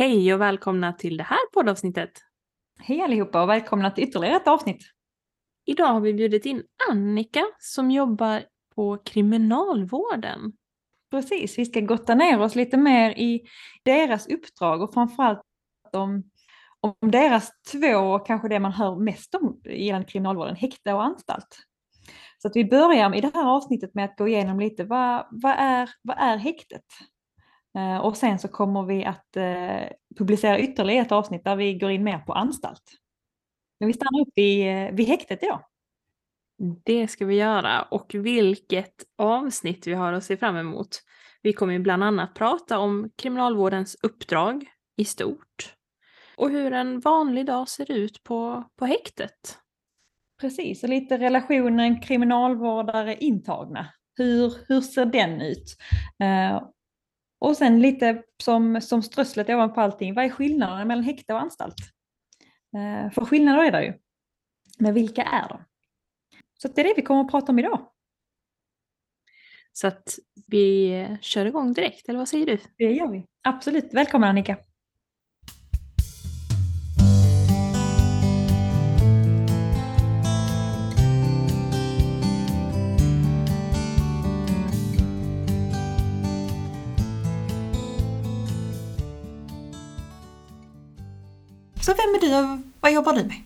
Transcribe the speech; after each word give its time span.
Hej 0.00 0.34
och 0.34 0.40
välkomna 0.40 0.92
till 0.92 1.16
det 1.16 1.22
här 1.22 1.38
poddavsnittet. 1.52 2.10
Hej 2.78 3.00
allihopa 3.00 3.42
och 3.42 3.48
välkomna 3.48 3.90
till 3.90 4.04
ytterligare 4.04 4.36
ett 4.36 4.48
avsnitt. 4.48 4.82
Idag 5.66 5.86
har 5.86 6.00
vi 6.00 6.14
bjudit 6.14 6.46
in 6.46 6.62
Annika 6.90 7.44
som 7.58 7.90
jobbar 7.90 8.42
på 8.74 8.98
kriminalvården. 9.04 10.52
Precis, 11.10 11.58
vi 11.58 11.66
ska 11.66 11.80
gotta 11.80 12.14
ner 12.14 12.40
oss 12.40 12.54
lite 12.54 12.76
mer 12.76 13.10
i 13.10 13.40
deras 13.84 14.28
uppdrag 14.28 14.82
och 14.82 14.94
framförallt 14.94 15.42
om, 15.92 16.22
om 16.80 17.10
deras 17.10 17.50
två, 17.72 18.18
kanske 18.18 18.48
det 18.48 18.60
man 18.60 18.72
hör 18.72 18.96
mest 18.96 19.34
om 19.34 19.60
gällande 19.64 20.08
kriminalvården, 20.08 20.56
häkte 20.56 20.92
och 20.92 21.02
anstalt. 21.02 21.58
Så 22.38 22.48
att 22.48 22.56
vi 22.56 22.64
börjar 22.64 23.14
i 23.14 23.20
det 23.20 23.30
här 23.34 23.46
avsnittet 23.56 23.94
med 23.94 24.04
att 24.04 24.16
gå 24.16 24.28
igenom 24.28 24.60
lite 24.60 24.84
vad, 24.84 25.26
vad, 25.30 25.54
är, 25.58 25.90
vad 26.02 26.16
är 26.18 26.36
häktet? 26.36 26.84
Eh, 27.78 27.98
och 27.98 28.16
sen 28.16 28.38
så 28.38 28.48
kommer 28.48 28.82
vi 28.82 29.04
att 29.04 29.36
eh, 29.36 29.88
publicera 30.18 30.58
ytterligare 30.60 31.06
ett 31.06 31.12
avsnitt 31.12 31.44
där 31.44 31.56
vi 31.56 31.74
går 31.74 31.90
in 31.90 32.04
mer 32.04 32.18
på 32.18 32.32
anstalt. 32.32 32.82
Men 33.80 33.86
vi 33.86 33.92
stannar 33.92 34.20
upp 34.20 34.32
vid, 34.34 34.68
eh, 34.68 34.94
vid 34.94 35.06
häktet 35.06 35.42
idag. 35.42 35.60
Det 36.84 37.08
ska 37.08 37.26
vi 37.26 37.34
göra 37.34 37.82
och 37.82 38.14
vilket 38.14 38.94
avsnitt 39.18 39.86
vi 39.86 39.94
har 39.94 40.12
att 40.12 40.24
se 40.24 40.36
fram 40.36 40.56
emot. 40.56 41.00
Vi 41.42 41.52
kommer 41.52 41.78
bland 41.78 42.04
annat 42.04 42.34
prata 42.34 42.78
om 42.78 43.10
kriminalvårdens 43.16 43.96
uppdrag 44.02 44.64
i 44.96 45.04
stort 45.04 45.74
och 46.36 46.50
hur 46.50 46.72
en 46.72 47.00
vanlig 47.00 47.46
dag 47.46 47.68
ser 47.68 47.92
ut 47.92 48.22
på, 48.22 48.64
på 48.76 48.86
häktet. 48.86 49.58
Precis, 50.40 50.82
och 50.82 50.88
lite 50.88 51.18
relationen 51.18 52.00
kriminalvårdare-intagna. 52.00 53.86
Hur, 54.16 54.54
hur 54.68 54.80
ser 54.80 55.06
den 55.06 55.40
ut? 55.40 55.76
Och 57.40 57.56
sen 57.56 57.80
lite 57.80 58.22
som, 58.42 58.80
som 58.80 59.02
strösslet 59.02 59.48
ovanpå 59.48 59.80
allting, 59.80 60.14
vad 60.14 60.24
är 60.24 60.30
skillnaden 60.30 60.88
mellan 60.88 61.04
häkte 61.04 61.32
och 61.34 61.40
anstalt? 61.40 61.76
Eh, 62.76 63.12
för 63.12 63.24
skillnader 63.24 63.64
är 63.64 63.72
det 63.72 63.84
ju. 63.84 63.92
Men 64.78 64.94
vilka 64.94 65.22
är 65.22 65.48
de? 65.48 65.64
Så 66.58 66.68
det 66.68 66.80
är 66.80 66.84
det 66.84 66.94
vi 66.96 67.02
kommer 67.02 67.20
att 67.20 67.30
prata 67.30 67.52
om 67.52 67.58
idag. 67.58 67.86
Så 69.72 69.86
att 69.86 70.18
vi 70.46 71.18
kör 71.20 71.46
igång 71.46 71.72
direkt, 71.72 72.08
eller 72.08 72.18
vad 72.18 72.28
säger 72.28 72.46
du? 72.46 72.58
Det 72.76 72.84
gör 72.84 73.08
vi. 73.08 73.26
Absolut. 73.42 73.94
Välkommen 73.94 74.28
Annika. 74.28 74.56
Så 91.80 91.94
vem 91.94 92.14
är 92.14 92.20
du 92.20 92.52
och 92.52 92.58
vad 92.80 92.92
jobbar 92.92 93.12
du 93.12 93.24
med? 93.24 93.42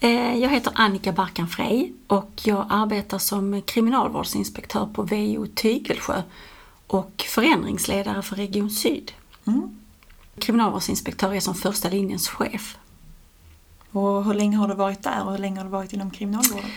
Eh, 0.00 0.38
jag 0.38 0.50
heter 0.50 0.72
Annika 0.74 1.12
Barkan 1.12 1.48
Frey 1.48 1.92
och 2.06 2.30
jag 2.44 2.66
arbetar 2.70 3.18
som 3.18 3.62
kriminalvårdsinspektör 3.62 4.86
på 4.86 5.02
VO 5.02 5.46
Tygelsjö 5.46 6.22
och 6.86 7.24
förändringsledare 7.28 8.22
för 8.22 8.36
Region 8.36 8.70
Syd. 8.70 9.12
Mm. 9.44 9.78
Kriminalvårdsinspektör 10.38 11.34
är 11.34 11.40
som 11.40 11.54
första 11.54 11.88
linjens 11.88 12.28
chef. 12.28 12.78
Och 13.90 14.24
hur 14.24 14.34
länge 14.34 14.56
har 14.56 14.68
du 14.68 14.74
varit 14.74 15.02
där 15.02 15.24
och 15.24 15.32
hur 15.32 15.38
länge 15.38 15.56
har 15.58 15.64
du 15.64 15.70
varit 15.70 15.92
inom 15.92 16.10
kriminalvården? 16.10 16.70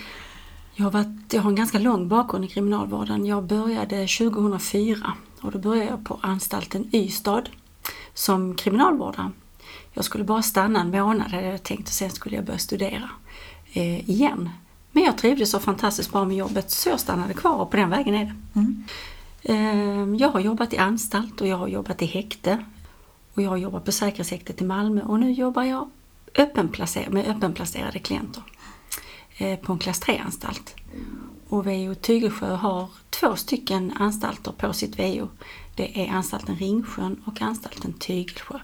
Jag 0.75 0.83
har, 0.83 0.91
varit, 0.91 1.33
jag 1.33 1.41
har 1.41 1.49
en 1.49 1.55
ganska 1.55 1.79
lång 1.79 2.07
bakgrund 2.07 2.45
i 2.45 2.47
kriminalvården. 2.47 3.25
Jag 3.25 3.43
började 3.43 4.07
2004 4.07 5.13
och 5.41 5.51
då 5.51 5.59
började 5.59 5.89
jag 5.89 6.05
på 6.05 6.19
anstalten 6.21 6.89
Ystad 6.93 7.43
som 8.13 8.55
kriminalvårdare. 8.55 9.31
Jag 9.99 10.05
skulle 10.05 10.23
bara 10.23 10.41
stanna 10.41 10.81
en 10.81 10.91
månad 10.91 11.31
hade 11.31 11.45
jag 11.45 11.63
tänkt 11.63 11.87
och 11.87 11.93
sen 11.93 12.09
skulle 12.09 12.35
jag 12.35 12.45
börja 12.45 12.59
studera 12.59 13.09
eh, 13.73 14.09
igen. 14.09 14.49
Men 14.91 15.03
jag 15.03 15.17
trivdes 15.17 15.51
så 15.51 15.59
fantastiskt 15.59 16.11
bra 16.11 16.25
med 16.25 16.37
jobbet 16.37 16.71
så 16.71 16.89
jag 16.89 16.99
stannade 16.99 17.33
kvar 17.33 17.55
och 17.55 17.71
på 17.71 17.77
den 17.77 17.89
vägen 17.89 18.15
är 18.15 18.25
det. 18.25 18.59
Mm. 18.59 18.83
Eh, 19.43 20.21
jag 20.21 20.29
har 20.29 20.39
jobbat 20.39 20.73
i 20.73 20.77
anstalt 20.77 21.41
och 21.41 21.47
jag 21.47 21.57
har 21.57 21.67
jobbat 21.67 22.01
i 22.01 22.05
häkte. 22.05 22.65
Och 23.33 23.41
jag 23.41 23.49
har 23.49 23.57
jobbat 23.57 23.85
på 23.85 23.91
säkerhetshäktet 23.91 24.61
i 24.61 24.65
Malmö 24.65 25.01
och 25.01 25.19
nu 25.19 25.31
jobbar 25.31 25.63
jag 25.63 25.89
öppenplacer 26.35 27.09
med 27.09 27.27
öppenplacerade 27.27 27.99
klienter 27.99 28.43
eh, 29.37 29.59
på 29.59 29.73
en 29.73 29.79
klass 29.79 30.01
3-anstalt. 30.01 30.75
Och 31.49 31.65
VO 31.65 31.95
Tygelsjö 31.95 32.55
har 32.55 32.89
två 33.09 33.35
stycken 33.35 33.93
anstalter 33.95 34.51
på 34.51 34.73
sitt 34.73 34.99
VO. 34.99 35.27
Det 35.75 36.05
är 36.05 36.11
anstalten 36.11 36.55
Ringsjön 36.55 37.21
och 37.25 37.41
anstalten 37.41 37.93
Tygelsjö. 37.93 38.59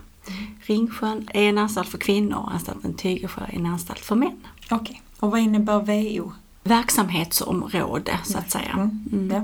Ringsjön 0.62 1.30
är 1.34 1.50
en 1.50 1.58
anstalt 1.58 1.90
för 1.90 1.98
kvinnor 1.98 2.38
och 2.38 2.54
anstalten 2.54 2.94
Tygelsjö 2.94 3.42
är 3.42 3.56
en 3.56 3.66
anstalt 3.66 4.00
för 4.00 4.16
män. 4.16 4.48
Okej, 4.66 4.78
okay. 4.78 4.98
och 5.20 5.32
vad 5.32 5.40
innebär 5.40 5.80
VO? 5.80 6.32
Verksamhetsområde 6.64 8.20
så 8.24 8.38
att 8.38 8.52
säga. 8.52 8.72
Mm. 8.74 9.06
Mm. 9.12 9.30
Ja. 9.36 9.44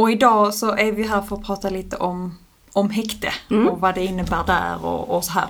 Och 0.00 0.10
idag 0.10 0.54
så 0.54 0.76
är 0.76 0.92
vi 0.92 1.02
här 1.02 1.22
för 1.22 1.36
att 1.36 1.42
prata 1.42 1.70
lite 1.70 1.96
om 1.96 2.34
om 2.74 2.90
häkte 2.90 3.32
mm. 3.50 3.68
och 3.68 3.80
vad 3.80 3.94
det 3.94 4.04
innebär 4.04 4.44
där 4.46 4.84
och, 4.84 5.16
och 5.16 5.24
så 5.24 5.32
här. 5.32 5.48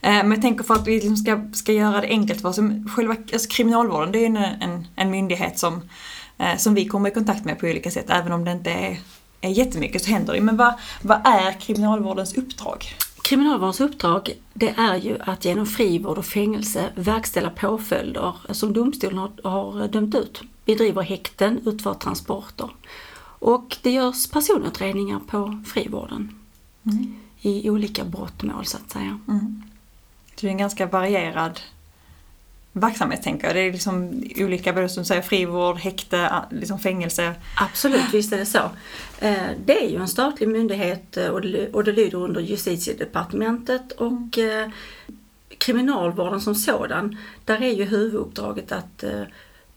Eh, 0.00 0.10
men 0.10 0.30
jag 0.30 0.42
tänker 0.42 0.64
för 0.64 0.74
att 0.74 0.86
vi 0.86 0.94
liksom 0.94 1.16
ska, 1.16 1.40
ska 1.52 1.72
göra 1.72 2.00
det 2.00 2.06
enkelt 2.08 2.40
för 2.40 2.48
oss. 2.48 2.58
Själva 2.96 3.16
alltså 3.32 3.48
kriminalvården 3.48 4.12
det 4.12 4.18
är 4.18 4.26
en, 4.26 4.36
en, 4.36 4.86
en 4.96 5.10
myndighet 5.10 5.58
som, 5.58 5.82
eh, 6.38 6.56
som 6.56 6.74
vi 6.74 6.84
kommer 6.84 7.10
i 7.10 7.12
kontakt 7.12 7.44
med 7.44 7.58
på 7.58 7.66
olika 7.66 7.90
sätt. 7.90 8.06
Även 8.08 8.32
om 8.32 8.44
det 8.44 8.52
inte 8.52 8.70
är, 8.70 8.98
är 9.40 9.50
jättemycket 9.50 10.04
så 10.04 10.10
händer 10.10 10.32
det. 10.32 10.40
Men 10.40 10.56
vad, 10.56 10.74
vad 11.02 11.20
är 11.24 11.60
kriminalvårdens 11.60 12.34
uppdrag? 12.34 12.94
Kriminalvårdens 13.30 13.80
uppdrag 13.80 14.32
det 14.54 14.68
är 14.68 14.96
ju 14.96 15.18
att 15.20 15.44
genom 15.44 15.66
frivård 15.66 16.18
och 16.18 16.26
fängelse 16.26 16.90
verkställa 16.94 17.50
påföljder 17.50 18.34
som 18.50 18.72
domstolen 18.72 19.18
har, 19.18 19.30
har 19.50 19.88
dömt 19.88 20.14
ut. 20.14 20.42
Vi 20.64 20.74
driver 20.74 21.02
häkten, 21.02 21.60
utför 21.66 21.94
transporter 21.94 22.70
och 23.38 23.76
det 23.82 23.90
görs 23.90 24.30
personutredningar 24.30 25.20
på 25.26 25.62
frivården 25.66 26.38
mm. 26.84 27.14
i 27.40 27.70
olika 27.70 28.04
brottmål 28.04 28.66
så 28.66 28.76
att 28.76 28.90
säga. 28.90 29.20
Mm. 29.28 29.62
Det 30.40 30.46
är 30.46 30.50
en 30.50 30.58
ganska 30.58 30.86
varierad 30.86 31.60
verksamhet 32.72 33.22
tänker 33.22 33.46
jag. 33.46 33.56
Det 33.56 33.60
är 33.60 33.72
liksom 33.72 34.24
olika, 34.36 34.88
som 34.88 35.04
säger 35.04 35.22
frivård, 35.22 35.76
häkte, 35.76 36.44
liksom 36.50 36.78
fängelse. 36.78 37.34
Absolut, 37.56 38.14
visst 38.14 38.32
är 38.32 38.38
det 38.38 38.46
så. 38.46 38.70
Eh, 39.18 39.48
det 39.64 39.84
är 39.84 39.88
ju 39.88 39.96
en 39.96 40.08
statlig 40.08 40.48
myndighet 40.48 41.16
eh, 41.16 41.28
och 41.72 41.84
det 41.84 41.92
lyder 41.92 42.14
under 42.14 42.40
justitiedepartementet 42.40 43.92
och 43.92 44.38
eh, 44.38 44.68
kriminalvården 45.58 46.40
som 46.40 46.54
sådan, 46.54 47.16
där 47.44 47.62
är 47.62 47.72
ju 47.72 47.84
huvuduppdraget 47.84 48.72
att 48.72 49.04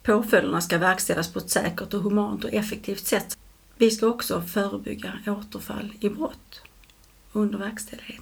påföljderna 0.03 0.61
ska 0.61 0.77
verkställas 0.77 1.33
på 1.33 1.39
ett 1.39 1.49
säkert 1.49 1.93
och 1.93 2.01
humant 2.01 2.43
och 2.43 2.53
effektivt 2.53 3.05
sätt. 3.05 3.37
Vi 3.77 3.91
ska 3.91 4.07
också 4.07 4.41
förebygga 4.41 5.13
återfall 5.27 5.93
i 5.99 6.09
brott 6.09 6.61
under 7.31 7.57
verkställighet. 7.57 8.21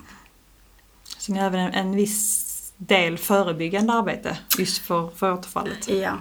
Så 1.17 1.33
ni 1.33 1.39
har 1.39 1.47
även 1.47 1.59
en, 1.59 1.73
en 1.73 1.95
viss 1.95 2.50
del 2.87 3.17
förebyggande 3.17 3.93
arbete 3.93 4.37
just 4.59 4.77
för, 4.77 5.09
för 5.09 5.33
återfallet. 5.33 5.89
Ja. 5.89 6.17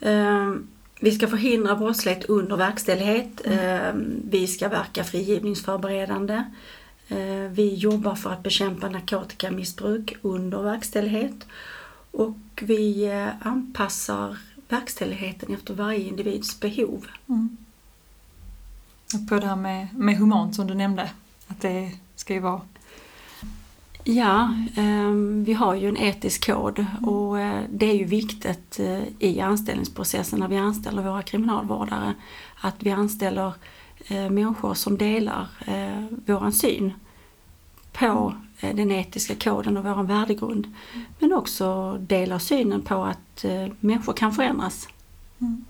Um, 0.00 0.68
vi 1.00 1.12
ska 1.12 1.28
förhindra 1.28 1.76
brottslighet 1.76 2.24
under 2.24 2.56
verkställighet. 2.56 3.40
Mm. 3.44 3.96
Um, 3.96 4.22
vi 4.30 4.46
ska 4.46 4.68
verka 4.68 5.04
frigivningsförberedande. 5.04 6.44
Uh, 7.12 7.48
vi 7.50 7.74
jobbar 7.74 8.14
för 8.14 8.30
att 8.32 8.42
bekämpa 8.42 8.88
narkotikamissbruk 8.88 10.16
under 10.22 10.62
verkställighet. 10.62 11.46
Och 12.10 12.36
vi 12.60 13.10
uh, 13.12 13.46
anpassar 13.46 14.36
verkställigheten 14.68 15.54
efter 15.54 15.74
varje 15.74 15.98
individs 15.98 16.60
behov. 16.60 17.06
Mm. 17.28 17.56
Och 19.14 19.28
på 19.28 19.34
det 19.34 19.46
här 19.46 19.56
med, 19.56 19.88
med 19.94 20.16
humant 20.16 20.54
som 20.54 20.66
du 20.66 20.74
nämnde, 20.74 21.10
att 21.46 21.60
det 21.60 21.92
ska 22.16 22.34
ju 22.34 22.40
vara 22.40 22.60
Ja, 24.08 24.54
ehm, 24.76 25.44
vi 25.44 25.52
har 25.52 25.74
ju 25.74 25.88
en 25.88 25.96
etisk 25.96 26.46
kod 26.46 26.86
och 27.02 27.40
eh, 27.40 27.62
det 27.70 27.86
är 27.86 27.94
ju 27.94 28.04
viktigt 28.04 28.80
eh, 28.80 29.02
i 29.18 29.40
anställningsprocessen 29.40 30.38
när 30.38 30.48
vi 30.48 30.56
anställer 30.56 31.02
våra 31.02 31.22
kriminalvårdare 31.22 32.14
att 32.60 32.74
vi 32.78 32.90
anställer 32.90 33.52
eh, 34.08 34.30
människor 34.30 34.74
som 34.74 34.98
delar 34.98 35.46
våran 36.26 36.52
syn 36.52 36.92
på 37.92 38.34
den 38.60 38.92
etiska 38.92 39.34
koden 39.34 39.76
och 39.76 39.84
vår 39.84 40.02
värdegrund. 40.02 40.74
Men 41.18 41.32
också 41.32 41.98
delar 42.00 42.38
synen 42.38 42.82
på 42.82 43.04
att 43.04 43.44
människor 43.80 44.12
kan 44.12 44.32
förändras. 44.32 44.88
Mm. 45.38 45.64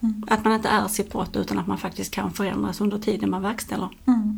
Mm. 0.00 0.24
Att 0.28 0.44
man 0.44 0.52
inte 0.52 0.68
är 0.68 0.88
sitt 0.88 1.12
brott 1.12 1.36
utan 1.36 1.58
att 1.58 1.66
man 1.66 1.78
faktiskt 1.78 2.14
kan 2.14 2.30
förändras 2.30 2.80
under 2.80 2.98
tiden 2.98 3.30
man 3.30 3.42
verkställer. 3.42 3.88
Mm. 4.06 4.20
mm. 4.20 4.35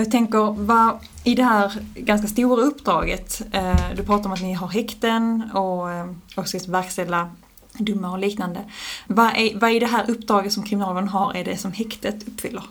Jag 0.00 0.10
tänker, 0.10 0.54
vad, 0.58 0.98
i 1.24 1.34
det 1.34 1.42
här 1.42 1.72
ganska 1.94 2.28
stora 2.28 2.62
uppdraget, 2.62 3.42
eh, 3.52 3.94
du 3.96 4.02
pratar 4.02 4.26
om 4.26 4.32
att 4.32 4.42
ni 4.42 4.52
har 4.52 4.68
häkten 4.68 5.50
och, 5.54 5.92
eh, 5.92 6.06
och 6.36 6.48
ska 6.48 6.58
verkställa 6.68 7.30
domar 7.72 8.10
och 8.10 8.18
liknande. 8.18 8.60
Vad 9.06 9.26
är, 9.26 9.58
vad 9.58 9.70
är 9.70 9.80
det 9.80 9.86
här 9.86 10.10
uppdraget 10.10 10.52
som 10.52 10.62
kriminalvården 10.62 11.08
har, 11.08 11.34
är 11.34 11.44
det 11.44 11.56
som 11.56 11.72
häktet 11.72 12.28
uppfyller? 12.28 12.62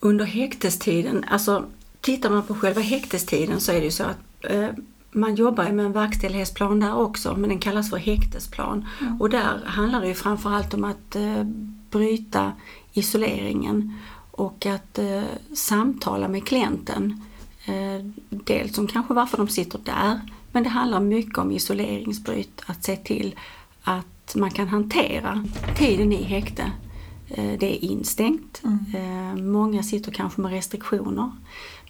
Under 0.00 0.24
häktestiden, 0.24 1.24
alltså 1.30 1.64
tittar 2.00 2.30
man 2.30 2.42
på 2.42 2.54
själva 2.54 2.80
häktestiden 2.80 3.60
så 3.60 3.72
är 3.72 3.78
det 3.78 3.84
ju 3.84 3.90
så 3.90 4.04
att 4.04 4.18
eh, 4.40 4.68
man 5.10 5.34
jobbar 5.34 5.64
med 5.64 5.86
en 5.86 5.92
verkställighetsplan 5.92 6.80
där 6.80 6.94
också, 6.94 7.34
men 7.36 7.50
den 7.50 7.58
kallas 7.58 7.90
för 7.90 7.96
häktesplan. 7.96 8.86
Mm. 9.00 9.20
Och 9.20 9.30
där 9.30 9.64
handlar 9.66 10.00
det 10.00 10.08
ju 10.08 10.14
framförallt 10.14 10.74
om 10.74 10.84
att 10.84 11.16
eh, 11.16 11.44
bryta 11.90 12.52
isoleringen 12.92 13.94
och 14.38 14.66
att 14.66 14.98
eh, 14.98 15.22
samtala 15.54 16.28
med 16.28 16.46
klienten. 16.46 17.22
Eh, 17.64 18.04
dels 18.30 18.78
om 18.78 18.86
kanske 18.86 19.14
varför 19.14 19.36
de 19.36 19.48
sitter 19.48 19.78
där, 19.84 20.20
men 20.52 20.62
det 20.62 20.68
handlar 20.68 21.00
mycket 21.00 21.38
om 21.38 21.50
isoleringsbryt, 21.52 22.62
att 22.66 22.84
se 22.84 22.96
till 22.96 23.34
att 23.82 24.34
man 24.36 24.50
kan 24.50 24.68
hantera 24.68 25.44
tiden 25.76 26.12
i 26.12 26.22
häkte. 26.22 26.72
Eh, 27.28 27.58
det 27.58 27.76
är 27.76 27.84
instängt, 27.84 28.62
Mm. 28.64 28.78
eh, 28.94 29.44
många 29.44 29.82
sitter 29.82 30.12
kanske 30.12 30.40
med 30.40 30.50
restriktioner. 30.50 31.30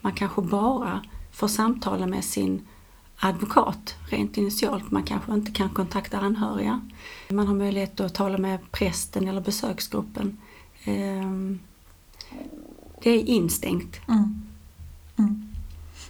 Man 0.00 0.12
kanske 0.12 0.42
bara 0.42 1.00
får 1.32 1.48
samtala 1.48 2.06
med 2.06 2.24
sin 2.24 2.66
advokat 3.20 3.94
rent 4.10 4.36
initialt. 4.36 4.90
Man 4.90 5.02
kanske 5.02 5.34
inte 5.34 5.52
kan 5.52 5.68
kontakta 5.68 6.18
anhöriga. 6.18 6.80
Man 7.30 7.46
har 7.46 7.54
möjlighet 7.54 8.00
att 8.00 8.14
tala 8.14 8.38
med 8.38 8.58
prästen 8.72 9.28
eller 9.28 9.40
besöksgruppen. 9.40 10.36
Det 13.02 13.10
är 13.10 13.24
instängt. 13.24 14.00
Mm. 14.08 14.42
Mm. 15.18 15.48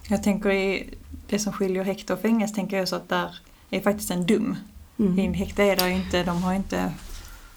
Jag 0.08 0.22
tänker 0.22 0.50
i 0.50 0.94
det 1.26 1.38
som 1.38 1.52
skiljer 1.52 1.84
häkte 1.84 2.12
och 2.12 2.20
fängelse 2.20 2.54
tänker 2.54 2.76
jag 2.76 2.88
så 2.88 2.96
att 2.96 3.08
där 3.08 3.38
är 3.70 3.80
faktiskt 3.80 4.10
en 4.10 4.26
dum. 4.26 4.56
I 4.96 5.02
en 5.02 5.18
Mm. 5.18 5.34
häkte 5.34 5.62
är 5.62 5.76
det 5.76 5.90
inte, 5.90 6.24
de 6.24 6.42
har 6.42 6.54
inte 6.54 6.92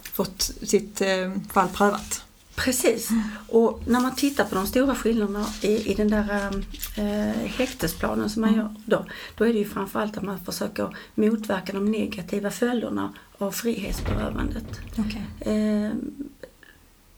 fått 0.02 0.42
sitt 0.42 1.02
eh, 1.02 1.32
fall 1.50 1.68
prövat. 1.68 2.26
Precis. 2.56 3.10
Och 3.48 3.82
när 3.88 4.00
man 4.00 4.16
tittar 4.16 4.46
på 4.46 4.56
de 4.56 4.68
stora 4.68 4.96
skillnaderna 4.96 5.46
i, 5.62 5.92
i 5.92 5.94
den 5.94 6.10
där 6.10 6.52
eh, 6.98 7.46
häktesplanen 7.46 8.30
som 8.30 8.42
man 8.42 8.56
gör 8.56 8.76
då, 8.86 9.06
då 9.38 9.44
är 9.44 9.54
det 9.54 9.60
ju 9.60 9.66
framförallt 9.66 10.18
att 10.18 10.24
man 10.24 10.40
försöker 10.40 10.98
motverka 11.16 11.74
de 11.74 11.92
negativa 11.92 12.52
följderna 12.52 13.14
av 13.38 13.52
frihetsberövandet. 13.52 14.80
Okay. 14.92 15.56
Eh, 15.56 15.92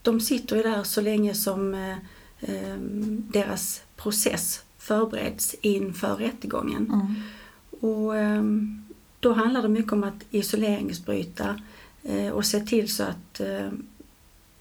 de 0.04 0.20
sitter 0.20 0.56
ju 0.56 0.62
där 0.62 0.82
så 0.82 1.00
länge 1.00 1.34
som 1.34 1.74
eh, 1.74 1.96
eh, 2.40 2.76
deras 3.32 3.82
process 3.96 4.62
förbereds 4.78 5.54
inför 5.60 6.16
rättegången. 6.16 6.86
Mm. 6.92 7.14
Och 7.80 8.16
ehm, 8.16 8.84
då 9.20 9.32
handlar 9.32 9.62
det 9.62 9.68
mycket 9.68 9.92
om 9.92 10.04
att 10.04 10.24
isoleringsbryta 10.30 11.60
eh, 12.02 12.28
och 12.28 12.46
se 12.46 12.60
till 12.60 12.88
så 12.88 13.02
att 13.02 13.40
eh, 13.40 13.68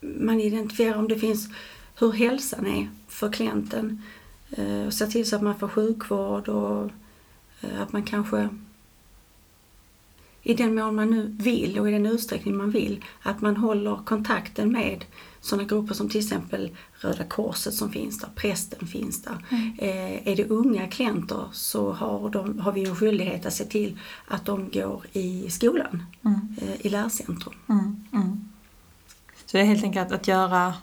man 0.01 0.39
identifierar 0.39 0.97
om 0.97 1.07
det 1.07 1.19
finns 1.19 1.49
hur 1.99 2.11
hälsan 2.11 2.67
är 2.67 2.89
för 3.07 3.31
klienten. 3.31 4.01
Eh, 4.51 4.85
och 4.85 4.93
se 4.93 5.07
till 5.07 5.29
så 5.29 5.35
att 5.35 5.41
man 5.41 5.59
får 5.59 5.67
sjukvård 5.67 6.49
och 6.49 6.89
eh, 7.61 7.81
att 7.81 7.93
man 7.93 8.03
kanske 8.03 8.49
i 10.43 10.53
den 10.53 10.75
mån 10.75 10.95
man 10.95 11.09
nu 11.09 11.35
vill 11.39 11.79
och 11.79 11.89
i 11.89 11.91
den 11.91 12.05
utsträckning 12.05 12.57
man 12.57 12.71
vill, 12.71 13.03
att 13.21 13.41
man 13.41 13.57
håller 13.57 13.99
kontakten 14.05 14.71
med 14.71 15.05
sådana 15.43 15.67
grupper 15.67 15.93
som 15.93 16.09
till 16.09 16.19
exempel 16.21 16.71
Röda 16.93 17.23
Korset 17.23 17.73
som 17.73 17.91
finns 17.91 18.19
där, 18.19 18.29
prästen 18.35 18.87
finns 18.87 19.21
där. 19.21 19.45
Mm. 19.49 19.73
Eh, 19.77 20.27
är 20.27 20.35
det 20.35 20.45
unga 20.49 20.87
klienter 20.87 21.45
så 21.51 21.91
har, 21.91 22.29
de, 22.29 22.59
har 22.59 22.71
vi 22.71 22.85
en 22.85 22.95
skyldighet 22.95 23.45
att 23.45 23.53
se 23.53 23.65
till 23.65 23.97
att 24.27 24.45
de 24.45 24.69
går 24.69 25.05
i 25.13 25.49
skolan, 25.49 26.03
Mm. 26.25 26.39
eh, 26.61 26.85
i 26.85 26.89
lärcentrum. 26.89 27.53
Mm. 27.69 28.03
Mm. 28.13 28.49
Så 29.45 29.57
det 29.57 29.61
är 29.61 29.65
helt 29.65 29.83
enkelt 29.83 30.11
att 30.11 30.27
göra, 30.27 30.73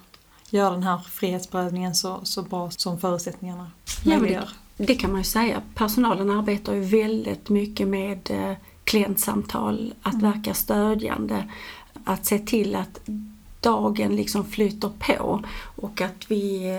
göra 0.50 0.70
den 0.70 0.82
här 0.82 0.98
frihetsberövningen 0.98 1.94
så, 1.94 2.20
så 2.22 2.42
bra 2.42 2.70
som 2.70 3.00
förutsättningarna 3.00 3.70
Ja, 4.04 4.18
möjliggör. 4.18 4.48
Det 4.76 4.94
kan 4.94 5.10
man 5.10 5.20
ju 5.20 5.24
säga. 5.24 5.62
Personalen 5.74 6.30
arbetar 6.30 6.74
ju 6.74 6.80
väldigt 6.80 7.48
mycket 7.48 7.88
med 7.88 8.30
eh, 8.30 8.56
klientsamtal, 8.84 9.94
att 10.02 10.14
Mm. 10.14 10.32
verka 10.32 10.54
stödjande, 10.54 11.44
att 12.04 12.26
se 12.26 12.38
till 12.38 12.74
att 12.76 13.00
dagen 13.60 14.16
liksom 14.16 14.44
flyter 14.44 14.92
på 14.98 15.42
och 15.76 16.00
att 16.00 16.30
vi, 16.30 16.78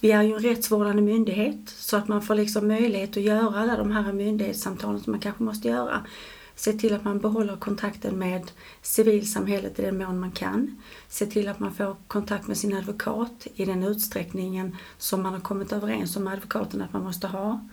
vi 0.00 0.12
är 0.12 0.22
ju 0.22 0.34
en 0.34 0.42
rättsvårdande 0.42 1.02
myndighet 1.02 1.60
så 1.66 1.96
att 1.96 2.08
man 2.08 2.22
får 2.22 2.34
liksom 2.34 2.68
möjlighet 2.68 3.16
att 3.16 3.22
göra 3.22 3.60
alla 3.60 3.76
de 3.76 3.90
här 3.90 4.12
myndighetssamtalen 4.12 5.00
som 5.00 5.10
man 5.10 5.20
kanske 5.20 5.42
måste 5.42 5.68
göra. 5.68 6.06
Se 6.54 6.72
till 6.72 6.94
att 6.94 7.04
man 7.04 7.18
behåller 7.18 7.56
kontakten 7.56 8.18
med 8.18 8.50
civilsamhället 8.82 9.78
i 9.78 9.82
den 9.82 9.98
mån 9.98 10.20
man 10.20 10.30
kan. 10.32 10.76
Se 11.08 11.26
till 11.26 11.48
att 11.48 11.60
man 11.60 11.74
får 11.74 11.96
kontakt 12.06 12.46
med 12.46 12.56
sin 12.56 12.76
advokat 12.76 13.46
i 13.54 13.64
den 13.64 13.82
utsträckningen 13.82 14.76
som 14.98 15.22
man 15.22 15.32
har 15.32 15.40
kommit 15.40 15.72
överens 15.72 16.16
om 16.16 16.24
med 16.24 16.32
advokaten 16.32 16.82
att 16.82 16.92
man 16.92 17.04
måste 17.04 17.26
ha. 17.26 17.68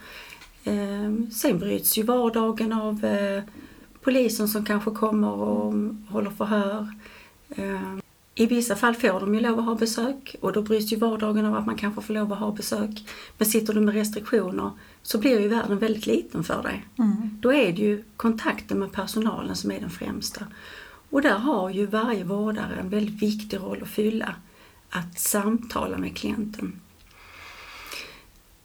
Ehm, 0.63 1.31
sen 1.31 1.59
bryts 1.59 1.97
ju 1.97 2.03
vardagen 2.03 2.73
av 2.73 3.05
eh, 3.05 3.43
polisen 4.01 4.47
som 4.47 4.65
kanske 4.65 4.91
kommer 4.91 5.31
och 5.31 5.73
håller 6.09 6.31
förhör. 6.31 6.93
Ehm. 7.49 8.01
I 8.39 8.45
vissa 8.45 8.75
fall 8.75 8.95
får 8.95 9.19
de 9.19 9.35
ju 9.35 9.41
lov 9.41 9.59
att 9.59 9.65
ha 9.65 9.75
besök 9.75 10.35
och 10.41 10.53
då 10.53 10.61
bryts 10.61 10.93
ju 10.93 10.97
vardagen 10.97 11.45
av 11.45 11.55
att 11.55 11.65
man 11.65 11.75
kanske 11.75 12.01
får 12.01 12.13
lov 12.13 12.33
att 12.33 12.39
ha 12.39 12.51
besök. 12.51 13.05
Men 13.37 13.47
sitter 13.47 13.73
du 13.73 13.79
med 13.79 13.93
restriktioner 13.93 14.71
så 15.01 15.17
blir 15.17 15.39
ju 15.39 15.47
världen 15.47 15.79
väldigt 15.79 16.05
liten 16.05 16.43
för 16.43 16.63
dig. 16.63 16.87
Mm. 16.99 17.37
Då 17.41 17.53
är 17.53 17.71
det 17.71 17.81
ju 17.81 18.03
kontakten 18.17 18.79
med 18.79 18.91
personalen 18.91 19.55
som 19.55 19.71
är 19.71 19.79
den 19.79 19.89
främsta. 19.89 20.45
Och 21.09 21.21
där 21.21 21.37
har 21.37 21.69
ju 21.69 21.85
varje 21.85 22.23
vårdare 22.23 22.75
en 22.75 22.89
väldigt 22.89 23.21
viktig 23.21 23.57
roll 23.57 23.83
att 23.83 23.89
fylla. 23.89 24.35
Att 24.89 25.19
samtala 25.19 25.97
med 25.97 26.17
klienten. 26.17 26.79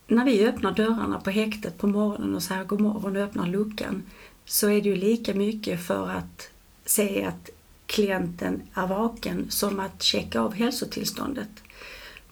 När 0.07 0.25
vi 0.25 0.47
öppnar 0.47 0.73
dörrarna 0.73 1.21
på 1.21 1.31
häktet 1.31 1.79
på 1.79 1.87
morgonen 1.87 2.35
och 2.35 2.43
säger 2.43 2.65
god 2.65 2.81
morgon 2.81 3.17
och 3.17 3.23
öppnar 3.23 3.47
luckan 3.47 4.03
så 4.45 4.69
är 4.69 4.83
det 4.83 4.89
ju 4.89 4.97
lika 4.97 5.35
mycket 5.35 5.87
för 5.87 6.11
att 6.11 6.51
se 6.85 7.25
att 7.25 7.51
klienten 7.87 8.63
är 8.75 8.87
vaken 8.87 9.51
som 9.51 9.81
att 9.81 10.03
checka 10.03 10.41
av 10.41 10.55
hälsotillståndet. 10.55 11.49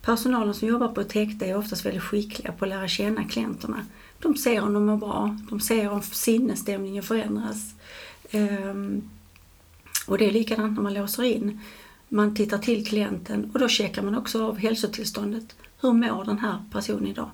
Personalen 0.01 0.55
som 0.55 0.69
jobbar 0.69 0.89
på 0.89 1.01
ett 1.01 1.13
häkte 1.13 1.47
är 1.47 1.57
oftast 1.57 1.87
väldigt 1.87 2.03
skickliga 2.03 2.53
på 2.53 2.65
att 2.65 2.69
lära 2.69 2.89
känna 2.89 3.25
klienterna. 3.25 3.87
De 4.19 4.37
ser 4.37 4.63
om 4.63 4.73
de 4.73 4.87
mår 4.87 4.97
bra, 4.97 5.39
de 5.51 5.61
ser 5.61 5.91
om 5.91 6.03
sinnesstämningen 6.03 7.03
förändras. 7.03 7.75
Ehm, 8.31 9.11
och 10.07 10.19
det 10.19 10.27
är 10.27 10.31
likadant 10.31 10.77
när 10.77 10.83
man 10.83 10.95
låser 10.95 11.23
in. 11.23 11.61
Man 12.09 12.35
tittar 12.35 12.59
till 12.59 12.87
klienten 12.87 13.51
och 13.55 13.61
då 13.61 13.69
checkar 13.69 14.03
man 14.03 14.17
också 14.17 14.47
av 14.47 14.59
hälsotillståndet. 14.59 15.57
Hur 15.81 15.93
mår 15.93 16.25
den 16.25 16.39
här 16.39 16.65
personen 16.73 17.07
idag? 17.07 17.31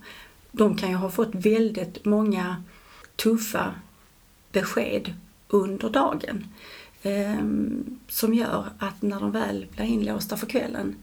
De 0.53 0.77
kan 0.77 0.91
ju 0.91 0.97
ha 0.97 1.11
fått 1.11 1.35
väldigt 1.35 2.05
många 2.05 2.63
tuffa 3.17 3.75
besked 4.53 5.15
under 5.49 5.91
dagen. 5.91 6.45
Ehm, 7.03 7.99
som 8.09 8.35
gör 8.35 8.67
att 8.79 9.03
när 9.03 9.21
de 9.21 9.31
väl 9.31 9.67
blir 9.73 9.85
inlåsta 9.85 10.37
för 10.37 10.47
kvällen, 10.47 10.97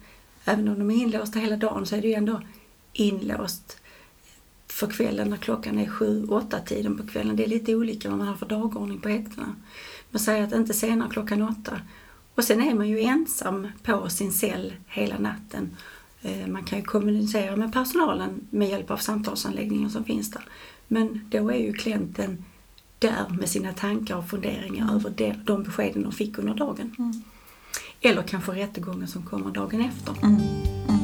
även 0.46 0.68
om 0.68 0.80
de 0.80 0.92
är 0.92 0.96
inlåsta 0.96 1.40
hela 1.40 1.58
dagen 1.58 1.86
så 1.86 1.96
är 1.96 2.02
det 2.02 2.08
ju 2.08 2.14
ändå 2.14 2.42
inlåst 2.94 3.78
för 4.68 4.88
kvällen 4.88 5.30
när 5.30 5.38
klockan 5.38 5.80
är 5.80 5.88
sju, 5.88 6.28
åtta 6.28 6.60
tiden 6.60 6.98
på 6.98 7.08
kvällen. 7.08 7.36
Det 7.36 7.44
är 7.44 7.48
lite 7.48 7.76
olika 7.76 8.10
vad 8.10 8.18
man 8.18 8.28
har 8.28 8.36
för 8.36 8.46
dagordning 8.46 9.00
på 9.00 9.10
häktena. 9.10 9.56
Man 10.12 10.20
säger 10.20 10.44
att 10.44 10.54
inte 10.54 10.74
senare 10.74 11.10
klockan 11.10 11.42
åtta. 11.42 11.82
Och 12.36 12.44
sen 12.44 12.62
är 12.62 12.74
man 12.74 12.90
ju 12.90 13.00
ensam 13.02 13.68
på 13.84 14.10
sin 14.10 14.32
cell 14.32 14.74
hela 14.88 15.20
natten. 15.20 15.78
Ehm, 16.22 16.54
man 16.54 16.64
kan 16.64 16.80
ju 16.80 16.86
kommunicera 16.86 17.56
med 17.56 17.74
personalen 17.74 18.48
med 18.50 18.70
hjälp 18.70 18.92
av 18.92 18.98
samtalsanläggningen 18.98 19.90
som 19.90 20.04
finns 20.04 20.32
där. 20.32 20.44
Men 20.88 21.28
då 21.30 21.50
är 21.50 21.58
ju 21.58 21.74
klienten 21.74 22.46
där 23.08 23.26
med 23.40 23.50
sina 23.50 23.74
tankar 23.74 24.16
och 24.16 24.30
funderingar 24.30 24.96
över 24.96 25.10
det, 25.10 25.36
de 25.44 25.64
beskeden 25.64 26.04
de 26.04 26.12
fick 26.12 26.38
under 26.38 26.54
dagen. 26.54 26.96
Mm. 27.00 27.24
Eller 28.02 28.22
kanske 28.22 28.52
rättegången 28.52 29.08
som 29.08 29.24
kommer 29.24 29.52
dagen 29.52 29.82
efter. 29.82 30.14
Mm. 30.24 30.42
Mm. 30.90 31.00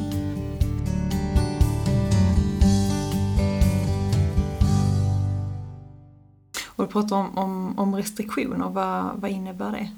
Och 6.66 6.84
du 6.86 6.92
pratar 6.92 7.16
om, 7.16 7.38
om, 7.38 7.78
om 7.78 7.94
restriktioner, 7.94 8.68
vad, 8.68 9.20
vad 9.20 9.30
innebär 9.30 9.72
det? 9.72 9.90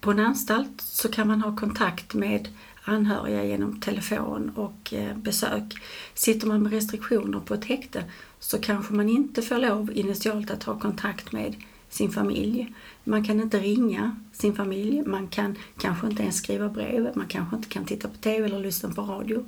På 0.00 0.10
en 0.10 0.20
anstalt 0.20 0.80
så 0.80 1.08
kan 1.08 1.28
man 1.28 1.42
ha 1.42 1.56
kontakt 1.56 2.14
med 2.14 2.48
anhöriga 2.84 3.44
genom 3.44 3.80
telefon 3.80 4.52
och 4.56 4.94
eh, 4.94 5.16
besök. 5.16 5.74
Sitter 6.14 6.46
man 6.46 6.62
med 6.62 6.72
restriktioner 6.72 7.40
på 7.40 7.54
ett 7.54 7.64
häkte 7.64 8.04
så 8.40 8.58
kanske 8.58 8.94
man 8.94 9.08
inte 9.08 9.42
får 9.42 9.58
lov 9.58 9.90
initialt 9.96 10.50
att 10.50 10.62
ha 10.62 10.78
kontakt 10.80 11.32
med 11.32 11.56
sin 11.88 12.10
familj. 12.12 12.74
Man 13.04 13.24
kan 13.24 13.40
inte 13.40 13.58
ringa 13.60 14.16
sin 14.32 14.54
familj, 14.54 15.02
man 15.06 15.28
kan 15.28 15.56
kanske 15.78 16.06
inte 16.06 16.22
ens 16.22 16.36
skriva 16.38 16.68
brev, 16.68 17.10
man 17.14 17.26
kanske 17.26 17.56
inte 17.56 17.68
kan 17.68 17.84
titta 17.84 18.08
på 18.08 18.16
TV 18.16 18.44
eller 18.46 18.60
lyssna 18.60 18.88
på 18.90 19.02
radio. 19.02 19.44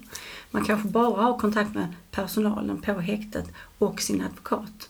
Man 0.51 0.65
kanske 0.65 0.89
bara 0.89 1.23
har 1.23 1.39
kontakt 1.39 1.75
med 1.75 1.87
personalen 2.11 2.81
på 2.83 2.93
häktet 2.93 3.53
och 3.79 4.01
sin 4.03 4.21
advokat. 4.23 4.89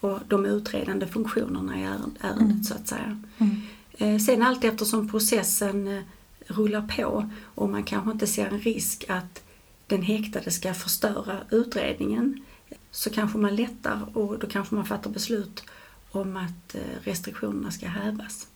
Och 0.00 0.18
de 0.28 0.46
utredande 0.46 1.06
funktionerna 1.06 1.78
i 1.80 1.82
ärend- 1.84 2.16
ärendet 2.20 2.40
Mm. 2.50 2.64
så 2.64 2.74
att 2.74 2.88
säga. 2.88 3.22
Mm. 3.38 3.56
Eh, 3.98 4.18
Sen 4.18 4.42
allt 4.42 4.64
eftersom 4.64 5.08
processen 5.08 5.88
eh, 5.88 6.02
rullar 6.46 6.88
på 6.96 7.30
och 7.54 7.68
man 7.68 7.82
kanske 7.82 8.10
inte 8.10 8.26
ser 8.26 8.46
en 8.48 8.58
risk 8.60 9.04
att 9.08 9.42
den 9.86 10.02
häktade 10.02 10.50
ska 10.50 10.74
förstöra 10.74 11.36
utredningen 11.50 12.44
så 12.92 13.10
kanske 13.10 13.38
man 13.38 13.56
lättar 13.56 14.16
och 14.18 14.38
då 14.38 14.46
kanske 14.46 14.74
man 14.74 14.86
fattar 14.86 15.10
beslut 15.10 15.64
om 16.10 16.36
att 16.36 16.74
eh, 16.74 17.00
restriktionerna 17.02 17.70
ska 17.70 17.88
hävas. 17.88 18.48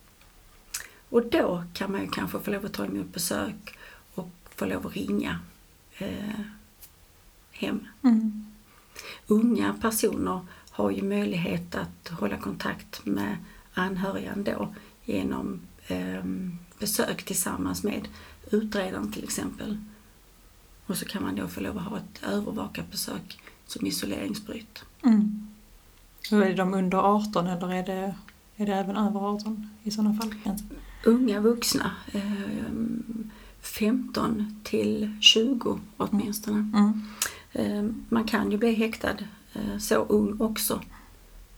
Och 1.08 1.26
då 1.26 1.64
kan 1.72 1.92
man 1.92 2.00
ju 2.00 2.10
kanske 2.10 2.40
få 2.40 2.50
lov 2.50 2.66
att 2.66 2.72
ta 2.72 2.84
emot 2.84 3.12
besök 3.12 3.78
och 4.14 4.30
få 4.54 4.66
lov 4.66 4.86
att 4.86 4.96
ringa 4.96 5.40
eh, 5.98 6.40
hem. 7.50 7.86
Mm. 8.02 8.46
Unga 9.26 9.74
personer 9.80 10.40
har 10.70 10.90
ju 10.90 11.02
möjlighet 11.02 11.74
att 11.74 12.08
hålla 12.08 12.36
kontakt 12.36 13.06
med 13.06 13.36
anhöriga 13.74 14.32
ändå 14.32 14.74
genom 15.04 15.60
eh, 15.86 16.24
besök 16.78 17.22
tillsammans 17.22 17.82
med 17.82 18.08
utredaren 18.50 19.12
till 19.12 19.24
exempel. 19.24 19.78
Och 20.86 20.96
så 20.96 21.04
kan 21.04 21.22
man 21.22 21.36
då 21.36 21.48
få 21.48 21.60
lov 21.60 21.78
att 21.78 21.84
ha 21.84 21.96
ett 21.96 22.22
övervakat 22.22 22.90
besök 22.90 23.38
som 23.66 23.86
isoleringsbryt. 23.86 24.84
Mm. 25.04 25.46
Så 26.22 26.40
är 26.40 26.56
de 26.56 26.74
under 26.74 26.98
18 26.98 27.46
eller 27.46 27.72
är 27.72 27.86
det, 27.86 28.14
är 28.56 28.66
det 28.66 28.74
även 28.74 28.96
över 28.96 29.20
18 29.20 29.70
i 29.82 29.90
sådana 29.90 30.14
fall? 30.14 30.34
Unga 31.04 31.40
vuxna, 31.40 31.90
eh, 32.12 32.22
15 33.60 34.60
till 34.64 35.16
20 35.20 35.80
åtminstone. 35.96 36.58
Mm. 36.58 37.02
Eh, 37.52 37.90
man 38.08 38.24
kan 38.24 38.50
ju 38.50 38.56
bli 38.58 38.74
häktad 38.74 39.16
eh, 39.52 39.78
så 39.78 39.94
ung 39.94 40.40
också. 40.40 40.80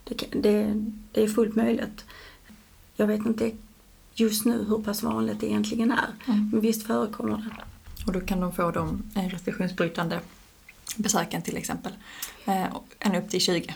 Det, 0.04 0.14
det 1.12 1.22
är 1.22 1.28
fullt 1.28 1.56
möjligt. 1.56 2.04
Jag 2.96 3.06
vet 3.06 3.26
inte 3.26 3.52
just 4.14 4.44
nu 4.44 4.64
hur 4.68 4.78
pass 4.78 5.02
vanligt 5.02 5.40
det 5.40 5.46
egentligen 5.46 5.90
är, 5.92 6.08
Mm. 6.26 6.50
men 6.52 6.60
visst 6.60 6.86
förekommer 6.86 7.36
det. 7.36 7.64
Och 8.06 8.12
då 8.12 8.20
kan 8.20 8.40
de 8.40 8.52
få 8.52 8.70
de 8.70 9.02
eh, 9.14 9.28
restriktionsbrytande 9.28 10.20
besöken 10.96 11.42
till 11.42 11.56
exempel. 11.56 11.92
Eh, 12.46 12.64
ända 13.00 13.18
upp 13.18 13.30
till 13.30 13.40
20. 13.40 13.74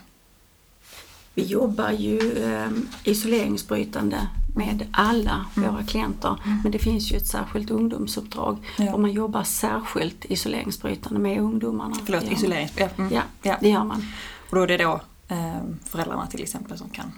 Vi 1.35 1.43
jobbar 1.45 1.91
ju 1.91 2.45
eh, 2.45 2.71
isoleringsbrytande 3.05 4.29
med 4.55 4.87
alla 4.93 5.47
Mm. 5.57 5.73
våra 5.75 5.83
klienter. 5.85 6.37
Men 6.63 6.73
det 6.73 6.79
finns 6.79 7.13
ju 7.13 7.17
ett 7.17 7.27
särskilt 7.27 7.71
ungdomsuppdrag 7.71 8.59
Ja. 8.79 8.93
och 8.95 9.01
man 9.01 9.13
jobbar 9.13 9.43
särskilt 9.45 10.25
isoleringsbrytande 10.25 11.21
med 11.21 11.39
ungdomarna. 11.41 11.97
Förlåt, 12.05 12.25
isolering. 12.33 12.69
Ja, 12.77 12.89
mm. 12.99 13.13
Ja, 13.15 13.23
Ja. 13.43 13.57
det 13.61 13.69
gör 13.69 13.85
man. 13.85 14.05
Och 14.51 14.57
då 14.57 14.63
är 14.63 14.67
det 14.67 14.77
då 14.77 15.01
eh, 15.29 15.61
föräldrarna 15.85 16.27
till 16.27 16.43
exempel 16.43 16.79
som 16.79 16.89
kan, 16.89 17.13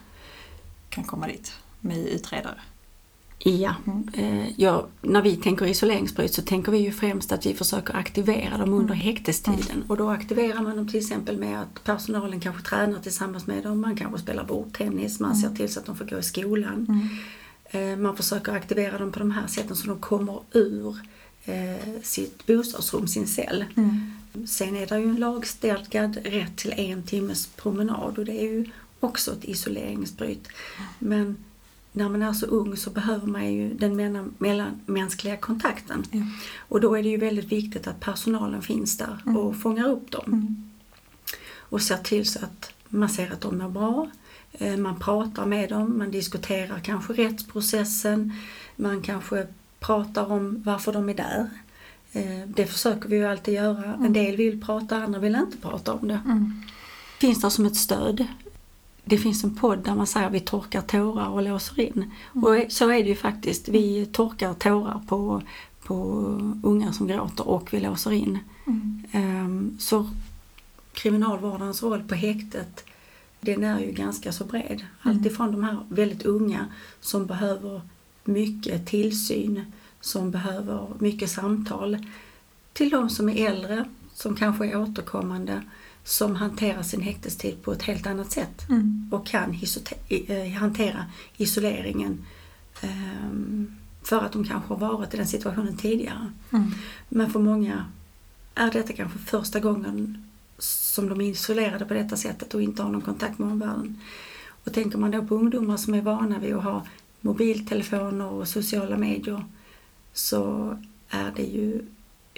kan 0.88 1.04
komma 1.04 1.26
dit 1.26 1.52
med 1.80 1.98
utredare. 1.98 2.58
Ja, 3.38 3.74
Mm. 3.86 4.08
eh, 4.14 4.48
ja, 4.60 4.86
när 5.02 5.22
vi 5.22 5.36
tänker 5.36 5.66
isoleringsbryt 5.66 6.34
så 6.34 6.42
tänker 6.42 6.72
vi 6.72 6.78
ju 6.78 6.92
främst 6.92 7.32
att 7.32 7.46
vi 7.46 7.54
försöker 7.54 7.96
aktivera 7.96 8.58
dem 8.58 8.72
under 8.74 8.94
häktestiden. 8.94 9.84
Och 9.88 9.96
då 9.96 10.10
aktiverar 10.10 10.62
man 10.62 10.76
dem 10.76 10.88
till 10.88 11.00
exempel 11.00 11.38
med 11.38 11.60
att 11.60 11.84
personalen 11.84 12.40
kanske 12.40 12.62
tränar 12.62 12.98
tillsammans 13.00 13.46
med 13.46 13.62
dem, 13.62 13.80
man 13.80 13.96
kanske 13.96 14.18
spelar 14.20 14.44
bordtennis, 14.44 15.20
man 15.20 15.36
ser 15.36 15.50
till 15.50 15.72
så 15.72 15.80
att 15.80 15.86
de 15.86 15.96
får 15.96 16.04
gå 16.04 16.18
i 16.18 16.22
skolan. 16.22 16.86
Mm. 16.88 17.08
Eh, 17.92 17.96
Man 17.98 18.16
försöker 18.16 18.52
aktivera 18.52 18.98
dem 18.98 19.12
på 19.12 19.18
de 19.18 19.30
här 19.30 19.46
sätten 19.46 19.76
så 19.76 19.86
de 19.86 19.98
kommer 19.98 20.40
ur 20.52 20.96
eh, 21.44 22.00
sitt 22.02 22.46
bostadsrum, 22.46 23.06
sin 23.08 23.26
cell. 23.26 23.64
Mm. 23.76 24.10
Sen 24.46 24.76
är 24.76 24.86
det 24.86 24.98
ju 24.98 25.08
en 25.08 25.16
lagstadgad 25.16 26.16
rätt 26.24 26.56
till 26.56 26.72
en 26.76 27.02
timmes 27.02 27.46
promenad 27.46 28.18
och 28.18 28.24
det 28.24 28.32
är 28.42 28.52
ju 28.52 28.64
också 29.00 29.32
ett 29.32 29.44
isoleringsbryt. 29.44 30.48
Men 30.98 31.36
när 31.96 32.08
man 32.08 32.22
är 32.22 32.32
så 32.32 32.46
ung 32.46 32.76
så 32.76 32.90
behöver 32.90 33.26
man 33.26 33.52
ju 33.52 33.74
den 33.74 33.96
mellan- 33.96 34.34
mellanmänskliga 34.38 35.36
kontakten. 35.36 36.02
Ja. 36.10 36.20
Och 36.58 36.80
då 36.80 36.94
är 36.98 37.02
det 37.02 37.08
ju 37.08 37.16
väldigt 37.16 37.52
viktigt 37.52 37.86
att 37.86 38.00
personalen 38.00 38.62
finns 38.62 38.96
där 38.98 39.36
och 39.38 39.56
fångar 39.56 39.88
upp 39.88 40.10
dem. 40.10 40.24
Mm. 40.26 40.70
Och 41.58 41.82
ser 41.82 41.96
till 41.96 42.28
så 42.30 42.38
att 42.38 42.70
man 42.88 43.08
ser 43.08 43.32
att 43.32 43.40
de 43.40 43.58
mår 43.58 43.68
bra. 43.68 44.10
Eh, 44.52 44.76
Man 44.76 44.98
pratar 45.00 45.46
med 45.46 45.68
dem, 45.68 45.98
man 45.98 46.10
diskuterar 46.10 46.78
kanske 46.80 47.12
rättsprocessen. 47.12 48.32
Man 48.76 49.02
kanske 49.02 49.46
pratar 49.80 50.32
om 50.32 50.62
varför 50.64 50.92
de 50.92 51.08
är 51.08 51.14
där. 51.14 51.48
Eh, 52.12 52.48
Det 52.48 52.66
försöker 52.66 53.08
vi 53.08 53.16
ju 53.16 53.24
alltid 53.26 53.54
göra. 53.54 53.94
En 53.94 54.12
del 54.12 54.36
vill 54.36 54.60
prata, 54.60 54.96
andra 54.96 55.18
vill 55.18 55.34
inte 55.34 55.56
prata 55.56 55.92
om 55.92 56.08
det. 56.08 56.20
Mm. 56.24 56.62
Finns 57.20 57.40
det 57.42 57.50
som 57.50 57.66
ett 57.66 57.76
stöd. 57.76 58.26
Det 59.04 59.18
finns 59.18 59.44
en 59.44 59.54
podd 59.54 59.78
där 59.78 59.94
man 59.94 60.06
säger 60.06 60.30
vi 60.30 60.40
torkar 60.40 60.80
tårar 60.80 61.28
och 61.28 61.42
låser 61.42 61.80
in. 61.80 62.10
Och 62.32 62.56
så 62.68 62.90
är 62.90 63.02
det 63.02 63.08
ju 63.08 63.14
faktiskt. 63.16 63.68
Vi 63.68 64.06
torkar 64.06 64.54
tårar 64.54 65.00
på, 65.06 65.42
på 65.82 65.94
unga 66.62 66.92
som 66.92 67.06
gråter 67.06 67.48
och 67.48 67.74
vi 67.74 67.80
låser 67.80 68.12
in. 68.12 68.38
Mm. 68.66 69.04
Ehm, 69.12 69.76
Så 69.80 70.10
kriminalvårdens 70.92 71.82
roll 71.82 72.02
på 72.02 72.14
häktet 72.14 72.84
den 73.40 73.64
är 73.64 73.80
ju 73.80 73.92
ganska 73.92 74.32
så 74.32 74.44
bred. 74.44 74.84
Alltifrån 75.02 75.52
de 75.52 75.64
här 75.64 75.78
väldigt 75.88 76.22
unga 76.22 76.66
som 77.00 77.26
behöver 77.26 77.80
mycket 78.24 78.86
tillsyn, 78.86 79.72
som 80.00 80.30
behöver 80.30 80.86
mycket 80.98 81.30
samtal, 81.30 82.06
till 82.72 82.90
de 82.90 83.10
som 83.10 83.28
är 83.28 83.50
äldre, 83.50 83.84
som 84.14 84.36
kanske 84.36 84.66
är 84.66 84.80
återkommande, 84.80 85.62
som 86.04 86.36
hanterar 86.36 86.82
sin 86.82 87.00
häktestid 87.00 87.62
på 87.62 87.72
ett 87.72 87.82
helt 87.82 88.06
annat 88.06 88.32
sätt 88.32 88.68
Mm. 88.68 89.08
och 89.12 89.26
kan 89.26 89.58
eh, 90.08 90.52
hantera 90.52 91.04
isoleringen 91.36 92.26
ehm, 92.80 93.76
för 94.02 94.20
att 94.20 94.32
de 94.32 94.44
kanske 94.44 94.74
har 94.74 94.80
varit 94.80 95.14
i 95.14 95.16
den 95.16 95.26
situationen 95.26 95.76
tidigare. 95.76 96.32
Mm. 96.50 96.70
Men 97.08 97.30
för 97.30 97.40
många 97.40 97.84
är 98.54 98.70
detta 98.70 98.92
kanske 98.92 99.18
första 99.18 99.60
gången 99.60 100.24
som 100.58 101.08
de 101.08 101.20
är 101.20 101.24
isolerade 101.30 101.84
på 101.84 101.94
detta 101.94 102.16
sättet 102.16 102.54
och 102.54 102.62
inte 102.62 102.82
har 102.82 102.90
någon 102.90 103.00
kontakt 103.00 103.38
med 103.38 103.48
omvärlden. 103.52 104.00
Och 104.64 104.72
tänker 104.72 104.98
man 104.98 105.10
då 105.10 105.24
på 105.24 105.34
ungdomar 105.34 105.76
som 105.76 105.94
är 105.94 106.02
vana 106.02 106.38
vid 106.38 106.54
att 106.54 106.64
ha 106.64 106.86
mobiltelefoner 107.20 108.26
och 108.26 108.48
sociala 108.48 108.96
medier 108.96 109.44
så 110.12 110.76
är 111.08 111.32
det 111.36 111.42
ju 111.42 111.86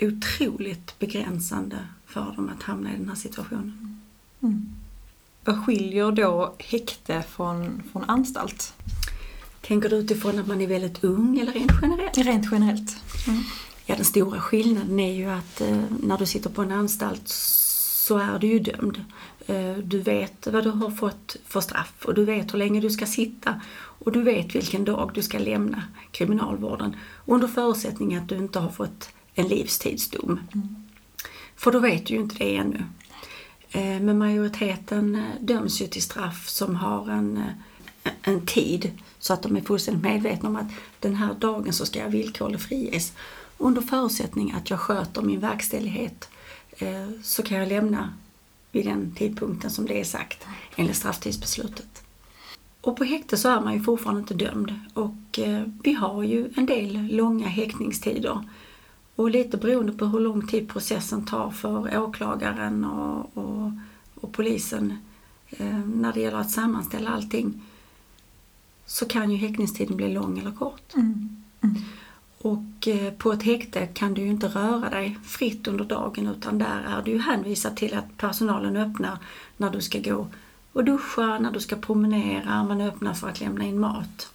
otroligt 0.03 0.99
begränsande 0.99 1.79
för 2.07 2.33
dem 2.37 2.51
att 2.57 2.63
hamna 2.63 2.95
i 2.95 2.97
den 2.97 3.09
här 3.09 3.17
situationen. 3.17 4.01
Mm. 4.43 4.69
Vad 5.45 5.65
skiljer 5.65 6.13
då 6.13 6.55
häkte 6.59 7.23
från, 7.23 7.83
från 7.93 8.05
anstalt? 8.05 8.75
Tänker 9.61 9.89
du 9.89 9.97
utifrån 9.97 10.39
att 10.39 10.47
man 10.47 10.61
är 10.61 10.67
väldigt 10.67 11.05
ung 11.05 11.39
eller 11.39 11.53
rent 11.53 11.73
generellt? 11.83 12.19
Rent 12.19 12.47
generellt. 12.53 12.97
Mm. 13.29 13.43
Ja, 13.87 13.97
den 13.97 14.05
stora 14.05 14.41
skillnaden 14.41 15.01
är 15.01 15.13
ju 15.13 15.27
att 15.27 15.61
eh, 15.61 15.83
när 16.03 16.19
du 16.19 16.27
sitter 16.27 16.51
på 16.51 16.63
en 16.63 16.73
anstalt 16.73 17.29
så 17.29 18.19
är 18.19 18.39
du 18.39 18.47
ju 18.47 18.59
dömd. 18.59 19.05
Eh, 19.47 19.77
du 19.77 19.99
vet 19.99 20.47
vad 20.47 20.65
du 20.65 20.71
har 20.71 20.91
fått 20.91 21.37
för 21.45 21.61
straff 21.61 22.05
och 22.05 22.15
du 22.15 22.25
vet 22.25 22.55
hur 22.55 22.59
länge 22.59 22.81
du 22.81 22.91
ska 22.91 23.07
sitta 23.07 23.61
och 23.77 24.13
du 24.13 24.23
vet 24.23 24.55
vilken 24.55 24.85
dag 24.85 25.11
du 25.15 25.23
ska 25.23 25.39
lämna 25.39 25.83
kriminalvården 26.11 26.97
under 27.25 27.49
förutsättning 27.49 28.15
att 28.15 28.29
du 28.29 28.37
inte 28.37 28.59
har 28.59 28.71
fått 28.71 29.09
en 29.35 29.49
livstidsdom. 29.49 30.41
För 31.57 31.73
då 31.73 31.79
vet 31.79 32.07
du 32.07 32.15
ju 32.15 32.21
inte 32.21 32.37
det 32.39 32.57
ännu. 32.57 32.85
Eh, 33.71 34.01
men 34.01 34.19
majoriteten 34.19 35.15
eh, 35.15 35.23
döms 35.41 35.83
ju 35.83 35.87
till 35.87 36.03
straff 36.03 36.49
som 36.49 36.77
har 36.77 37.11
en, 37.11 37.37
eh, 38.05 38.13
en 38.23 38.47
tid 38.47 38.91
så 39.19 39.33
att 39.33 39.43
de 39.43 39.57
är 39.57 39.61
fullständigt 39.61 40.05
medvetna 40.05 40.49
om 40.49 40.57
att 40.57 40.71
den 41.01 41.15
här 41.15 41.35
dagen 41.35 41.73
så 41.73 41.87
ska 41.87 41.99
jag 41.99 42.09
villkorligt 42.09 42.63
friges. 42.63 43.13
Under 43.59 43.83
förutsättning 43.83 44.53
att 44.53 44.71
jag 44.71 44.81
sköter 44.81 45.23
min 45.23 45.41
verkställighet 45.41 46.29
så 47.23 47.43
kan 47.43 47.59
jag 47.59 47.69
lämna 47.69 48.15
vid 48.73 48.87
den 48.87 49.15
tidpunkten 49.15 49.71
som 49.71 49.87
det 49.87 50.01
är 50.01 50.05
sagt 50.05 50.47
enligt 50.77 50.97
strafftidsbeslutet. 50.97 52.03
Och 52.81 52.97
på 52.97 53.05
häkte 53.05 53.37
så 53.37 53.49
är 53.49 53.61
man 53.61 53.75
ju 53.75 53.83
fortfarande 53.83 54.21
inte 54.21 54.35
dömd 54.35 54.81
och 54.95 55.39
vi 55.83 55.93
har 55.93 56.23
ju 56.23 56.53
en 56.57 56.67
del 56.67 57.07
långa 57.07 57.49
häktningstider. 57.49 58.45
Och 59.17 59.31
lite 59.31 59.57
beroende 59.57 59.93
på 59.93 60.07
hur 60.07 60.21
lång 60.21 60.47
tid 60.47 60.69
processen 60.69 61.25
tar 61.25 61.51
för 61.51 61.99
åklagaren 61.99 62.85
och, 62.85 63.37
och, 63.37 63.73
och 64.15 64.33
polisen 64.33 64.99
eh, 65.51 65.79
när 65.79 66.13
det 66.13 66.21
gäller 66.21 66.39
att 66.39 66.51
sammanställa 66.51 67.11
allting 67.11 67.63
så 68.87 69.07
kan 69.07 69.31
ju 69.31 69.37
häktningstiden 69.37 69.97
bli 69.97 70.13
lång 70.13 70.39
eller 70.39 70.53
kort. 70.53 70.95
Mm. 70.95 71.43
Mm. 71.61 71.77
Och 72.39 72.89
eh, 72.89 73.13
på 73.13 73.33
ett 73.33 73.43
häkte 73.43 73.87
kan 73.87 74.15
du 74.15 74.23
ju 74.23 74.29
inte 74.29 74.49
röra 74.49 74.91
dig 74.91 75.19
fritt 75.25 75.69
under 75.69 75.85
dagen 75.85 76.27
utan 76.27 76.59
där 76.59 76.83
är 76.89 77.03
du 77.03 77.11
ju 77.11 77.19
hänvisad 77.19 77.77
till 77.77 77.95
att 77.95 78.17
personalen 78.17 78.77
öppnar 78.77 79.19
när 79.57 79.71
du 79.71 79.81
ska 79.81 79.99
gå 79.99 80.27
och 80.73 80.85
duscha, 80.85 81.39
när 81.39 81.51
du 81.51 81.61
ska 81.61 81.77
promenera, 81.77 82.65
man 82.65 82.81
öppnar 82.81 83.15
för 83.15 83.29
att 83.29 83.41
lämna 83.41 83.65
in 83.65 83.81
mat. 83.81 84.33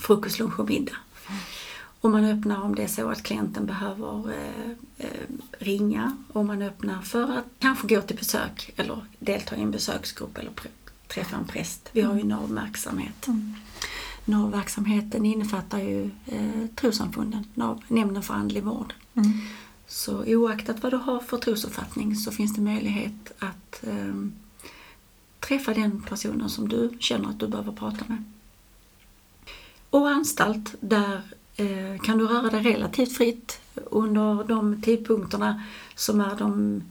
Frukost, 0.00 0.38
lunch 0.38 0.60
och 0.60 0.68
middag. 0.68 0.96
Och 2.00 2.10
man 2.10 2.24
öppnar 2.24 2.62
om 2.62 2.74
det 2.74 2.82
är 2.82 2.88
så 2.88 3.10
att 3.10 3.22
klienten 3.22 3.66
behöver 3.66 4.32
eh, 4.32 4.70
eh, 4.98 5.26
ringa 5.58 6.16
och 6.32 6.44
man 6.44 6.62
öppnar 6.62 7.02
för 7.02 7.22
att 7.22 7.44
kanske 7.58 7.94
gå 7.94 8.02
till 8.02 8.16
besök 8.16 8.72
eller 8.76 9.04
delta 9.18 9.56
i 9.56 9.62
en 9.62 9.70
besöksgrupp 9.70 10.38
eller 10.38 10.52
träffa 11.08 11.36
en 11.36 11.46
präst. 11.46 11.88
Vi 11.92 12.00
har 12.00 12.16
ju 12.16 12.24
NAV-verksamhet. 12.24 13.26
Mm. 13.26 13.54
NAV-verksamheten 14.24 15.24
innefattar 15.24 15.78
ju 15.78 16.10
eh, 16.26 16.66
trossamfunden, 16.74 17.44
NAV, 17.54 17.82
Nämnden 17.88 18.22
för 18.22 18.34
andlig 18.34 18.62
vård. 18.62 18.94
Mm. 19.14 19.32
Så 19.86 20.24
oaktat 20.26 20.82
vad 20.82 20.92
du 20.92 20.96
har 20.96 21.20
för 21.20 21.38
trosuppfattning 21.38 22.16
så 22.16 22.30
finns 22.30 22.54
det 22.54 22.60
möjlighet 22.60 23.32
att 23.38 23.84
eh, 23.86 24.14
träffa 25.40 25.74
den 25.74 26.02
personen 26.02 26.50
som 26.50 26.68
du 26.68 26.90
känner 27.00 27.28
att 27.28 27.40
du 27.40 27.48
behöver 27.48 27.72
prata 27.72 28.04
med. 28.06 28.24
Och 29.90 30.08
anstalt, 30.08 30.74
där 30.80 31.22
kan 32.02 32.18
du 32.18 32.26
röra 32.26 32.50
dig 32.50 32.62
relativt 32.62 33.16
fritt 33.16 33.60
under 33.74 34.44
de 34.44 34.82
tidpunkterna 34.82 35.62
som 35.94 36.20
är 36.20 36.36
de, 36.36 36.82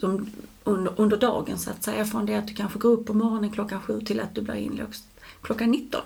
de 0.00 0.26
under, 0.64 0.92
under, 0.96 1.16
dagen 1.16 1.58
så 1.58 1.70
att 1.70 1.84
säga. 1.84 2.04
Från 2.04 2.26
det 2.26 2.34
att 2.34 2.48
du 2.48 2.54
kanske 2.54 2.78
går 2.78 2.90
upp 2.90 3.06
på 3.06 3.14
morgonen 3.14 3.50
klockan 3.50 3.80
sju 3.80 4.00
till 4.00 4.20
att 4.20 4.34
du 4.34 4.42
blir 4.42 4.54
inlåst 4.54 5.04
klockan 5.42 5.70
19. 5.70 6.00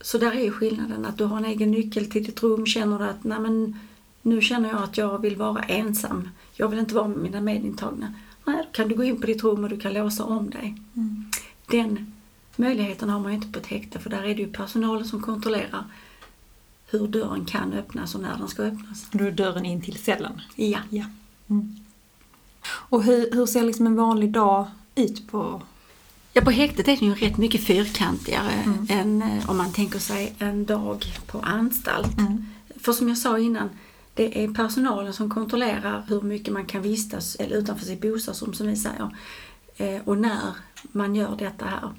Så 0.00 0.18
där 0.18 0.32
är 0.32 0.50
skillnaden 0.50 1.06
att 1.06 1.18
du 1.18 1.24
har 1.24 1.36
en 1.36 1.44
egen 1.44 1.70
nyckel 1.70 2.10
till 2.10 2.24
ditt 2.24 2.42
rum. 2.42 2.66
Känner 2.66 2.98
du 2.98 3.04
att 3.04 3.24
Nej, 3.24 3.40
men, 3.40 3.78
nu 4.22 4.40
känner 4.40 4.68
jag 4.68 4.82
att 4.82 4.98
jag 4.98 5.22
vill 5.22 5.36
vara 5.36 5.62
ensam. 5.62 6.28
Jag 6.54 6.68
vill 6.68 6.78
inte 6.78 6.94
vara 6.94 7.08
med 7.08 7.18
mina 7.18 7.40
medintagna. 7.40 8.14
Nej, 8.44 8.56
då 8.56 8.72
kan 8.72 8.88
du 8.88 8.94
gå 8.94 9.04
in 9.04 9.20
på 9.20 9.26
ditt 9.26 9.44
rum 9.44 9.64
och 9.64 9.70
du 9.70 9.80
kan 9.80 9.92
låsa 9.92 10.24
om 10.24 10.50
dig. 10.50 10.76
Mm. 10.96 11.30
Den 11.66 12.12
möjligheten 12.56 13.08
har 13.08 13.20
man 13.20 13.32
ju 13.32 13.36
inte 13.36 13.52
på 13.52 13.58
ett 13.58 13.66
häkte 13.66 13.98
för 13.98 14.10
där 14.10 14.22
är 14.22 14.34
det 14.34 14.42
ju 14.42 14.52
personalen 14.52 15.04
som 15.04 15.22
kontrollerar 15.22 15.84
hur 16.90 17.08
dörren 17.08 17.44
kan 17.44 17.72
öppnas 17.72 18.14
och 18.14 18.20
när 18.20 18.36
den 18.38 18.48
ska 18.48 18.62
öppnas. 18.62 19.06
Då 19.12 19.24
är 19.24 19.30
dörren 19.30 19.64
in 19.64 19.82
till 19.82 19.98
cellen? 19.98 20.40
Ja. 20.56 20.78
ja. 20.90 21.04
Mm. 21.50 21.76
Och 22.64 23.02
hur, 23.04 23.30
hur 23.32 23.46
ser 23.46 23.62
liksom 23.62 23.86
en 23.86 23.96
vanlig 23.96 24.30
dag 24.30 24.66
ut 24.94 25.30
på 25.30 25.62
Ja, 26.32 26.44
på 26.44 26.50
häktet 26.50 26.88
är 26.88 26.96
det 26.96 27.06
ju 27.06 27.14
rätt 27.14 27.36
mycket 27.36 27.64
fyrkantigare 27.64 28.52
mm. 28.52 28.86
än 28.90 29.22
eh, 29.22 29.50
om 29.50 29.56
man 29.56 29.72
tänker 29.72 29.98
sig 29.98 30.34
en 30.38 30.64
dag 30.64 31.04
på 31.26 31.38
anstalt. 31.38 32.18
Mm. 32.18 32.46
För 32.76 32.92
som 32.92 33.08
jag 33.08 33.18
sa 33.18 33.38
innan, 33.38 33.70
det 34.14 34.44
är 34.44 34.54
personalen 34.54 35.12
som 35.12 35.30
kontrollerar 35.30 36.04
hur 36.08 36.20
mycket 36.20 36.54
man 36.54 36.66
kan 36.66 36.82
vistas 36.82 37.36
eller 37.36 37.56
utanför 37.56 37.86
sitt 37.86 38.00
bostadsrum 38.00 38.54
som 38.54 38.66
vi 38.66 38.76
säger. 38.76 39.16
Eh, 39.76 40.00
och 40.04 40.18
när 40.18 40.40
man 40.82 41.14
gör 41.14 41.36
detta 41.38 41.64
här. 41.64 41.90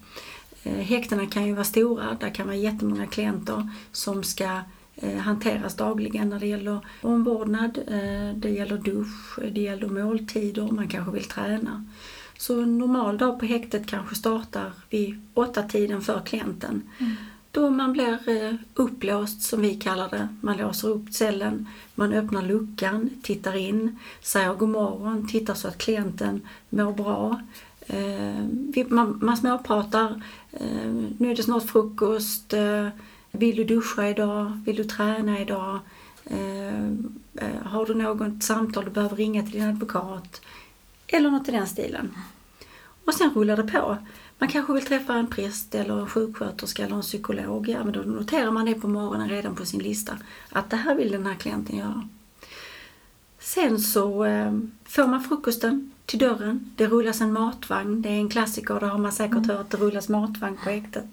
Eh, 0.63 0.85
häktena 0.85 1.25
kan 1.25 1.45
ju 1.45 1.53
vara 1.53 1.63
stora, 1.63 2.17
där 2.19 2.29
kan 2.29 2.47
vara 2.47 2.57
jättemånga 2.57 3.07
klienter 3.07 3.69
som 3.91 4.23
ska 4.23 4.61
hanteras 5.19 5.75
dagligen 5.75 6.29
när 6.29 6.39
det 6.39 6.47
gäller 6.47 6.79
omvårdnad, 7.01 7.79
det 8.35 8.49
gäller 8.49 8.77
dusch, 8.77 9.39
det 9.51 9.61
gäller 9.61 9.87
måltider, 9.87 10.71
man 10.71 10.87
kanske 10.87 11.11
vill 11.11 11.23
träna. 11.23 11.85
Så 12.37 12.61
en 12.61 12.77
normal 12.77 13.17
dag 13.17 13.39
på 13.39 13.45
häktet 13.45 13.87
kanske 13.87 14.15
startar 14.15 14.71
vid 14.89 15.21
åtta 15.33 15.63
tiden 15.63 16.01
för 16.01 16.19
klienten. 16.19 16.81
Mm. 16.97 17.15
Då 17.51 17.69
man 17.69 17.93
blir 17.93 18.29
eh, 18.29 18.55
upplåst 18.73 19.41
som 19.41 19.61
vi 19.61 19.75
kallar 19.75 20.09
det. 20.09 20.27
Man 20.41 20.57
låser 20.57 20.87
upp 20.87 21.13
cellen, 21.13 21.67
man 21.95 22.13
öppnar 22.13 22.41
luckan, 22.41 23.09
tittar 23.23 23.55
in, 23.55 23.99
säger 24.21 24.53
god 24.53 24.69
morgon, 24.69 25.27
tittar 25.27 25.53
så 25.53 25.67
att 25.67 25.77
klienten 25.77 26.41
mår 26.69 26.93
bra. 26.93 27.41
Eh, 27.87 28.85
man, 28.87 29.19
man 29.21 29.37
småpratar, 29.37 30.23
eh, 30.51 30.93
nu 31.17 31.31
är 31.31 31.35
det 31.35 31.43
snart 31.43 31.69
frukost, 31.69 32.53
vill 33.31 33.55
du 33.55 33.63
duscha 33.63 34.09
idag, 34.09 34.61
vill 34.65 34.75
du 34.75 34.83
träna 34.83 35.39
idag? 35.39 35.79
Eh, 36.25 36.87
eh, 37.35 37.61
har 37.63 37.85
du 37.85 37.93
något 37.93 38.43
samtal 38.43 38.85
du 38.85 38.91
behöver 38.91 39.15
ringa 39.15 39.43
till 39.43 39.51
din 39.51 39.69
advokat? 39.69 40.41
Eller 41.07 41.31
något 41.31 41.47
i 41.47 41.51
den 41.51 41.67
stilen. 41.67 42.15
Och 43.05 43.13
sen 43.13 43.33
rullar 43.33 43.57
det 43.57 43.63
på. 43.63 43.97
Man 44.37 44.49
kanske 44.49 44.73
vill 44.73 44.85
träffa 44.85 45.13
en 45.13 45.27
präst 45.27 45.75
eller 45.75 45.99
en 45.99 46.07
sjuksköterska 46.07 46.85
eller 46.85 46.95
en 46.95 47.01
psykolog. 47.01 47.69
Ja, 47.69 47.83
men 47.83 47.93
då 47.93 47.99
noterar 47.99 48.51
man 48.51 48.65
det 48.65 48.73
på 48.73 48.87
morgonen 48.87 49.29
redan 49.29 49.55
på 49.55 49.65
sin 49.65 49.83
lista. 49.83 50.17
Att 50.49 50.69
det 50.69 50.77
här 50.77 50.95
vill 50.95 51.11
den 51.11 51.25
här 51.25 51.35
klienten 51.35 51.77
göra. 51.77 52.07
Sen 53.39 53.79
så 53.79 54.25
eh, 54.25 54.59
får 54.85 55.07
man 55.07 55.23
frukosten 55.23 55.91
till 56.09 56.19
dörren. 56.19 56.71
Det 56.75 56.87
rullas 56.87 57.21
en 57.21 57.33
matvagn. 57.33 58.01
Det 58.01 58.09
är 58.09 58.13
en 58.13 58.29
klassiker, 58.29 58.79
det 58.79 58.85
har 58.85 58.97
man 58.97 59.11
säkert 59.11 59.37
mm. 59.37 59.49
hört. 59.49 59.69
Det 59.69 59.77
rullas 59.77 60.09
matvagn 60.09 60.57
på 60.63 60.69
häktet. 60.69 61.05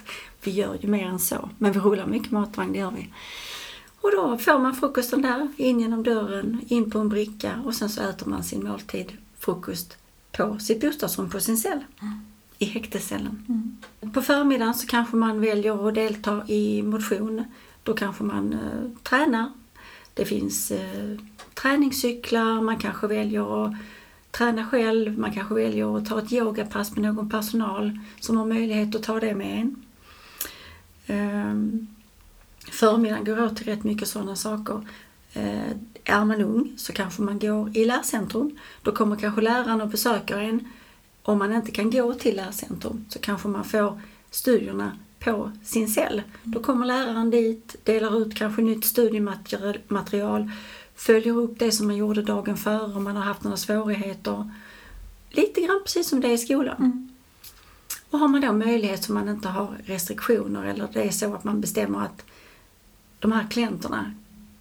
Vi 0.42 0.50
gör 0.50 0.78
ju 0.80 0.88
mer 0.88 1.06
än 1.06 1.18
så, 1.18 1.50
men 1.58 1.72
vi 1.72 1.78
rullar 1.78 2.06
mycket 2.06 2.30
matvagn, 2.30 2.72
det 2.72 2.78
gör 2.78 2.90
vi. 2.90 3.08
Och 4.00 4.10
då 4.12 4.38
får 4.38 4.58
man 4.58 4.74
frukosten 4.74 5.22
där, 5.22 5.48
in 5.56 5.80
genom 5.80 6.02
dörren, 6.02 6.60
in 6.68 6.90
på 6.90 6.98
en 6.98 7.08
bricka 7.08 7.62
och 7.64 7.74
sen 7.74 7.88
så 7.88 8.02
äter 8.02 8.26
man 8.26 8.44
sin 8.44 8.64
måltid 8.64 9.12
frukost 9.38 9.96
på 10.32 10.58
sitt 10.58 10.80
bostadsrum 10.80 11.30
på 11.30 11.40
sin 11.40 11.56
cell. 11.56 11.80
Mm. 12.02 12.14
I 12.58 12.64
häktescellen. 12.64 13.44
Mm. 13.48 14.12
På 14.12 14.22
förmiddagen 14.22 14.74
så 14.74 14.86
kanske 14.86 15.16
man 15.16 15.40
väljer 15.40 15.88
att 15.88 15.94
delta 15.94 16.42
i 16.48 16.82
motion. 16.82 17.44
Då 17.82 17.94
kanske 17.94 18.24
man 18.24 18.52
eh, 18.52 19.02
tränar. 19.02 19.52
Det 20.14 20.24
finns 20.24 20.70
eh, 20.70 21.18
träningscyklar, 21.54 22.60
man 22.60 22.78
kanske 22.78 23.06
väljer 23.06 23.64
att 23.64 23.74
träna 24.38 24.66
själv, 24.66 25.18
man 25.18 25.32
kanske 25.32 25.54
väljer 25.54 25.96
att 25.96 26.06
ta 26.06 26.18
ett 26.18 26.32
yogapass 26.32 26.96
med 26.96 27.14
någon 27.14 27.30
personal 27.30 27.98
som 28.20 28.36
har 28.36 28.46
möjlighet 28.46 28.94
att 28.94 29.02
ta 29.02 29.20
det 29.20 29.34
med 29.34 29.60
en. 29.60 29.76
Um, 31.08 31.86
förmiddagen 32.70 33.24
går 33.24 33.42
åt 33.44 33.56
till 33.56 33.66
rätt 33.66 33.84
mycket 33.84 34.08
sådana 34.08 34.36
saker. 34.36 34.88
Eh, 35.32 35.70
är 36.04 36.24
man 36.24 36.40
ung 36.40 36.72
så 36.76 36.92
kanske 36.92 37.22
man 37.22 37.38
går 37.38 37.76
i 37.76 37.84
lärcentrum. 37.84 38.58
Då 38.82 38.92
kommer 38.92 39.16
kanske 39.16 39.40
läraren 39.40 39.80
och 39.80 39.88
besöker 39.88 40.38
en. 40.38 40.68
Om 41.22 41.38
man 41.38 41.52
inte 41.52 41.70
kan 41.70 41.90
gå 41.90 42.14
till 42.14 42.36
lärcentrum 42.36 43.04
så 43.08 43.18
kanske 43.18 43.48
man 43.48 43.64
får 43.64 44.00
studierna 44.30 44.92
på 45.18 45.52
sin 45.64 45.88
cell. 45.88 46.22
Då 46.42 46.62
kommer 46.62 46.86
läraren 46.86 47.30
dit, 47.30 47.76
delar 47.84 48.22
ut 48.22 48.34
kanske 48.34 48.62
nytt 48.62 48.84
studiematerial, 48.84 50.50
följer 50.96 51.36
upp 51.38 51.58
det 51.58 51.72
som 51.72 51.86
man 51.86 51.96
gjorde 51.96 52.22
dagen 52.22 52.56
före 52.56 52.94
om 52.94 53.04
man 53.04 53.16
har 53.16 53.24
haft 53.24 53.44
några 53.44 53.56
svårigheter. 53.56 54.50
Lite 55.30 55.60
grann 55.60 55.80
precis 55.84 56.08
som 56.08 56.20
det 56.20 56.28
är 56.28 56.32
i 56.32 56.38
skolan. 56.38 56.76
Mm. 56.76 57.08
Och 58.10 58.18
har 58.18 58.28
man 58.28 58.40
då 58.40 58.52
möjlighet 58.52 59.04
så 59.04 59.12
man 59.12 59.28
inte 59.28 59.48
har 59.48 59.76
restriktioner 59.84 60.64
eller 60.64 60.88
det 60.92 61.02
är 61.02 61.10
så 61.10 61.34
att 61.34 61.44
man 61.44 61.60
bestämmer 61.60 62.00
att 62.00 62.24
de 63.18 63.32
här 63.32 63.46
klienterna 63.50 64.14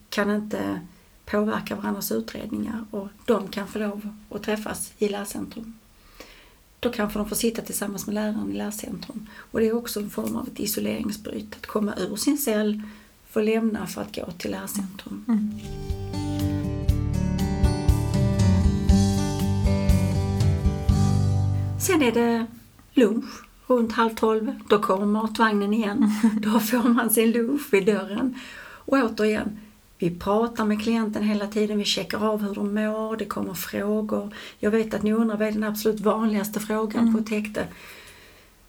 kan 0.09 0.31
inte 0.35 0.81
påverka 1.25 1.75
varandras 1.75 2.11
utredningar 2.11 2.85
och 2.91 3.07
de 3.25 3.47
kan 3.47 3.67
få 3.67 3.79
lov 3.79 4.15
att 4.29 4.43
träffas 4.43 4.91
i 4.97 5.09
lärcentrum. 5.09 5.79
Då 6.79 6.91
kanske 6.91 7.19
de 7.19 7.29
får 7.29 7.35
sitta 7.35 7.61
tillsammans 7.61 8.05
med 8.05 8.15
läraren 8.15 8.51
i 8.51 8.57
lärcentrum. 8.57 9.27
Och 9.51 9.59
det 9.59 9.67
är 9.67 9.75
också 9.75 9.99
en 9.99 10.09
form 10.09 10.35
av 10.35 10.47
ett 10.47 10.59
isoleringsbryt, 10.59 11.55
att 11.55 11.65
komma 11.65 11.93
ur 11.97 12.15
sin 12.15 12.37
cell, 12.37 12.81
få 13.29 13.41
lämna 13.41 13.87
för 13.87 14.01
att 14.01 14.15
gå 14.15 14.31
till 14.31 14.51
lärcentrum. 14.51 15.25
Mm. 15.27 16.04
Sen 21.85 22.01
är 22.01 22.11
det 22.11 22.45
lunch 22.93 23.25
runt 23.67 23.91
halv 23.91 24.15
tolv. 24.15 24.59
Då 24.69 24.79
kommer 24.79 25.05
matvagnen 25.05 25.73
igen. 25.73 26.11
Då 26.41 26.59
får 26.59 26.89
man 26.89 27.09
sin 27.09 27.31
lunch 27.31 27.73
vid 27.73 27.85
dörren. 27.85 28.39
Och 28.59 28.97
återigen, 28.97 29.59
vi 29.97 30.19
pratar 30.19 30.65
med 30.65 30.83
klienten 30.83 31.23
hela 31.23 31.47
tiden, 31.47 31.77
vi 31.77 31.85
checkar 31.85 32.27
av 32.27 32.41
hur 32.41 32.55
de 32.55 32.73
mår, 32.73 33.17
det 33.17 33.25
kommer 33.25 33.53
frågor. 33.53 34.35
Jag 34.59 34.71
vet 34.71 34.93
att 34.93 35.03
ni 35.03 35.13
undrar 35.13 35.37
vad 35.37 35.47
är 35.47 35.51
den 35.51 35.63
absolut 35.63 35.99
vanligaste 35.99 36.59
frågan 36.59 37.01
mm. 37.01 37.13
på 37.13 37.19
ett 37.19 37.29
häkte? 37.29 37.67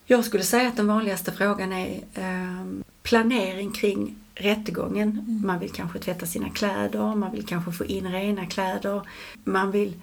Jag 0.07 0.25
skulle 0.25 0.45
säga 0.45 0.69
att 0.69 0.77
den 0.77 0.87
vanligaste 0.87 1.33
frågan 1.33 1.73
är 1.73 2.01
eh, 2.15 2.67
planering 3.03 3.73
kring 3.73 4.17
rättegången. 4.35 5.11
Mm. 5.11 5.43
Man 5.47 5.59
vill 5.59 5.71
kanske 5.71 5.99
tvätta 5.99 6.27
sina 6.27 6.49
kläder, 6.49 7.15
man 7.15 7.33
vill 7.33 7.47
kanske 7.47 7.73
få 7.73 7.85
in 7.85 8.13
rena 8.13 8.47
kläder. 8.47 9.03
Man 9.45 9.71
vill 9.71 9.95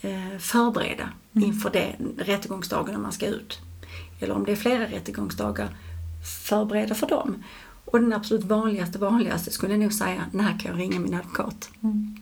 eh, 0.00 0.38
förbereda 0.38 1.08
mm. 1.34 1.48
inför 1.48 1.70
den 1.70 2.14
rättegångsdagen 2.18 2.94
när 2.94 3.00
man 3.00 3.12
ska 3.12 3.26
ut. 3.26 3.58
Eller 4.20 4.34
om 4.34 4.44
det 4.44 4.52
är 4.52 4.56
flera 4.56 4.86
rättegångsdagar, 4.86 5.76
förbereda 6.44 6.94
för 6.94 7.06
dem. 7.06 7.44
Och 7.84 8.00
den 8.00 8.12
absolut 8.12 8.44
vanligaste, 8.44 8.98
vanligaste 8.98 9.50
skulle 9.50 9.72
jag 9.72 9.80
nog 9.80 9.92
säga, 9.92 10.26
när 10.32 10.58
kan 10.58 10.70
jag 10.70 10.80
ringa 10.80 11.00
min 11.00 11.14
advokat? 11.14 11.70
Mm. 11.82 12.16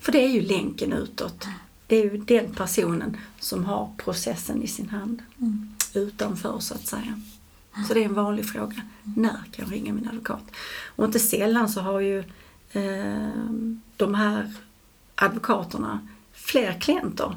För 0.00 0.12
det 0.12 0.24
är 0.24 0.28
ju 0.28 0.40
länken 0.40 0.92
utåt. 0.92 1.46
Det 1.86 1.96
är 1.96 2.04
ju 2.04 2.18
den 2.18 2.54
personen 2.54 3.16
som 3.40 3.64
har 3.64 3.90
processen 3.96 4.62
i 4.62 4.66
sin 4.66 4.88
hand. 4.88 5.22
Mm. 5.40 5.74
Utanför 5.94 6.58
så 6.58 6.74
att 6.74 6.86
säga. 6.86 7.20
Så 7.88 7.94
det 7.94 8.00
är 8.00 8.04
en 8.04 8.14
vanlig 8.14 8.46
fråga. 8.46 8.82
När 9.02 9.42
kan 9.52 9.64
jag 9.64 9.72
ringa 9.72 9.92
min 9.92 10.08
advokat? 10.08 10.42
Och 10.96 11.04
inte 11.04 11.18
sällan 11.18 11.68
så 11.68 11.80
har 11.80 12.00
ju 12.00 12.18
eh, 12.72 13.30
de 13.96 14.14
här 14.14 14.52
advokaterna 15.14 16.08
fler 16.32 16.80
klienter 16.80 17.36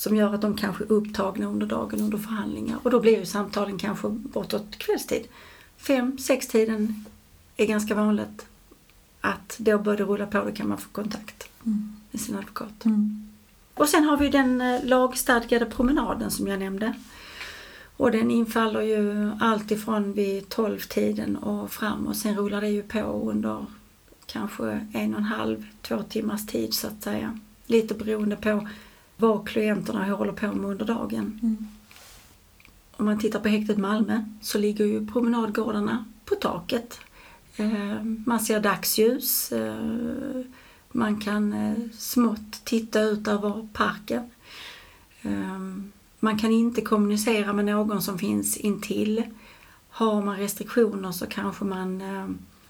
som 0.00 0.16
gör 0.16 0.34
att 0.34 0.40
de 0.40 0.56
kanske 0.56 0.84
är 0.84 0.92
upptagna 0.92 1.46
under 1.46 1.66
dagen 1.66 2.00
under 2.00 2.18
förhandlingar 2.18 2.78
och 2.82 2.90
då 2.90 3.00
blir 3.00 3.18
ju 3.18 3.26
samtalen 3.26 3.78
kanske 3.78 4.08
bortåt 4.08 4.78
kvällstid 4.78 5.28
fem, 5.76 6.18
sex 6.18 6.48
tiden 6.48 7.04
är 7.56 7.66
ganska 7.66 7.94
vanligt 7.94 8.46
att 9.20 9.56
då 9.58 9.78
börjar 9.78 9.98
det 9.98 10.04
rulla 10.04 10.26
på, 10.26 10.44
då 10.44 10.52
kan 10.52 10.68
man 10.68 10.78
få 10.78 10.88
kontakt 10.88 11.48
mm. 11.66 11.96
med 12.10 12.20
sin 12.20 12.36
advokat. 12.36 12.84
Mm. 12.84 13.28
Och 13.74 13.88
sen 13.88 14.04
har 14.04 14.16
vi 14.16 14.28
den 14.28 14.60
eh, 14.60 14.84
lagstadgade 14.84 15.66
promenaden 15.66 16.30
som 16.30 16.46
jag 16.46 16.58
nämnde. 16.58 16.94
Och 17.96 18.10
den 18.10 18.30
infaller 18.30 18.80
ju 18.80 19.30
alltifrån 19.40 20.12
vid 20.12 20.44
12-tiden 20.44 21.36
och 21.36 21.72
fram 21.72 22.06
och 22.06 22.16
sen 22.16 22.36
rullar 22.36 22.60
det 22.60 22.68
ju 22.68 22.82
på 22.82 23.30
under 23.30 23.66
kanske 24.26 24.86
en 24.92 25.14
och 25.14 25.20
en 25.20 25.24
halv, 25.24 25.66
två 25.82 26.02
timmars 26.02 26.46
tid 26.46 26.74
så 26.74 26.86
att 26.86 27.02
säga. 27.02 27.38
Lite 27.66 27.94
beroende 27.94 28.36
på 28.36 28.68
vad 29.20 29.48
klienterna 29.48 30.04
håller 30.04 30.32
på 30.32 30.52
med 30.52 30.70
under 30.70 30.84
dagen. 30.84 31.40
Mm. 31.42 31.66
Om 32.96 33.04
man 33.04 33.18
tittar 33.18 33.40
på 33.40 33.48
häktet 33.48 33.78
Malmö 33.78 34.24
så 34.42 34.58
ligger 34.58 34.84
ju 34.84 35.06
promenadgårdarna 35.06 36.04
på 36.24 36.34
taket. 36.34 37.00
Eh, 37.56 38.02
Man 38.02 38.40
ser 38.40 38.60
dagsljus. 38.60 39.52
eh, 39.52 40.44
Man 40.92 41.20
kan 41.20 41.52
eh, 41.52 41.74
smått 41.98 42.64
titta 42.64 43.00
ut 43.00 43.28
över 43.28 43.68
parken. 43.72 44.30
Man 46.20 46.38
kan 46.38 46.50
inte 46.52 46.80
kommunicera 46.80 47.52
med 47.52 47.64
någon 47.64 48.02
som 48.02 48.18
finns 48.18 48.56
intill. 48.56 49.22
Har 49.90 50.22
man 50.22 50.36
restriktioner 50.36 51.12
så 51.12 51.26
kanske 51.26 51.64
man 51.64 52.00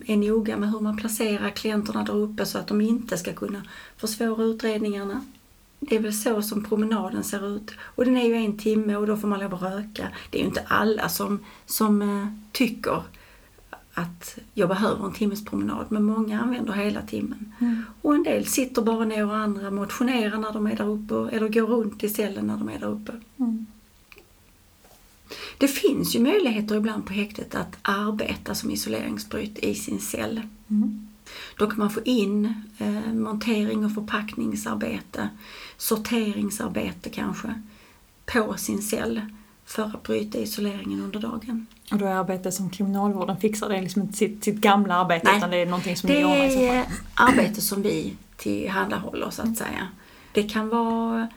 är 0.06 0.16
noga 0.16 0.56
med 0.56 0.70
hur 0.70 0.80
man 0.80 0.96
placerar 0.96 1.50
klienterna 1.50 2.04
där 2.04 2.14
uppe 2.16 2.46
så 2.46 2.58
att 2.58 2.66
de 2.66 2.80
inte 2.80 3.18
ska 3.18 3.32
kunna 3.32 3.62
försvåra 3.96 4.44
utredningarna. 4.44 5.24
Det 5.80 5.96
är 5.96 6.00
väl 6.00 6.12
så 6.12 6.42
som 6.42 6.64
promenaden 6.64 7.24
ser 7.24 7.56
ut. 7.56 7.70
Och 7.80 8.04
den 8.04 8.16
är 8.16 8.26
ju 8.26 8.34
en 8.34 8.58
timme 8.58 8.96
och 8.96 9.06
då 9.06 9.16
får 9.16 9.28
man 9.28 9.40
lov 9.40 9.54
att 9.54 9.62
röka. 9.62 10.08
Det 10.30 10.38
är 10.38 10.42
ju 10.42 10.48
inte 10.48 10.64
alla 10.66 11.08
som, 11.08 11.38
som 11.66 12.02
eh, 12.02 12.26
tycker 12.52 13.02
att 13.94 14.38
jag 14.54 14.68
behöver 14.68 15.06
en 15.06 15.12
timmes 15.12 15.44
promenad, 15.44 15.86
men 15.88 16.04
många 16.04 16.40
använder 16.40 16.72
hela 16.72 17.02
timmen. 17.02 17.52
Mm. 17.60 17.82
Och 18.02 18.14
en 18.14 18.22
del 18.22 18.46
sitter 18.46 18.82
bara 18.82 19.04
ner 19.04 19.26
och 19.26 19.36
andra 19.36 19.70
motionerar 19.70 20.38
när 20.38 20.52
de 20.52 20.66
är 20.66 20.76
där 20.76 20.88
uppe 20.88 21.36
eller 21.36 21.48
går 21.48 21.66
runt 21.66 22.04
i 22.04 22.08
cellen 22.08 22.46
när 22.46 22.56
de 22.56 22.68
är 22.68 22.78
där 22.78 22.90
uppe. 22.90 23.12
Mm. 23.36 23.66
Det 25.58 25.68
finns 25.68 26.16
ju 26.16 26.20
möjligheter 26.20 26.76
ibland 26.76 27.06
på 27.06 27.12
häktet 27.12 27.54
att 27.54 27.78
arbeta 27.82 28.54
som 28.54 28.70
isoleringsbryt 28.70 29.58
i 29.58 29.74
sin 29.74 30.00
cell. 30.00 30.40
Mm. 30.70 31.08
Då 31.56 31.66
kan 31.66 31.78
man 31.78 31.90
få 31.90 32.00
in 32.04 32.54
eh, 32.78 33.12
montering 33.12 33.84
och 33.84 33.94
förpackningsarbete, 33.94 35.28
sorteringsarbete 35.80 37.10
kanske, 37.10 37.54
på 38.26 38.54
sin 38.56 38.82
cell 38.82 39.20
för 39.64 39.82
att 39.82 40.02
bryta 40.02 40.38
isoleringen 40.38 41.00
under 41.00 41.20
dagen. 41.20 41.66
Och 41.92 41.98
då 41.98 42.06
är 42.06 42.14
arbetet 42.14 42.54
som 42.54 42.70
kriminalvården 42.70 43.36
fixar, 43.36 43.68
det 43.68 43.76
är 43.76 43.82
liksom 43.82 44.02
inte 44.02 44.16
sitt, 44.18 44.44
sitt 44.44 44.56
gamla 44.56 44.94
arbete 44.94 45.22
Nej. 45.24 45.38
utan 45.38 45.50
det 45.50 45.56
är 45.56 45.66
någonting 45.66 45.96
som 45.96 46.08
Det 46.08 46.18
ni 46.18 46.24
ordnar 46.24 46.44
i 46.44 46.50
fall. 46.50 46.64
är 46.64 46.84
arbete 47.14 47.60
som 47.60 47.82
vi 47.82 48.16
tillhandahåller 48.36 49.30
så 49.30 49.42
att 49.42 49.56
säga. 49.56 49.88
Det 50.32 50.42
kan 50.42 50.68
vara 50.68 51.28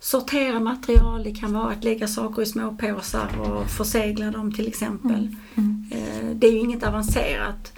sortera 0.00 0.60
material, 0.60 1.22
det 1.24 1.34
kan 1.34 1.52
vara 1.52 1.72
att 1.72 1.84
lägga 1.84 2.08
saker 2.08 2.42
i 2.42 2.46
små 2.46 2.76
påsar 2.80 3.38
och 3.40 3.70
försegla 3.70 4.30
dem 4.30 4.52
till 4.52 4.68
exempel. 4.68 5.36
Mm. 5.54 5.84
Eh, 5.92 6.30
Det 6.34 6.46
är 6.46 6.52
ju 6.52 6.58
inget 6.58 6.82
avancerat. 6.82 7.72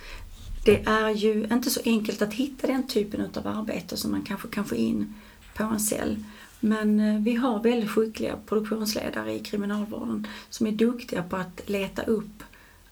Det 0.64 0.86
är 0.86 1.10
ju 1.10 1.46
inte 1.52 1.70
så 1.70 1.80
enkelt 1.84 2.22
att 2.22 2.34
hitta 2.34 2.66
den 2.66 2.86
typen 2.86 3.20
av 3.36 3.46
arbete 3.46 3.96
som 3.96 4.10
man 4.10 4.22
kanske 4.22 4.48
kan 4.48 4.64
få 4.64 4.74
in 4.74 5.14
på 5.54 5.62
en 5.62 5.80
cell. 5.80 6.24
Men 6.60 7.00
eh, 7.00 7.20
vi 7.20 7.34
har 7.34 7.62
väldigt 7.62 7.90
skickliga 7.90 8.36
produktionsledare 8.46 9.32
i 9.32 9.40
kriminalvården 9.40 10.26
som 10.50 10.66
är 10.66 10.72
duktiga 10.72 11.22
på 11.22 11.36
att 11.36 11.60
leta 11.66 12.02
upp 12.02 12.42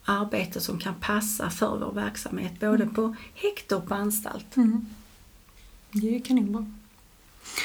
arbete 0.05 0.61
som 0.61 0.79
kan 0.79 0.94
passa 1.01 1.51
för 1.51 1.79
vår 1.79 1.92
verksamhet, 1.92 2.61
både 2.61 2.87
på 2.87 3.16
häkte 3.35 3.77
och 3.77 3.88
på 3.88 3.94
anstalt. 3.94 4.57
Mm. 4.57 4.87
Det 5.92 6.09
är 6.09 6.12
ju 6.12 6.20
kanonbra. 6.20 6.73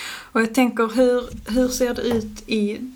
Och 0.08 0.41
jag 0.41 0.53
tänker, 0.53 0.88
hur, 0.95 1.51
hur 1.51 1.67
ser 1.67 1.93
det 1.93 2.01
ut 2.01 2.49
i... 2.49 2.91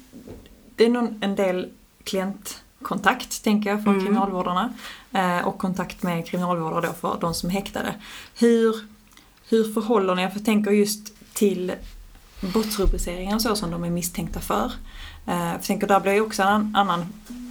Det 0.76 0.86
är 0.86 0.90
någon, 0.90 1.24
en 1.24 1.36
del 1.36 1.70
klientkontakt, 2.04 3.44
tänker 3.44 3.70
jag, 3.70 3.84
från 3.84 3.94
Mm. 3.94 4.06
kriminalvårdarna. 4.06 4.74
Eh, 5.12 5.48
och 5.48 5.58
kontakt 5.58 6.04
med 6.04 6.28
kriminalvårdare 6.28 6.88
då 6.88 6.94
för 6.94 7.18
de 7.22 7.34
som 7.34 7.50
är 7.50 7.54
häktade. 7.54 7.96
Hur, 8.40 8.76
hur 9.50 9.74
förhåller 9.74 10.16
ni 10.16 10.22
er, 10.22 10.30
för 10.30 10.36
jag 10.36 10.46
tänker 10.46 10.72
just 10.72 11.14
till 11.40 11.72
brottsrubriceringar 12.42 13.40
så 13.40 13.56
som 13.56 13.72
de 13.72 13.84
är 13.84 13.90
misstänkta 13.90 14.40
för. 14.40 14.66
Eh, 15.26 15.38
för 15.38 15.52
jag 15.52 15.64
tänker, 15.64 15.88
där 15.88 16.00
blir 16.00 16.14
ju 16.14 16.22
också 16.22 16.44
en 16.44 16.76
annan 16.76 17.06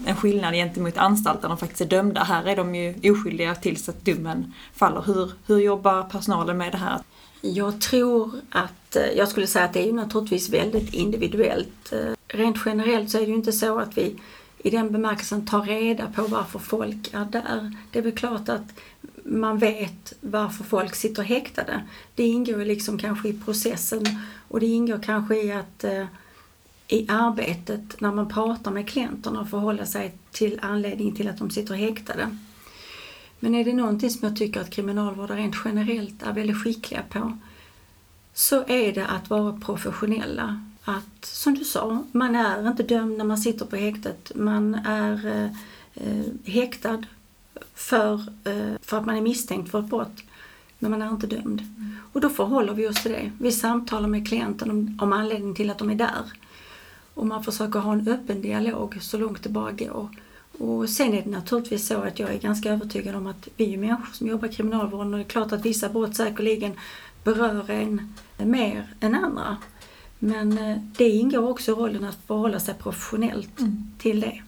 en 0.07 0.17
skillnad 0.17 0.55
gentemot 0.55 0.97
anstalter 0.97 1.43
där 1.43 1.49
de 1.49 1.59
faktiskt 1.59 1.81
är 1.81 1.87
dömda. 1.87 2.23
Här 2.23 2.45
är 2.45 2.57
de 2.57 2.75
ju 2.75 3.11
oskyldiga 3.13 3.55
tills 3.55 3.89
att 3.89 4.05
domen 4.05 4.53
faller. 4.75 5.03
Hur, 5.03 5.33
hur 5.47 5.59
jobbar 5.59 6.03
personalen 6.03 6.59
med 6.59 6.73
det 6.73 6.79
här? 6.79 7.01
Jag 7.41 7.81
tror 7.81 8.31
att, 8.51 8.97
eh, 8.97 9.03
jag 9.17 9.29
skulle 9.29 9.47
säga 9.47 9.65
att 9.65 9.73
det 9.73 9.83
är 9.83 9.87
ju 9.87 9.93
naturligtvis 9.93 10.49
väldigt 10.49 10.95
individuellt. 10.95 11.93
Eh, 11.93 12.37
rent 12.37 12.57
generellt 12.67 13.11
så 13.11 13.19
är 13.19 13.23
det 13.23 13.29
ju 13.29 13.35
inte 13.35 13.53
så 13.53 13.79
att 13.79 13.99
vi 13.99 14.17
i 14.59 14.71
den 14.71 14.93
bemärkelsen 14.93 15.47
ta 15.47 15.61
reda 15.61 16.13
på 16.13 16.23
varför 16.23 16.59
folk 16.59 17.15
är 17.15 17.25
där. 17.25 17.77
Det 17.91 17.99
är 17.99 18.03
väl 18.03 18.13
klart 18.13 18.49
att 18.49 18.81
man 19.25 19.59
vet 19.59 20.13
varför 20.21 20.65
folk 20.65 20.95
sitter 20.95 21.23
häktade. 21.23 21.83
Det 22.15 22.23
ingår 22.23 22.65
liksom 22.65 22.99
kanske 22.99 23.29
i 23.29 23.41
processen 23.45 24.05
och 24.49 24.61
det 24.61 24.67
ingår 24.67 24.99
kanske 25.03 25.37
i 25.37 25.53
att 25.53 25.85
eh, 25.85 26.07
i 26.89 27.07
arbetet 27.09 28.01
när 28.01 28.13
man 28.13 28.29
pratar 28.29 28.71
med 28.71 28.89
klienterna 28.89 29.41
och 29.41 29.51
förhålla 29.51 29.87
sig 29.87 30.15
till 30.31 30.59
anledningen 30.63 31.15
till 31.15 31.29
att 31.29 31.39
de 31.39 31.51
sitter 31.51 31.75
häktade. 31.75 32.37
Men 33.41 33.55
är 33.55 33.65
det 33.65 33.73
någonting 33.73 34.11
som 34.11 34.29
jag 34.29 34.37
tycker 34.37 34.61
att 34.61 34.71
kriminalvårdare 34.71 35.39
rent 35.39 35.57
generellt 35.65 36.23
är 36.23 36.33
väldigt 36.33 36.63
skickliga 36.63 37.03
på 37.11 37.39
så 38.35 38.65
är 38.69 38.93
det 38.93 39.07
att 39.07 39.31
vara 39.31 39.61
professionella. 39.61 40.65
Att, 40.89 41.25
som 41.25 41.55
du 41.55 41.65
sa, 41.65 42.05
man 42.13 42.37
är 42.37 42.69
inte 42.69 42.83
dömd 42.83 43.19
när 43.19 43.25
man 43.25 43.39
sitter 43.39 43.67
på 43.67 43.77
häktet. 43.77 44.33
Man 44.35 44.75
är 44.75 45.27
eh, 45.95 46.23
häktad 46.45 47.03
för, 47.75 48.15
eh, 48.45 48.79
för 48.83 48.99
att 48.99 49.07
man 49.07 49.17
är 49.17 49.21
misstänkt 49.21 49.71
för 49.71 49.81
ett 49.81 49.91
brott. 49.91 50.23
Men 50.79 50.91
man 50.91 51.03
är 51.03 51.09
inte 51.09 51.27
dömd. 51.27 51.63
Och 52.13 52.21
då 52.21 52.29
förhåller 52.29 52.73
vi 52.73 52.89
oss 52.89 53.03
till 53.03 53.13
det. 53.13 53.33
Vi 53.41 53.53
samtalar 53.53 54.09
med 54.09 54.29
klienten 54.29 54.71
om, 54.71 54.99
om 55.03 55.13
anledningen 55.13 55.55
till 55.55 55.71
att 55.71 55.79
de 55.79 55.91
är 55.91 55.95
där. 55.95 56.33
Och 57.15 57.27
man 57.27 57.45
försöker 57.45 57.79
ha 57.79 57.93
en 57.93 58.09
öppen 58.09 58.43
dialog 58.43 58.99
så 59.01 59.19
långt 59.19 59.43
det 59.43 59.49
bara 59.49 59.73
går. 59.73 60.09
Och 60.59 60.89
sen 60.89 61.15
är 61.15 61.23
det 61.23 61.31
naturligtvis 61.31 61.87
så 61.87 62.03
att 62.03 62.19
jag 62.19 62.31
är 62.35 62.39
ganska 62.39 62.73
övertygad 62.73 63.15
om 63.15 63.27
att 63.27 63.49
vi 63.57 63.75
är 63.75 63.79
människor 63.79 64.13
som 64.13 64.27
jobbar 64.27 64.49
i 64.49 64.53
kriminalvården 64.53 65.15
och 65.15 65.19
det 65.19 65.25
är 65.25 65.29
klart 65.29 65.53
att 65.53 65.67
vissa 65.67 65.89
brott 65.89 66.17
säkerligen 66.17 66.73
berör 67.25 67.71
en 67.71 68.15
mer 68.37 68.87
än 69.01 69.15
andra. 69.15 69.57
Men 70.19 70.59
eh, 70.59 70.77
det 70.97 71.09
ingår 71.11 71.49
också 71.51 71.71
i 71.71 71.75
rollen 71.75 72.05
att 72.05 72.19
förhålla 72.27 72.61
sig 72.61 72.75
professionellt 72.75 73.59
till 73.99 74.21
det. 74.21 74.43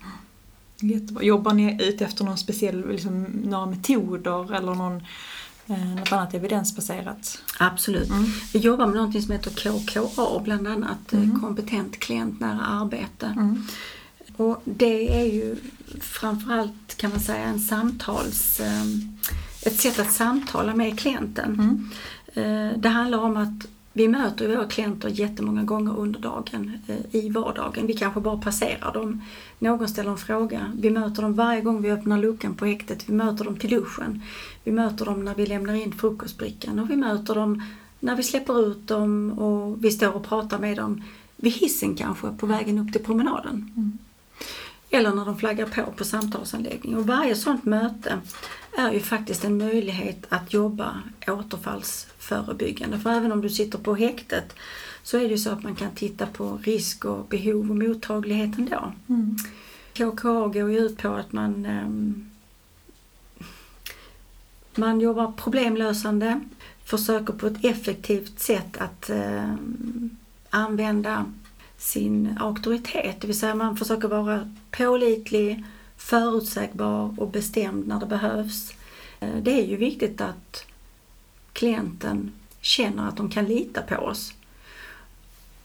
Jättebra. 0.81 1.23
Jobbar 1.25 1.53
ni 1.55 1.83
ut 1.89 2.01
efter 2.01 2.25
någon 2.25 2.39
speciell, 2.39 2.89
liksom, 2.89 3.23
några 3.23 3.67
metoder 3.67 4.55
eller 4.55 4.75
någon, 4.75 5.03
eh, 5.67 5.95
något 5.95 6.13
annat 6.13 6.35
evidensbaserat? 6.35 7.39
Absolut. 7.59 8.09
Mm. 8.11 8.25
Vi 8.53 8.59
jobbar 8.59 8.87
med 8.87 8.97
något 8.97 9.23
som 9.23 9.33
heter 9.33 9.51
KKA, 9.51 10.41
bland 10.45 10.69
annat 10.69 11.13
eh, 11.13 11.23
Mm. 11.23 11.41
kompetent 11.41 11.99
klientnära 12.01 12.61
arbete. 12.61 13.27
Mm. 13.27 13.63
Och 14.37 14.63
det 14.65 15.21
är 15.21 15.25
ju 15.25 15.57
framförallt 16.01 16.97
kan 16.97 17.11
man 17.11 17.21
säga 17.21 17.45
en 17.45 17.61
samtals, 17.61 18.61
eh, 18.61 18.83
ett 19.63 19.81
sätt 19.81 19.99
att 19.99 20.13
samtala 20.13 20.75
med 20.75 20.99
klienten. 21.01 21.55
Mm. 21.55 21.91
Det 22.81 22.89
handlar 22.89 23.19
om 23.19 23.37
att 23.37 23.67
vi 24.01 24.09
möter 24.09 24.49
våra 24.49 24.67
klienter 24.67 25.09
jättemånga 25.09 25.63
gånger 25.63 25.99
under 25.99 26.21
dagen 26.21 26.79
eh, 26.87 27.17
i 27.17 27.31
vardagen. 27.31 27.87
Vi 27.87 27.95
kanske 27.95 28.21
bara 28.21 28.37
passerar 28.37 28.93
dem. 28.93 29.23
Någon 29.59 29.89
ställer 29.89 30.11
en 30.11 30.17
fråga. 30.17 30.73
Vi 30.79 30.91
möter 30.91 31.23
dem 31.23 31.35
varje 31.35 31.61
gång 31.61 31.83
vi 31.83 31.91
öppnar 31.91 32.19
luckan 32.19 32.55
på 32.55 32.67
häktet. 32.67 33.09
Vi 33.09 33.13
möter 33.13 33.45
dem 33.45 33.57
till 33.57 33.71
duschen. 33.71 34.23
Vi 34.65 34.73
möter 34.73 35.05
dem 35.05 35.25
när 35.25 35.35
vi 35.35 35.47
lämnar 35.47 35.75
in 35.75 35.93
frukostbrickan 35.93 36.79
och 36.79 36.91
vi 36.91 36.97
möter 36.97 37.35
dem 37.35 37.63
när 38.01 38.17
vi 38.17 38.23
släpper 38.23 38.67
ut 38.67 38.89
dem 38.89 39.33
och 39.39 39.85
vi 39.85 39.91
står 39.91 40.17
och 40.17 40.29
pratar 40.29 40.59
med 40.59 40.77
dem 40.77 41.03
vid 41.37 41.53
hissen 41.53 41.95
kanske 41.95 42.33
på 42.39 42.47
vägen 42.47 42.79
upp 42.79 42.93
till 42.93 43.05
promenaden. 43.05 43.73
Mm. 43.77 43.99
Eller 44.91 45.15
när 45.15 45.25
de 45.25 45.39
flaggar 45.39 45.67
på 45.67 45.93
på 45.93 46.05
samtalsanläggning. 46.05 46.97
Och 46.97 47.07
varje 47.07 47.35
sådant 47.35 47.65
möte 47.65 48.21
är 48.79 48.93
ju 48.93 49.01
faktiskt 49.01 49.45
en 49.45 49.59
möjlighet 49.59 50.27
att 50.29 50.53
jobba 50.53 51.03
återfallsförebyggande. 51.27 52.99
För 52.99 53.11
även 53.11 53.33
om 53.33 53.41
du 53.41 53.51
sitter 53.51 53.79
på 53.79 53.95
häktet 53.95 54.55
så 55.03 55.17
är 55.17 55.21
det 55.21 55.29
ju 55.29 55.39
så 55.39 55.51
att 55.51 55.63
man 55.63 55.75
kan 55.75 55.91
titta 55.91 56.27
på 56.27 56.59
risk 56.63 57.05
och 57.05 57.27
behov 57.27 57.71
och 57.71 57.77
mottaglighet 57.77 58.59
ändå. 58.59 58.93
Mm. 59.09 59.37
KKA 59.93 60.49
går 60.49 60.71
ju 60.71 60.79
ut 60.79 60.99
på 60.99 61.09
att 61.09 61.33
man, 61.33 61.67
ehm, 61.67 62.31
man 64.75 65.01
jobbar 65.01 65.33
problemlösande, 65.37 66.41
försöker 66.85 67.33
på 67.33 67.47
ett 67.47 67.65
effektivt 67.65 68.41
sätt 68.41 68.77
att 68.77 69.11
ehm, 69.11 70.17
använda 70.51 71.27
sin 71.81 72.39
auktoritet. 72.41 73.21
Det 73.21 73.27
vill 73.27 73.39
säga 73.39 73.55
man 73.55 73.77
försöker 73.77 74.09
vara 74.09 74.55
pålitlig, 74.71 75.65
förutsägbar 75.97 77.15
och 77.19 77.31
bestämd 77.31 77.89
när 77.89 78.01
det 78.01 78.07
behövs. 78.07 78.73
Eh, 79.21 79.37
Det 79.43 79.63
är 79.63 79.67
ju 79.67 79.77
viktigt 79.77 80.21
att 80.21 80.65
klienten 81.53 82.33
känner 82.61 83.09
att 83.09 83.17
de 83.17 83.31
kan 83.31 83.45
lita 83.45 83.83
på 83.83 83.97
oss. 83.97 84.35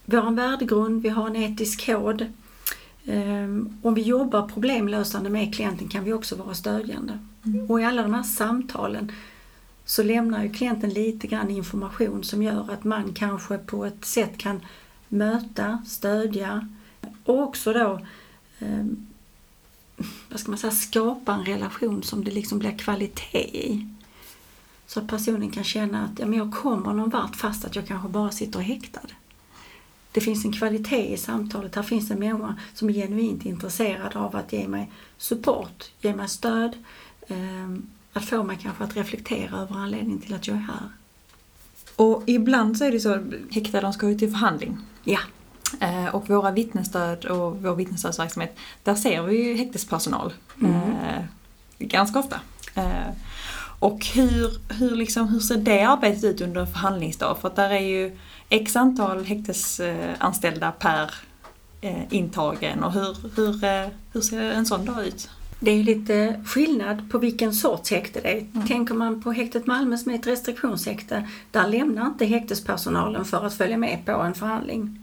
Vi 0.06 0.18
har 0.18 0.28
en 0.28 0.36
värdegrund, 0.36 1.02
vi 1.02 1.10
har 1.10 1.28
en 1.28 1.36
etisk 1.36 1.86
kod. 1.86 2.26
Ehm, 3.06 3.80
Om 3.82 3.94
vi 3.94 4.02
jobbar 4.02 4.48
problemlösande 4.48 5.30
med 5.30 5.56
klienten 5.56 5.88
kan 5.88 6.04
vi 6.04 6.14
också 6.14 6.36
vara 6.36 6.54
stödjande. 6.54 7.20
Mm. 7.46 7.72
Och 7.72 7.82
i 7.82 7.84
alla 7.84 8.02
de 8.02 8.14
här 8.14 8.24
samtalen 8.24 9.12
så 9.86 10.04
lämnar 10.04 10.44
ju 10.44 10.50
klienten 10.50 10.90
lite 10.90 11.28
grann 11.28 11.50
information 11.50 12.24
som 12.24 12.44
gör 12.44 12.72
att 12.72 12.84
man 12.84 13.14
kanske 13.14 13.58
på 13.58 13.86
ett 13.86 14.06
sätt 14.06 14.38
kan 14.38 14.62
möta, 15.16 15.84
stödja 15.86 16.68
och 17.26 17.40
också 17.40 17.74
då 17.74 18.02
eh, 18.60 18.86
vad 20.30 20.40
ska 20.40 20.52
man 20.52 20.58
säga, 20.58 20.72
skapa 20.72 21.34
en 21.34 21.46
relation 21.46 22.04
som 22.04 22.24
det 22.24 22.32
liksom 22.32 22.60
blir 22.60 22.78
kvalitet 22.78 23.68
i. 23.68 23.88
Så 24.88 25.00
att 25.00 25.08
personen 25.08 25.52
kan 25.52 25.64
känna 25.64 26.06
att 26.06 26.20
ja, 26.20 26.26
men 26.26 26.40
jag 26.40 26.54
kommer 26.54 26.94
någon 26.94 27.10
vart 27.10 27.36
fast 27.36 27.66
att 27.66 27.76
jag 27.76 27.88
kanske 27.88 28.10
bara 28.10 28.32
sitter 28.32 28.60
häktad. 28.60 29.08
Det 30.12 30.22
finns 30.22 30.46
en 30.46 30.54
kvalitet 30.54 31.14
i 31.14 31.18
samtalet. 31.18 31.76
Här 31.76 31.84
finns 31.84 32.12
en 32.12 32.20
människa 32.20 32.56
som 32.74 32.90
är 32.90 32.94
genuint 32.94 33.46
intresserad 33.46 34.16
av 34.16 34.36
att 34.36 34.54
ge 34.54 34.68
mig 34.68 34.92
support, 35.18 35.92
ge 36.02 36.16
mig 36.16 36.30
stöd, 36.30 36.78
eh, 37.28 37.76
att 38.14 38.26
få 38.26 38.44
mig 38.44 38.58
kanske 38.62 38.84
att 38.84 38.96
reflektera 38.96 39.58
över 39.58 39.76
anledningen 39.76 40.22
till 40.22 40.34
att 40.34 40.48
jag 40.48 40.58
är 40.58 40.62
här. 40.62 40.90
Och 41.96 42.24
ibland 42.26 42.78
så 42.78 42.86
är 42.86 42.92
det 42.92 43.00
så, 43.00 43.20
häktade 43.52 43.82
de 43.82 43.94
ska 43.94 44.10
ju 44.10 44.18
till 44.18 44.32
förhandling. 44.32 44.78
Ja. 45.04 45.20
Eh, 45.80 46.16
och 46.16 46.30
våra 46.30 46.52
vittnesstöd 46.52 47.26
och 47.26 47.64
vår 47.64 47.76
vittnesstödsverksamhet, 47.76 48.58
där 48.84 48.96
ser 48.96 49.22
vi 49.22 49.48
ju 49.48 49.56
häktespersonal. 49.56 50.34
Mm. 50.62 50.76
Eh, 50.76 51.24
ganska 51.80 52.20
ofta. 52.20 52.40
Eh, 52.76 53.10
och 53.80 54.06
hur, 54.06 54.74
hur, 54.74 54.96
liksom, 54.96 55.28
hur 55.28 55.40
ser 55.40 55.58
det 55.58 55.84
arbetet 55.84 56.24
ut 56.24 56.42
under 56.42 56.62
en 56.62 56.68
förhandlingsdag? 56.68 57.38
För 57.42 57.48
att 57.48 57.56
där 57.56 57.70
är 57.70 57.80
ju 57.80 58.18
x 58.50 58.76
antal 58.76 59.26
häktesanställda 59.26 60.72
per 60.72 61.14
eh, 61.82 62.04
intagen 62.10 62.84
och 62.84 62.94
hur, 62.94 63.18
hur, 63.36 63.64
eh, 63.64 63.88
hur 64.14 64.22
ser 64.22 64.42
en 64.42 64.66
sån 64.66 64.86
dag 64.86 65.08
ut? 65.08 65.30
Det 65.66 65.72
är 65.72 65.76
ju 65.76 65.84
lite 65.84 66.42
skillnad 66.46 67.12
på 67.12 67.18
vilken 67.18 67.54
sorts 67.54 67.92
häkte 67.92 68.22
det 68.22 68.38
är. 68.38 68.46
Mm. 68.54 68.68
Tänker 68.68 68.94
man 68.94 69.22
på 69.22 69.32
häktet 69.32 69.68
Malmö 69.68 69.98
som 69.98 70.12
är 70.12 70.16
ett 70.16 70.28
restriktionshäkte, 70.28 71.30
där 71.52 71.68
lämnar 71.68 72.06
inte 72.06 72.26
häktespersonalen 72.26 73.26
för 73.26 73.46
att 73.46 73.54
följa 73.54 73.78
med 73.78 74.06
på 74.06 74.12
en 74.12 74.34
förhandling. 74.34 75.00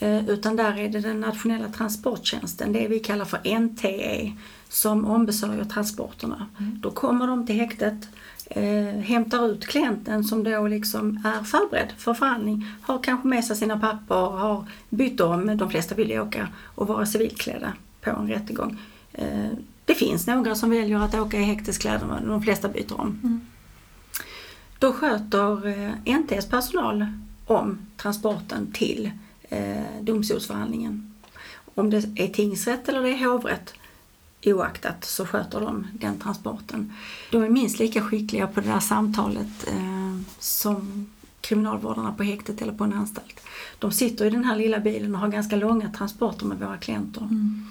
Eh, 0.00 0.28
Utan 0.28 0.56
där 0.56 0.78
är 0.78 0.88
det 0.88 1.00
den 1.00 1.20
nationella 1.20 1.68
transporttjänsten, 1.68 2.72
det 2.72 2.88
vi 2.88 2.98
kallar 2.98 3.24
för 3.24 3.58
NTE, 3.58 4.32
som 4.68 5.04
ombesörjer 5.04 5.64
transporterna. 5.64 6.46
Mm. 6.58 6.80
Då 6.80 6.90
kommer 6.90 7.26
de 7.26 7.46
till 7.46 7.56
häktet, 7.56 8.08
eh, 8.46 9.00
hämtar 9.00 9.48
ut 9.48 9.66
klienten 9.66 10.24
som 10.24 10.44
då 10.44 10.66
liksom 10.66 11.22
är 11.24 11.44
förberedd 11.44 11.92
för 11.98 12.14
förhandling, 12.14 12.66
har 12.82 13.02
kanske 13.02 13.28
med 13.28 13.44
sig 13.44 13.56
sina 13.56 13.78
papper, 13.78 14.14
har 14.14 14.66
bytt 14.88 15.20
om, 15.20 15.56
de 15.56 15.70
flesta 15.70 15.94
vill 15.94 16.20
åka 16.20 16.48
och 16.74 16.86
vara 16.86 17.06
civilklädda 17.06 17.72
på 18.00 18.10
en 18.10 18.28
rättegång. 18.28 18.78
Eh, 19.14 19.50
det 19.84 19.94
finns 19.94 20.26
några 20.26 20.54
som 20.54 20.70
väljer 20.70 20.98
att 20.98 21.14
åka 21.14 21.38
i 21.38 21.42
häkteskläder 21.42 22.06
men 22.06 22.28
de 22.28 22.42
flesta 22.42 22.68
byter 22.68 23.00
om. 23.00 23.20
Mm. 23.22 23.40
Då 24.78 24.92
sköter 24.92 25.66
eh, 25.66 26.18
NTS 26.18 26.46
personal 26.46 27.06
om 27.46 27.78
transporten 27.96 28.72
till 28.72 29.10
eh, 29.48 29.82
domstolsförhandlingen. 30.00 31.14
Om 31.74 31.90
det 31.90 31.96
är 32.16 32.28
tingsrätt 32.28 32.88
eller 32.88 33.02
det 33.02 33.10
är 33.10 33.28
hovrätt 33.28 33.74
oaktat 34.44 35.04
så 35.04 35.26
sköter 35.26 35.60
de 35.60 35.86
den 35.92 36.18
transporten. 36.18 36.92
De 37.30 37.42
är 37.42 37.48
minst 37.48 37.78
lika 37.78 38.02
skickliga 38.02 38.46
på 38.46 38.60
det 38.60 38.68
där 38.68 38.80
samtalet 38.80 39.66
som 40.38 41.06
kriminalvårdarna 41.40 42.12
på 42.12 42.22
häktet 42.22 42.62
eller 42.62 42.72
på 42.72 42.84
en 42.84 42.92
anstalt. 42.92 43.40
De 43.78 43.92
sitter 43.92 44.24
i 44.24 44.30
den 44.30 44.44
här 44.44 44.56
lilla 44.56 44.80
bilen 44.80 45.14
och 45.14 45.20
har 45.20 45.28
ganska 45.28 45.56
långa 45.56 45.90
transporter 45.90 46.46
med 46.46 46.58
våra 46.58 46.76
klienter. 46.76 47.20
Mm. 47.20 47.66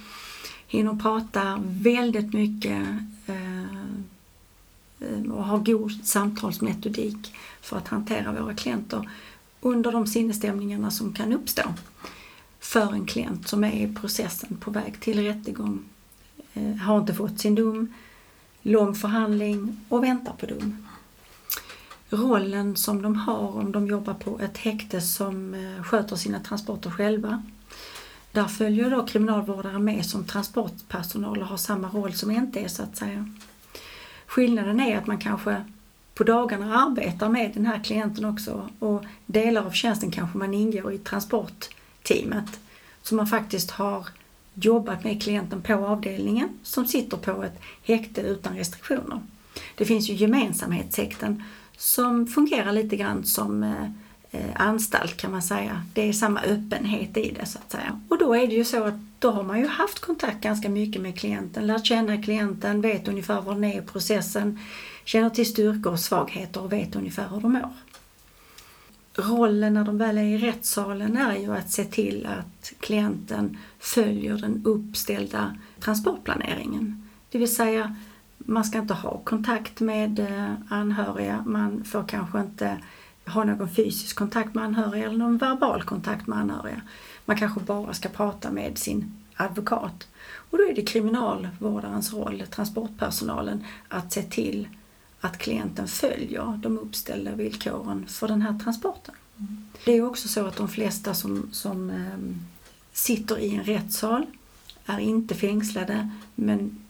Hinner 0.73 0.95
prata 0.95 1.59
väldigt 1.63 2.33
mycket 2.33 2.87
eh, 3.27 3.63
och 5.31 5.45
har 5.45 5.57
god 5.57 6.05
samtalsmetodik 6.05 7.35
för 7.61 7.77
att 7.77 7.87
hantera 7.87 8.41
våra 8.41 8.53
klienter 8.53 9.09
under 9.61 9.91
de 9.91 10.07
sinnesstämningarna 10.07 10.91
som 10.91 11.13
kan 11.13 11.33
uppstå 11.33 11.63
för 12.59 12.93
en 12.93 13.05
klient 13.05 13.47
som 13.47 13.63
är 13.63 13.71
i 13.71 13.93
processen 13.93 14.57
på 14.57 14.71
väg 14.71 14.99
till 14.99 15.23
rättegång, 15.23 15.83
eh, 16.53 16.75
har 16.75 16.99
inte 16.99 17.13
fått 17.13 17.39
sin 17.39 17.55
dom, 17.55 17.93
lång 18.61 18.95
förhandling 18.95 19.79
och 19.89 20.03
väntar 20.03 20.33
på 20.33 20.45
dom. 20.45 20.87
Rollen 22.09 22.75
som 22.75 23.01
de 23.01 23.15
har 23.15 23.57
om 23.57 23.71
de 23.71 23.87
jobbar 23.87 24.13
på 24.13 24.39
ett 24.39 24.57
häkte 24.57 25.01
som 25.01 25.53
eh, 25.53 25.83
sköter 25.83 26.15
sina 26.15 26.39
transporter 26.39 26.89
själva. 26.89 27.43
Där 28.33 28.47
följer 28.47 28.89
då 28.89 29.05
kriminalvårdare 29.05 29.79
med 29.79 30.05
som 30.05 30.23
transportpersonal 30.23 31.41
och 31.41 31.47
har 31.47 31.57
samma 31.57 31.89
roll 31.89 32.13
som 32.13 32.31
NT 32.31 32.71
så 32.71 32.83
att 32.83 32.97
säga. 32.97 33.29
Skillnaden 34.25 34.79
är 34.79 34.97
att 34.97 35.07
man 35.07 35.17
kanske 35.17 35.63
på 36.13 36.23
dagarna 36.23 36.75
arbetar 36.75 37.29
med 37.29 37.51
den 37.53 37.65
här 37.65 37.83
klienten 37.83 38.25
också 38.25 38.69
och 38.79 39.03
delar 39.25 39.65
av 39.65 39.71
tjänsten 39.71 40.11
kanske 40.11 40.37
man 40.37 40.53
ingår 40.53 40.93
i 40.93 40.97
transportteamet. 40.97 42.59
Så 43.01 43.15
man 43.15 43.27
faktiskt 43.27 43.71
har 43.71 44.07
jobbat 44.53 45.03
med 45.03 45.23
klienten 45.23 45.61
på 45.61 45.73
avdelningen 45.73 46.49
som 46.63 46.85
sitter 46.87 47.17
på 47.17 47.43
ett 47.43 47.59
häkte 47.83 48.21
utan 48.21 48.55
restriktioner. 48.55 49.19
Det 49.75 49.85
finns 49.85 50.09
ju 50.09 50.13
gemensamhetshäkten 50.13 51.43
som 51.77 52.27
fungerar 52.27 52.71
lite 52.71 52.95
grann 52.95 53.23
som 53.23 53.63
eh, 53.63 53.89
Eh, 54.35 54.49
anstalt 54.55 55.17
kan 55.17 55.31
man 55.31 55.41
säga. 55.41 55.83
Det 55.93 56.09
är 56.09 56.13
samma 56.13 56.41
öppenhet 56.41 57.17
i 57.17 57.31
det 57.39 57.45
så 57.45 57.59
att 57.59 57.71
säga. 57.71 57.99
Och 58.09 58.17
då 58.17 58.35
är 58.35 58.47
det 58.47 58.53
ju 58.53 58.65
så 58.65 58.83
att 58.83 58.93
då 59.19 59.31
har 59.31 59.43
man 59.43 59.59
ju 59.59 59.67
haft 59.67 59.99
kontakt 59.99 60.41
ganska 60.41 60.69
mycket 60.69 61.01
med 61.01 61.19
klienten, 61.19 61.67
lärt 61.67 61.85
känna 61.85 62.21
klienten, 62.21 62.81
vet 62.81 63.07
ungefär 63.07 63.41
var 63.41 63.53
den 63.53 63.63
är 63.63 63.79
i 63.79 63.81
processen, 63.81 64.59
känner 65.05 65.29
till 65.29 65.45
styrkor 65.45 65.91
och 65.91 65.99
svagheter 65.99 66.63
och 66.63 66.73
vet 66.73 66.95
ungefär 66.95 67.27
hur 67.27 67.41
de 67.41 67.53
mår. 67.53 67.69
Rollen 69.15 69.73
när 69.73 69.83
de 69.83 69.97
väl 69.97 70.17
är 70.17 70.23
i 70.23 70.37
rättssalen 70.37 71.17
är 71.17 71.37
ju 71.37 71.55
att 71.55 71.71
se 71.71 71.83
till 71.83 72.25
att 72.25 72.73
klienten 72.79 73.57
följer 73.79 74.37
den 74.37 74.61
uppställda 74.65 75.57
transportplaneringen. 75.79 77.09
Det 77.29 77.37
vill 77.37 77.55
säga, 77.55 77.95
man 78.37 78.63
ska 78.63 78.77
inte 78.77 78.93
ha 78.93 79.17
kontakt 79.17 79.79
med 79.79 80.19
eh, 80.19 80.53
anhöriga, 80.69 81.43
man 81.45 81.83
får 81.83 82.03
kanske 82.07 82.39
inte 82.39 82.77
ha 83.25 83.43
någon 83.43 83.69
fysisk 83.69 84.15
kontakt 84.15 84.55
med 84.55 84.63
anhöriga 84.63 85.05
eller 85.05 85.17
någon 85.17 85.37
verbal 85.37 85.83
kontakt 85.83 86.27
med 86.27 86.37
anhöriga. 86.37 86.81
Man 87.25 87.37
kanske 87.37 87.59
bara 87.59 87.93
ska 87.93 88.09
prata 88.09 88.51
med 88.51 88.77
sin 88.77 89.13
advokat. 89.35 90.07
Och 90.49 90.57
då 90.57 90.63
är 90.63 90.75
det 90.75 90.81
kriminalvårdarens 90.81 92.13
roll, 92.13 92.43
transportpersonalen, 92.49 93.65
att 93.87 94.13
se 94.13 94.21
till 94.21 94.67
att 95.19 95.37
klienten 95.37 95.87
följer 95.87 96.59
de 96.63 96.79
uppställda 96.79 97.31
villkoren 97.31 98.05
för 98.07 98.27
den 98.27 98.41
här 98.41 98.59
transporten. 98.59 99.15
Mm. 99.37 99.65
Det 99.85 99.91
är 99.91 100.05
också 100.05 100.27
så 100.27 100.45
att 100.45 100.55
de 100.55 100.69
flesta 100.69 101.13
som, 101.13 101.49
som 101.51 101.89
eh, 101.89 102.35
sitter 102.93 103.39
i 103.39 103.55
en 103.55 103.63
rättssal 103.63 104.25
är 104.85 104.99
inte 104.99 105.35
fängslade 105.35 106.09
men 106.35 106.83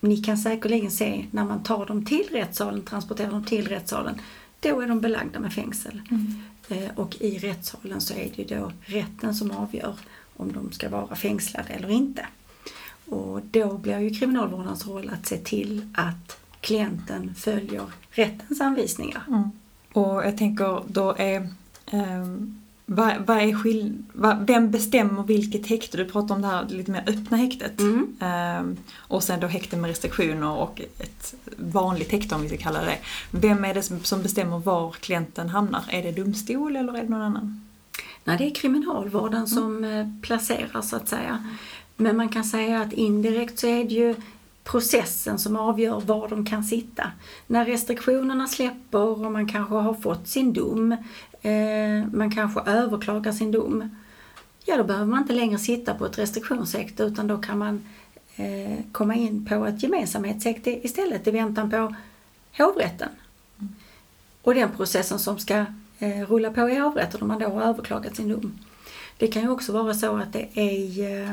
ni 0.00 0.16
kan 0.16 0.38
säkerligen 0.38 0.90
se 0.90 1.26
när 1.30 1.44
man 1.44 1.62
tar 1.62 1.86
dem 1.86 2.04
till 2.04 2.28
rättssalen, 2.30 2.82
transporterar 2.82 3.30
dem 3.30 3.44
till 3.44 3.68
rättssalen, 3.68 4.20
då 4.64 4.80
är 4.80 4.86
de 4.86 5.00
belagda 5.00 5.40
med 5.40 5.52
fängsel. 5.52 6.02
Mm. 6.10 6.42
Eh, 6.68 6.90
och 6.96 7.16
i 7.20 7.38
rättssalen 7.38 8.00
så 8.00 8.14
är 8.14 8.32
det 8.36 8.42
ju 8.42 8.58
då 8.58 8.72
rätten 8.80 9.34
som 9.34 9.50
avgör 9.50 9.94
om 10.36 10.52
de 10.52 10.72
ska 10.72 10.88
vara 10.88 11.16
fängslade 11.16 11.68
eller 11.68 11.90
inte. 11.90 12.26
Och 13.06 13.40
då 13.42 13.78
blir 13.78 13.98
ju 13.98 14.14
kriminalvårdens 14.14 14.86
roll 14.86 15.10
att 15.14 15.26
se 15.26 15.36
till 15.36 15.88
att 15.94 16.38
klienten 16.60 17.34
följer 17.34 17.86
rättens 18.10 18.60
anvisningar. 18.60 19.22
Mm. 19.28 19.50
Och 19.92 20.24
jag 20.24 20.38
tänker 20.38 20.82
då 20.86 21.14
är 21.18 21.48
ehm, 21.86 22.63
vad, 22.86 23.12
vad 23.26 23.38
är 23.38 23.54
skill- 23.54 24.02
vad, 24.12 24.46
vem 24.46 24.70
bestämmer 24.70 25.22
vilket 25.22 25.66
häkte? 25.66 25.96
Du 25.96 26.04
pratar 26.04 26.34
om 26.34 26.42
det 26.42 26.48
här 26.48 26.68
lite 26.68 26.90
mer 26.90 27.04
öppna 27.06 27.36
häktet. 27.36 27.80
Mm. 27.80 28.16
Ehm, 28.20 28.76
och 28.96 29.22
sen 29.22 29.40
då 29.40 29.46
häkte 29.46 29.76
med 29.76 29.88
restriktioner 29.88 30.50
och 30.50 30.80
ett 30.98 31.34
vanligt 31.56 32.12
häkte 32.12 32.34
om 32.34 32.42
vi 32.42 32.48
ska 32.48 32.56
kalla 32.56 32.84
det 32.84 32.98
Vem 33.30 33.64
är 33.64 33.74
det 33.74 33.82
som, 33.82 34.22
bestämmer 34.22 34.58
var 34.58 34.92
klienten 34.92 35.48
hamnar? 35.48 35.84
Är 35.88 36.02
det 36.02 36.12
domstol 36.12 36.76
eller 36.76 36.96
är 36.96 37.02
det 37.02 37.08
någon 37.08 37.22
annan? 37.22 37.60
Nej, 38.24 38.38
det 38.38 38.46
är 38.46 38.54
kriminalvården 38.54 39.46
som 39.46 39.84
eh, 39.84 40.06
placerar 40.22 40.82
så 40.82 40.96
att 40.96 41.08
säga. 41.08 41.52
Men 41.96 42.16
man 42.16 42.28
kan 42.28 42.44
säga 42.44 42.80
att 42.80 42.92
indirekt 42.92 43.58
så 43.58 43.66
är 43.66 43.84
det 43.84 43.94
ju 43.94 44.14
processen 44.64 45.38
som 45.38 45.56
avgör 45.56 46.00
var 46.00 46.28
de 46.28 46.46
kan 46.46 46.64
sitta. 46.64 47.10
När 47.46 47.64
restriktionerna 47.64 48.46
släpper 48.46 48.98
och 48.98 49.32
man 49.32 49.48
kanske 49.48 49.74
har 49.74 49.94
fått 49.94 50.28
sin 50.28 50.52
dom, 50.52 50.96
eh, 51.44 52.06
man 52.12 52.30
kanske 52.30 52.60
överklagar 52.60 53.32
sin 53.32 53.50
dom, 53.50 53.96
ja 54.64 54.76
då 54.76 54.84
behöver 54.84 55.06
man 55.06 55.22
inte 55.22 55.32
längre 55.32 55.58
sitta 55.58 55.94
på 55.94 56.06
ett 56.06 56.18
restriktionshäkte 56.18 57.02
utan 57.02 57.26
då 57.26 57.38
kan 57.38 57.58
man 57.58 57.82
eh, 58.36 58.78
komma 58.92 59.14
in 59.14 59.46
på 59.46 59.66
ett 59.66 59.82
gemensamhetshäkte 59.82 60.86
istället 60.86 61.26
i 61.26 61.30
väntan 61.30 61.70
på 61.70 61.94
hovrätten. 62.58 63.08
Och 64.42 64.54
den 64.54 64.70
processen 64.70 65.18
som 65.18 65.38
ska 65.38 65.64
eh, 65.98 66.26
rulla 66.28 66.50
på 66.50 66.70
i 66.70 66.78
hovrätten 66.78 67.22
om 67.22 67.28
man 67.28 67.38
då 67.38 67.48
har 67.48 67.62
överklagat 67.62 68.16
sin 68.16 68.28
dom. 68.28 68.58
Det 69.18 69.26
kan 69.28 69.42
ju 69.42 69.48
också 69.48 69.72
vara 69.72 69.94
så 69.94 70.16
att 70.16 70.32
det 70.32 70.48
är 70.54 71.22
eh, 71.22 71.30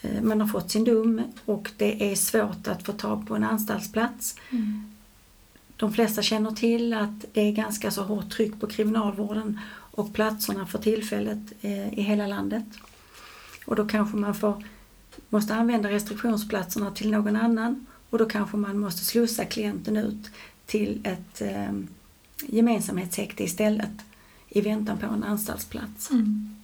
eh, 0.00 0.22
man 0.22 0.40
har 0.40 0.48
fått 0.48 0.70
sin 0.70 0.84
dom 0.84 1.22
och 1.44 1.70
det 1.76 2.12
är 2.12 2.16
svårt 2.16 2.68
att 2.68 2.82
få 2.82 2.92
tag 2.92 3.28
på 3.28 3.36
en 3.36 3.44
anstaltsplats. 3.44 4.36
Mm 4.50 4.97
de 5.78 5.92
flesta 5.92 6.22
känner 6.22 6.50
till 6.50 6.94
att 6.94 7.24
det 7.32 7.40
är 7.40 7.52
ganska 7.52 7.90
så 7.90 8.02
hårt 8.02 8.30
tryck 8.30 8.60
på 8.60 8.66
kriminalvården 8.66 9.60
och 9.70 10.14
platserna 10.14 10.66
för 10.66 10.78
tillfället 10.78 11.52
eh, 11.60 11.98
i 11.98 12.02
hela 12.02 12.26
landet. 12.26 12.64
Och 13.66 13.76
då 13.76 13.86
kanske 13.86 14.16
man 14.16 14.34
får, 14.34 14.64
måste 15.28 15.54
använda 15.54 15.90
restriktionsplatserna 15.90 16.90
till 16.90 17.10
någon 17.10 17.36
annan 17.36 17.86
och 18.10 18.18
då 18.18 18.26
kanske 18.26 18.56
man 18.56 18.78
måste 18.78 19.04
slussa 19.04 19.44
klienten 19.44 19.96
ut 19.96 20.30
till 20.66 21.00
ett 21.04 21.40
eh, 21.40 21.72
gemensamhetshäkte 22.46 23.44
istället 23.44 24.04
i 24.48 24.60
väntan 24.60 24.98
på 24.98 25.06
en 25.06 25.24
anstaltsplats. 25.24 26.10
Mm. 26.10 26.56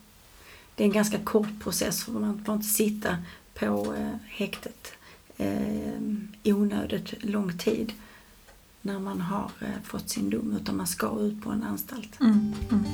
Det 0.74 0.82
är 0.82 0.86
en 0.86 0.92
ganska 0.92 1.18
kort 1.18 1.60
process 1.60 2.04
för 2.04 2.12
man 2.12 2.44
får 2.44 2.54
inte 2.54 2.66
sitta 2.66 3.16
på 3.54 3.94
eh, 3.98 4.16
häktet 4.28 4.92
eh, 5.36 6.00
i 6.42 6.52
onödigt 6.52 7.24
lång 7.24 7.58
tid 7.58 7.92
när 8.84 8.98
man 8.98 9.20
har 9.20 9.50
eh, 9.60 9.82
fått 9.84 10.10
sin 10.10 10.30
dom 10.30 10.56
utan 10.60 10.76
man 10.76 10.86
ska 10.86 11.20
ut 11.20 11.42
på 11.42 11.50
en 11.50 11.62
anstalt. 11.62 12.20
Mm. 12.20 12.54
Mm. 12.70 12.84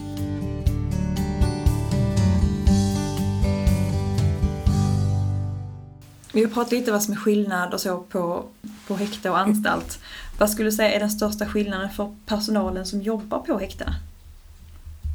Vi 6.32 6.44
har 6.44 6.50
pratat 6.50 6.72
lite 6.72 6.92
vad 6.92 7.02
som 7.02 7.12
är 7.12 7.18
skillnad 7.18 7.74
och 7.74 7.80
så 7.80 8.00
på, 8.00 8.44
på 8.86 8.96
häkte 8.96 9.30
och 9.30 9.38
anstalt. 9.38 9.98
Vad 10.38 10.50
skulle 10.50 10.68
du 10.68 10.72
säga 10.72 10.92
är 10.92 11.00
den 11.00 11.10
största 11.10 11.46
skillnaden 11.46 11.90
för 11.90 12.16
personalen 12.26 12.86
som 12.86 13.02
jobbar 13.02 13.38
på 13.38 13.58
häktena? 13.58 13.94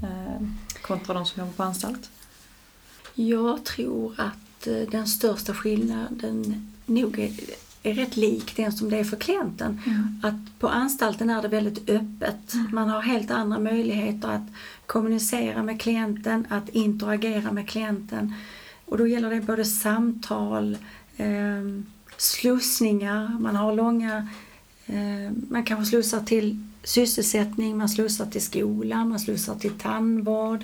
Eh, 0.04 0.48
kontra 0.82 1.14
de 1.14 1.26
som 1.26 1.40
jobbar 1.40 1.54
på 1.54 1.64
anstalt? 1.64 2.10
Jag 3.14 3.66
tror 3.66 4.16
att 4.18 4.68
eh, 4.68 4.90
den 4.92 5.08
största 5.08 5.54
skillnaden 5.54 6.72
nog 6.86 7.20
är, 7.20 7.32
är 7.90 7.94
rätt 7.94 8.18
lik 8.18 8.56
den 8.56 8.72
som 8.72 8.90
det 8.90 8.98
är 8.98 9.04
för 9.04 9.18
klienten. 9.18 9.82
Mm. 9.86 10.20
Att 10.24 10.60
på 10.60 10.70
anstalten 10.70 11.30
är 11.30 11.42
det 11.42 11.48
väldigt 11.48 11.90
öppet. 11.90 12.54
Man 12.72 12.90
har 12.90 13.02
helt 13.02 13.32
andra 13.32 13.60
möjligheter 13.60 14.28
att 14.28 14.48
kommunicera 14.86 15.64
med 15.64 15.82
klienten, 15.82 16.48
att 16.50 16.70
interagera 16.70 17.52
med 17.52 17.70
klienten. 17.70 18.34
Och 18.86 18.98
då 18.98 19.08
gäller 19.08 19.30
det 19.30 19.42
både 19.42 19.66
samtal, 19.66 20.78
eh, 21.18 21.62
slussningar, 22.18 23.40
man 23.40 23.56
har 23.56 23.76
långa 23.76 24.30
eh, 24.86 25.32
man 25.50 25.64
kanske 25.64 25.86
slussar 25.86 26.20
till 26.20 26.68
sysselsättning, 26.84 27.78
man 27.78 27.90
slussar 27.90 28.26
till 28.26 28.42
skola, 28.42 29.06
man 29.06 29.20
slussar 29.20 29.56
till 29.56 29.72
tandvård. 29.72 30.64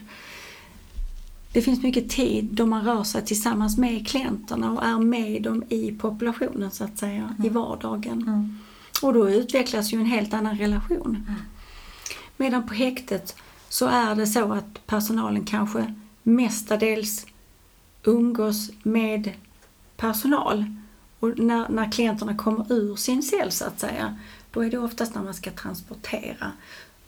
Det 1.54 1.62
finns 1.62 1.84
mycket 1.84 2.10
tid 2.10 2.50
då 2.52 2.66
man 2.66 2.86
rör 2.86 3.04
sig 3.04 3.26
tillsammans 3.26 3.78
med 3.78 4.08
klienterna 4.08 4.72
och 4.72 4.84
är 4.84 5.00
med 5.00 5.44
dem 5.44 5.64
i 5.70 5.92
populationen 5.92 6.72
så 6.72 6.84
att 6.84 6.98
säga, 6.98 7.36
i 7.44 7.50
vardagen. 7.50 8.22
Mm. 8.22 8.60
Och 9.02 9.14
då 9.14 9.30
utvecklas 9.30 9.94
ju 9.94 10.00
en 10.00 10.06
helt 10.06 10.34
annan 10.34 10.58
relation. 10.58 11.26
Mm. 11.28 11.42
Medan 12.38 12.68
på 12.68 12.74
häktet 12.74 13.36
så 13.70 13.86
är 13.86 14.16
det 14.16 14.28
så 14.28 14.54
att 14.54 14.86
personalen 14.86 15.46
kanske 15.46 15.94
mestadels 16.24 17.26
umgås 18.04 18.72
med 18.84 19.32
personal. 19.98 20.66
Och 21.20 21.40
när, 21.40 21.70
när 21.70 21.92
klienterna 21.92 22.38
kommer 22.38 22.74
ur 22.74 22.96
sin 22.96 23.24
cell 23.24 23.52
så 23.52 23.66
att 23.66 23.80
säga, 23.80 24.18
då 24.52 24.66
är 24.66 24.72
det 24.72 24.78
oftast 24.78 25.16
när 25.16 25.24
man 25.24 25.34
ska 25.34 25.52
transportera. 25.52 26.52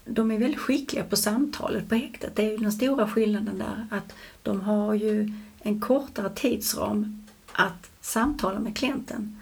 De 0.05 0.31
är 0.31 0.39
väldigt 0.39 0.59
skickliga 0.59 1.03
på 1.03 1.15
samtalet 1.15 1.89
på 1.89 1.95
häktet. 1.95 2.35
Det 2.35 2.45
är 2.45 2.51
ju 2.51 2.57
den 2.57 2.71
stora 2.71 3.07
skillnaden 3.07 3.57
där 3.57 3.87
att 3.91 4.13
de 4.41 4.61
har 4.61 4.93
ju 4.93 5.33
en 5.59 5.81
kortare 5.81 6.29
tidsram 6.29 7.23
att 7.51 7.91
samtala 8.01 8.59
med 8.59 8.77
klienten. 8.77 9.39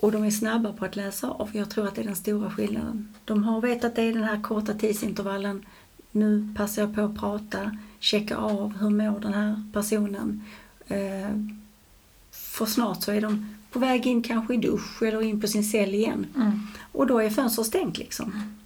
Och 0.00 0.12
de 0.12 0.24
är 0.24 0.30
snabba 0.30 0.72
på 0.72 0.84
att 0.84 0.96
läsa 0.96 1.30
av. 1.30 1.50
Jag 1.52 1.70
tror 1.70 1.88
att 1.88 1.94
det 1.94 2.02
är 2.02 2.06
den 2.06 2.16
stora 2.16 2.50
skillnaden. 2.50 3.14
De 3.24 3.44
har 3.44 3.60
vetat 3.60 3.84
att 3.84 3.96
det 3.96 4.02
är 4.02 4.12
den 4.12 4.24
här 4.24 4.42
korta 4.42 4.74
tidsintervallen. 4.74 5.66
Nu 6.10 6.54
passar 6.56 6.82
jag 6.82 6.94
på 6.94 7.00
att 7.00 7.18
prata, 7.18 7.78
checka 7.98 8.36
av 8.36 8.78
hur 8.78 8.90
mår 8.90 9.20
den 9.20 9.34
här 9.34 9.62
personen. 9.72 10.44
Eh, 10.86 11.30
för 12.30 12.66
snart 12.66 13.02
så 13.02 13.12
är 13.12 13.20
de 13.20 13.56
på 13.70 13.78
väg 13.78 14.06
in 14.06 14.22
kanske 14.22 14.54
i 14.54 14.56
dusch 14.56 15.02
eller 15.02 15.22
in 15.22 15.40
på 15.40 15.46
sin 15.46 15.64
cell 15.64 15.94
igen. 15.94 16.26
Mm. 16.36 16.60
Och 16.92 17.06
då 17.06 17.18
är 17.18 17.30
fönstret 17.30 17.66
stängt 17.66 17.98
liksom. 17.98 18.56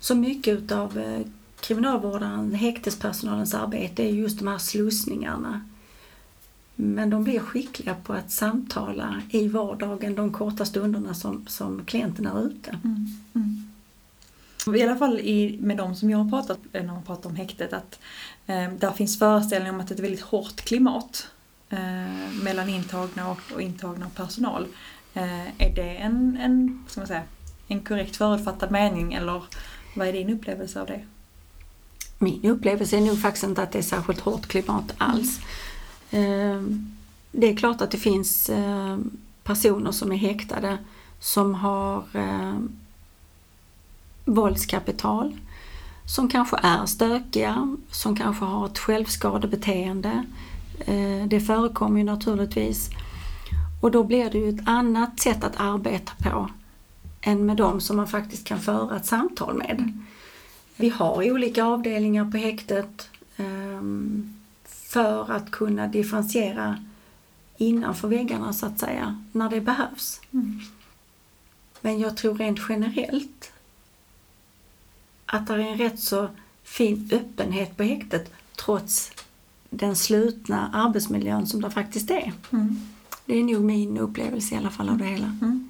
Så 0.00 0.14
mycket 0.14 0.58
utav 0.58 0.98
eh, 0.98 1.20
kriminalvården, 1.60 2.54
häktespersonalens 2.54 3.54
arbete 3.54 4.02
är 4.02 4.08
just 4.08 4.38
de 4.38 4.48
här 4.48 4.58
slussningarna. 4.58 5.60
Men 6.74 7.10
de 7.10 7.24
blir 7.24 7.40
skickliga 7.40 7.94
på 7.94 8.12
att 8.12 8.30
samtala 8.30 9.22
i 9.30 9.48
vardagen 9.48 10.14
de 10.14 10.32
korta 10.32 10.64
stunderna 10.64 11.14
som, 11.14 11.46
som 11.46 11.84
klienten 11.84 12.26
är 12.26 12.46
ute. 12.46 12.70
Mm. 12.84 13.06
Mm. 13.34 13.68
I 14.76 14.82
alla 14.82 14.96
fall 14.96 15.20
i, 15.20 15.58
med 15.60 15.76
de 15.76 15.94
som 15.94 16.10
jag 16.10 16.18
har 16.18 16.30
pratat 16.30 16.58
med 16.72 16.86
när 16.86 16.92
man 16.92 17.02
pratar 17.02 17.30
om 17.30 17.36
häktet 17.36 17.72
att 17.72 17.98
eh, 18.46 18.72
där 18.72 18.92
finns 18.92 19.18
föreställningar 19.18 19.74
om 19.74 19.80
att 19.80 19.88
det 19.88 19.92
är 19.92 19.96
ett 19.96 20.04
väldigt 20.04 20.20
hårt 20.20 20.56
klimat 20.60 21.28
eh, 21.70 22.32
mellan 22.42 22.68
intagna 22.68 23.30
och, 23.30 23.40
och 23.54 23.62
intagna 23.62 24.06
och 24.06 24.14
personal. 24.14 24.66
Eh, 25.14 25.62
är 25.62 25.74
det 25.74 25.96
en, 25.96 26.38
en, 26.40 26.84
ska 26.88 27.00
man 27.00 27.08
säga, 27.08 27.22
en 27.68 27.80
korrekt 27.80 28.16
förutfattad 28.16 28.70
mening 28.70 29.14
eller 29.14 29.42
vad 29.94 30.08
är 30.08 30.12
din 30.12 30.30
upplevelse 30.30 30.80
av 30.80 30.86
det? 30.86 31.04
Min 32.18 32.44
upplevelse 32.44 32.96
är 32.96 33.00
nog 33.00 33.20
faktiskt 33.22 33.44
inte 33.44 33.62
att 33.62 33.72
det 33.72 33.78
är 33.78 33.82
särskilt 33.82 34.20
hårt 34.20 34.46
klimat 34.46 34.94
alls. 34.98 35.40
Eh, 36.10 36.62
Det 37.32 37.46
är 37.52 37.56
klart 37.56 37.80
att 37.80 37.90
det 37.90 37.98
finns 37.98 38.50
eh, 38.50 38.98
personer 39.44 39.92
som 39.92 40.12
är 40.12 40.16
häktade 40.16 40.78
som 41.20 41.54
har 41.54 42.04
eh, 42.12 42.54
våldskapital, 44.24 45.36
som 46.06 46.28
kanske 46.28 46.56
är 46.62 46.86
stökiga, 46.86 47.76
som 47.90 48.16
kanske 48.16 48.44
har 48.44 48.66
ett 48.66 48.78
självskadebeteende. 48.78 50.24
Det 51.28 51.40
förekommer 51.40 51.98
ju 51.98 52.04
naturligtvis. 52.04 52.90
Och 53.80 53.90
då 53.90 54.04
blir 54.04 54.30
det 54.30 54.38
ju 54.38 54.48
ett 54.48 54.68
annat 54.68 55.20
sätt 55.20 55.44
att 55.44 55.60
arbeta 55.60 56.12
på 56.18 56.50
än 57.20 57.46
med 57.46 57.56
de 57.56 57.80
som 57.80 57.96
man 57.96 58.08
faktiskt 58.08 58.44
kan 58.44 58.60
föra 58.60 58.96
ett 58.96 59.06
samtal 59.06 59.56
med. 59.56 60.04
Vi 60.76 60.88
har 60.88 61.32
olika 61.32 61.64
avdelningar 61.64 62.30
på 62.30 62.36
häktet 62.36 63.10
ehm, 63.36 64.34
för 64.64 65.32
att 65.32 65.50
kunna 65.50 65.86
differentiera 65.86 66.84
innanför 67.56 68.08
väggarna 68.08 68.52
så 68.52 68.66
att 68.66 68.80
säga, 68.80 69.24
när 69.32 69.50
det 69.50 69.60
behövs. 69.60 70.20
Mm. 70.32 70.60
Men 71.80 71.98
jag 71.98 72.16
tror 72.16 72.34
rent 72.34 72.58
generellt 72.68 73.52
att 75.26 75.46
det 75.46 75.54
är 75.54 75.58
en 75.58 75.78
rätt 75.78 76.00
så 76.00 76.28
fin 76.62 77.10
öppenhet 77.12 77.76
på 77.76 77.82
häktet 77.82 78.32
trots 78.56 79.12
den 79.70 79.96
slutna 79.96 80.70
arbetsmiljön 80.74 81.46
som 81.46 81.60
det 81.60 81.70
faktiskt 81.70 82.10
är. 82.10 82.32
Mm. 82.50 82.80
Det 83.26 83.38
är 83.38 83.44
nog 83.44 83.64
min 83.64 83.98
upplevelse 83.98 84.54
i 84.54 84.58
alla 84.58 84.70
fall 84.70 84.88
av 84.88 84.98
det 84.98 85.04
hela. 85.04 85.36
Mm. 85.42 85.67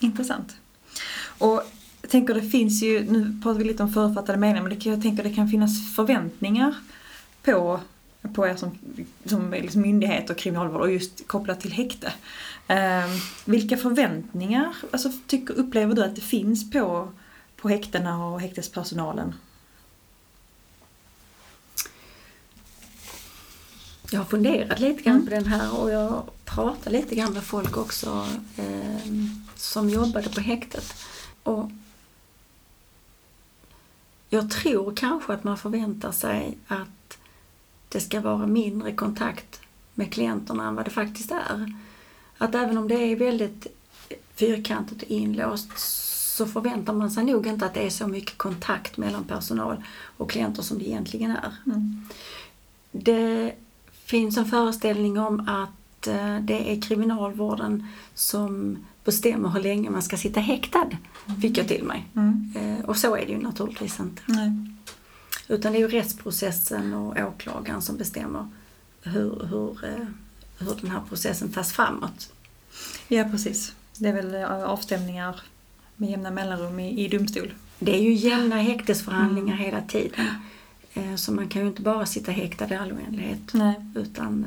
Intressant. 0.00 0.56
Och 1.38 1.62
jag 2.02 2.10
tänker 2.10 2.34
det 2.34 2.42
finns 2.42 2.82
ju, 2.82 3.10
nu 3.10 3.40
pratar 3.42 3.58
vi 3.58 3.64
lite 3.64 3.82
om 3.82 3.92
förutfattade 3.92 4.38
meningar, 4.38 4.62
men 4.62 4.78
det, 4.78 4.86
jag 4.86 5.02
tänker 5.02 5.22
det 5.22 5.34
kan 5.34 5.48
finnas 5.48 5.94
förväntningar 5.96 6.74
på, 7.42 7.80
på 8.34 8.46
er 8.46 8.56
som, 8.56 8.78
som 9.24 9.50
liksom 9.50 9.80
myndighet 9.82 10.30
och 10.30 10.36
kriminalvård 10.36 10.80
och 10.80 10.92
just 10.92 11.28
kopplat 11.28 11.60
till 11.60 11.72
häkte. 11.72 12.12
Eh, 12.68 13.06
vilka 13.44 13.76
förväntningar 13.76 14.76
alltså, 14.90 15.12
tycker, 15.26 15.54
upplever 15.54 15.94
du 15.94 16.04
att 16.04 16.14
det 16.14 16.20
finns 16.20 16.70
på, 16.70 17.08
på 17.56 17.68
häktena 17.68 18.26
och 18.26 18.40
häktespersonalen? 18.40 19.34
Jag 24.10 24.20
har 24.20 24.24
funderat 24.24 24.80
lite 24.80 25.02
grann 25.02 25.16
Mm. 25.16 25.26
på 25.26 25.30
den 25.30 25.46
här 25.46 25.80
och 25.80 25.90
jag 25.90 26.22
pratar 26.44 26.90
lite 26.90 27.14
grann 27.14 27.32
med 27.32 27.42
folk 27.42 27.76
också 27.76 28.28
eh, 28.56 29.10
som 29.56 29.88
jobbade 29.88 30.28
på 30.28 30.40
häktet. 30.40 30.94
Och 31.42 31.70
jag 34.28 34.50
tror 34.50 34.96
kanske 34.96 35.32
att 35.32 35.44
man 35.44 35.58
förväntar 35.58 36.12
sig 36.12 36.58
att 36.66 37.18
det 37.88 38.00
ska 38.00 38.20
vara 38.20 38.46
mindre 38.46 38.92
kontakt 38.92 39.60
med 39.94 40.12
klienterna 40.12 40.68
än 40.68 40.74
vad 40.74 40.84
det 40.84 40.90
faktiskt 40.90 41.30
är. 41.30 41.72
Att 42.38 42.54
även 42.54 42.78
om 42.78 42.88
det 42.88 42.94
är 42.94 43.16
väldigt 43.16 43.66
fyrkantigt 44.34 45.02
och 45.02 45.10
inlåst 45.10 45.78
så 46.36 46.46
förväntar 46.46 46.92
man 46.92 47.10
sig 47.10 47.24
nog 47.24 47.46
inte 47.46 47.66
att 47.66 47.74
det 47.74 47.86
är 47.86 47.90
så 47.90 48.06
mycket 48.06 48.38
kontakt 48.38 48.96
mellan 48.96 49.24
personal 49.24 49.84
och 50.16 50.30
klienter 50.30 50.62
som 50.62 50.78
det 50.78 50.88
egentligen 50.88 51.30
är. 51.30 51.54
Mm. 51.66 52.08
Det 52.92 53.54
finns 54.04 54.36
en 54.36 54.46
föreställning 54.46 55.18
om 55.18 55.48
att 55.48 56.06
eh, 56.06 56.38
det 56.40 56.72
är 56.72 56.82
kriminalvården 56.82 57.86
som 58.14 58.78
bestämmer 59.04 59.48
hur 59.48 59.60
länge 59.60 59.90
man 59.90 60.02
ska 60.02 60.16
sitta 60.16 60.40
häktad, 60.40 60.90
fick 61.42 61.58
jag 61.58 61.68
till 61.68 61.84
mig. 61.84 62.04
Mm. 62.16 62.52
Eh, 62.56 62.84
Och 62.84 62.96
så 62.96 63.16
är 63.16 63.26
det 63.26 63.32
ju 63.32 63.38
naturligtvis 63.38 64.00
inte. 64.00 64.22
Nej. 64.26 64.52
Utan 65.48 65.72
det 65.72 65.78
är 65.78 65.80
ju 65.80 65.88
rättsprocessen 65.88 66.94
och 66.94 67.16
åklagaren 67.28 67.82
som 67.82 67.96
bestämmer 67.96 68.48
hur, 69.02 69.46
hur, 69.50 69.84
eh, 69.84 70.06
hur 70.58 70.74
den 70.80 70.90
här 70.90 71.00
processen 71.08 71.48
tas 71.52 71.72
framåt. 71.72 72.32
Ja, 73.08 73.24
precis. 73.24 73.72
Det 73.98 74.08
är 74.08 74.12
väl 74.12 74.34
eh, 74.34 74.64
avstämningar 74.64 75.40
med 75.96 76.10
jämna 76.10 76.30
mellanrum 76.30 76.80
i, 76.80 77.04
i 77.04 77.08
domstol. 77.08 77.54
Det 77.78 77.94
är 77.96 78.02
ju 78.02 78.12
jämna 78.12 78.56
häktesförhandlingar 78.56 79.56
hela 79.56 79.80
tiden. 79.80 80.26
Eh, 80.94 81.14
Så 81.16 81.32
man 81.32 81.48
kan 81.48 81.62
ju 81.62 81.68
inte 81.68 81.82
bara 81.82 82.06
sitta 82.06 82.32
häktad 82.32 82.68
i 82.70 82.74
all 82.76 82.92
oändlighet. 82.92 83.40
Nej. 83.52 83.74
Utan 83.94 84.46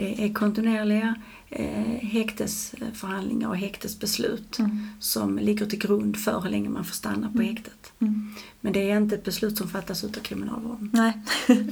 det 0.00 0.24
är 0.24 0.32
kontinuerliga 0.34 1.14
eh, 1.48 2.08
häktesförhandlingar 2.08 3.48
och 3.48 3.56
häktesbeslut 3.56 4.58
Mm. 4.58 4.86
som 5.00 5.38
ligger 5.38 5.66
till 5.66 5.78
grund 5.78 6.16
för 6.16 6.40
hur 6.40 6.50
länge 6.50 6.68
man 6.68 6.84
får 6.84 6.94
stanna 6.94 7.30
på 7.36 7.42
häktet. 7.42 7.92
Mm. 7.98 8.34
Men 8.60 8.72
det 8.72 8.90
är 8.90 8.96
inte 8.96 9.14
ett 9.14 9.24
beslut 9.24 9.58
som 9.58 9.68
fattas 9.68 10.04
utav 10.04 10.20
kriminalvården. 10.20 10.90
Nej. 10.92 11.12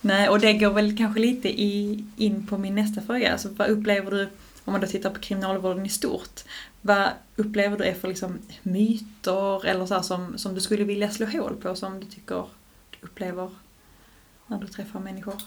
Nej, 0.00 0.28
och 0.28 0.40
det 0.40 0.52
går 0.52 0.70
väl 0.70 0.96
kanske 0.96 1.20
lite 1.20 1.48
i, 1.62 2.04
in 2.16 2.46
på 2.46 2.58
min 2.58 2.74
nästa 2.74 3.02
fråga. 3.02 3.32
Alltså, 3.32 3.48
vad 3.48 3.68
upplever 3.68 4.10
du, 4.10 4.22
om 4.64 4.72
man 4.72 4.80
då 4.80 4.86
tittar 4.86 5.10
på 5.10 5.20
kriminalvården 5.20 5.86
i 5.86 5.88
stort, 5.88 6.40
vad 6.80 7.08
upplever 7.36 7.78
du 7.78 7.84
är 7.84 7.94
för 7.94 8.08
liksom 8.08 8.38
myter 8.62 9.66
eller 9.66 9.86
så 9.86 10.02
som, 10.02 10.38
som 10.38 10.54
du 10.54 10.60
skulle 10.60 10.84
vilja 10.84 11.10
slå 11.10 11.26
hål 11.26 11.56
på 11.56 11.74
som 11.74 12.00
du 12.00 12.06
tycker 12.06 12.44
du 12.90 13.06
upplever 13.06 13.50
när 14.46 14.58
du 14.60 14.66
träffar 14.66 15.00
människor? 15.00 15.42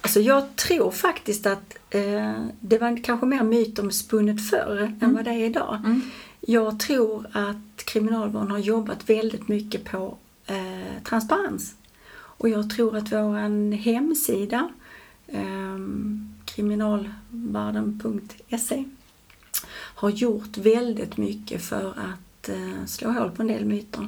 Alltså 0.00 0.20
jag 0.20 0.56
tror 0.56 0.90
faktiskt 0.90 1.46
att 1.46 1.78
eh, 1.90 2.44
det 2.60 2.78
var 2.78 3.04
kanske 3.04 3.26
mer 3.26 3.42
mytomspunnet 3.42 4.50
förr 4.50 4.96
än 5.00 5.14
vad 5.14 5.24
det 5.24 5.30
är 5.30 5.44
idag. 5.44 5.82
Mm. 5.84 6.02
Jag 6.40 6.80
tror 6.80 7.26
att 7.32 7.84
kriminalvården 7.84 8.50
har 8.50 8.58
jobbat 8.58 9.10
väldigt 9.10 9.48
mycket 9.48 9.84
på 9.84 10.16
eh, 10.46 11.02
transparens. 11.04 11.74
Och 12.12 12.48
jag 12.48 12.70
tror 12.70 12.96
att 12.96 13.12
vår 13.12 13.76
hemsida, 13.76 14.68
eh, 15.26 15.78
kriminalvarden.se, 16.44 18.84
har 19.94 20.10
gjort 20.10 20.56
väldigt 20.56 21.16
mycket 21.16 21.62
för 21.62 21.90
att 21.90 22.48
eh, 22.48 22.84
slå 22.86 23.10
hål 23.10 23.30
på 23.30 23.42
en 23.42 23.48
del 23.48 23.64
myter. 23.64 24.06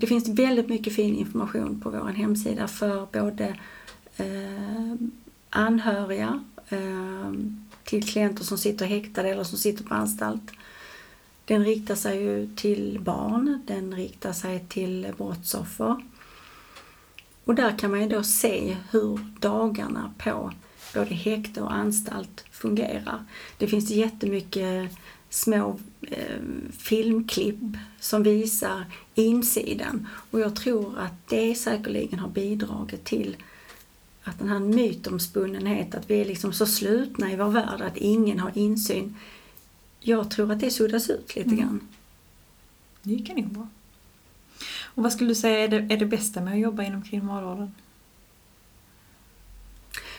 Det 0.00 0.06
finns 0.06 0.28
väldigt 0.28 0.68
mycket 0.68 0.94
fin 0.94 1.14
information 1.14 1.80
på 1.80 1.90
vår 1.90 2.08
hemsida 2.08 2.68
för 2.68 3.06
både 3.12 3.56
eh, 4.16 4.94
anhöriga 5.54 6.44
ehm, 6.68 7.64
till 7.84 8.08
klienter 8.08 8.44
som 8.44 8.58
sitter 8.58 8.86
häktade 8.86 9.28
eller 9.28 9.44
som 9.44 9.58
sitter 9.58 9.84
på 9.84 9.94
anstalt. 9.94 10.52
Den 11.44 11.64
riktar 11.64 11.94
sig 11.94 12.22
ju 12.22 12.48
till 12.56 13.00
barn, 13.00 13.62
den 13.66 13.94
riktar 13.94 14.32
sig 14.32 14.64
till 14.68 15.12
brottsoffer. 15.16 16.04
Och 17.44 17.54
där 17.54 17.78
kan 17.78 17.90
man 17.90 18.00
ju 18.00 18.08
då 18.08 18.22
se 18.22 18.76
hur 18.90 19.18
dagarna 19.40 20.14
på 20.18 20.52
både 20.94 21.14
häkte 21.14 21.62
och 21.62 21.74
anstalt 21.74 22.44
fungerar. 22.50 23.24
Det 23.58 23.66
finns 23.66 23.90
jättemycket 23.90 24.90
små 25.30 25.78
eh, 26.02 26.40
filmklipp 26.78 27.60
som 28.00 28.22
visar 28.22 28.84
insidan 29.14 30.08
och 30.30 30.40
jag 30.40 30.56
tror 30.56 30.98
att 30.98 31.28
det 31.28 31.54
säkerligen 31.54 32.18
har 32.18 32.28
bidragit 32.28 33.04
till 33.04 33.36
att 34.24 34.38
den 34.38 34.48
här 34.48 34.58
mytomspunnenhet, 34.58 35.94
att 35.94 36.10
vi 36.10 36.20
är 36.20 36.24
liksom 36.24 36.52
så 36.52 36.66
slutna 36.66 37.32
i 37.32 37.36
vår 37.36 37.48
värld 37.48 37.80
att 37.80 37.96
ingen 37.96 38.40
har 38.40 38.58
insyn. 38.58 39.16
Jag 40.00 40.30
tror 40.30 40.52
att 40.52 40.60
det 40.60 40.70
suddas 40.70 41.10
ut 41.10 41.36
lite 41.36 41.48
Mm. 41.48 41.60
grann. 41.60 41.80
Det 43.02 43.14
är 43.14 43.24
kaninbra. 43.24 43.68
Och 44.82 45.02
vad 45.02 45.12
skulle 45.12 45.30
du 45.30 45.34
säga 45.34 45.58
är 45.58 45.68
det, 45.68 45.94
är 45.94 45.96
det 45.96 46.06
bästa 46.06 46.40
med 46.40 46.52
att 46.52 46.58
jobba 46.60 46.82
inom 46.82 47.02
kriminalvården? 47.02 47.74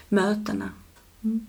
Mötena. 0.10 0.70
Mm. 1.24 1.48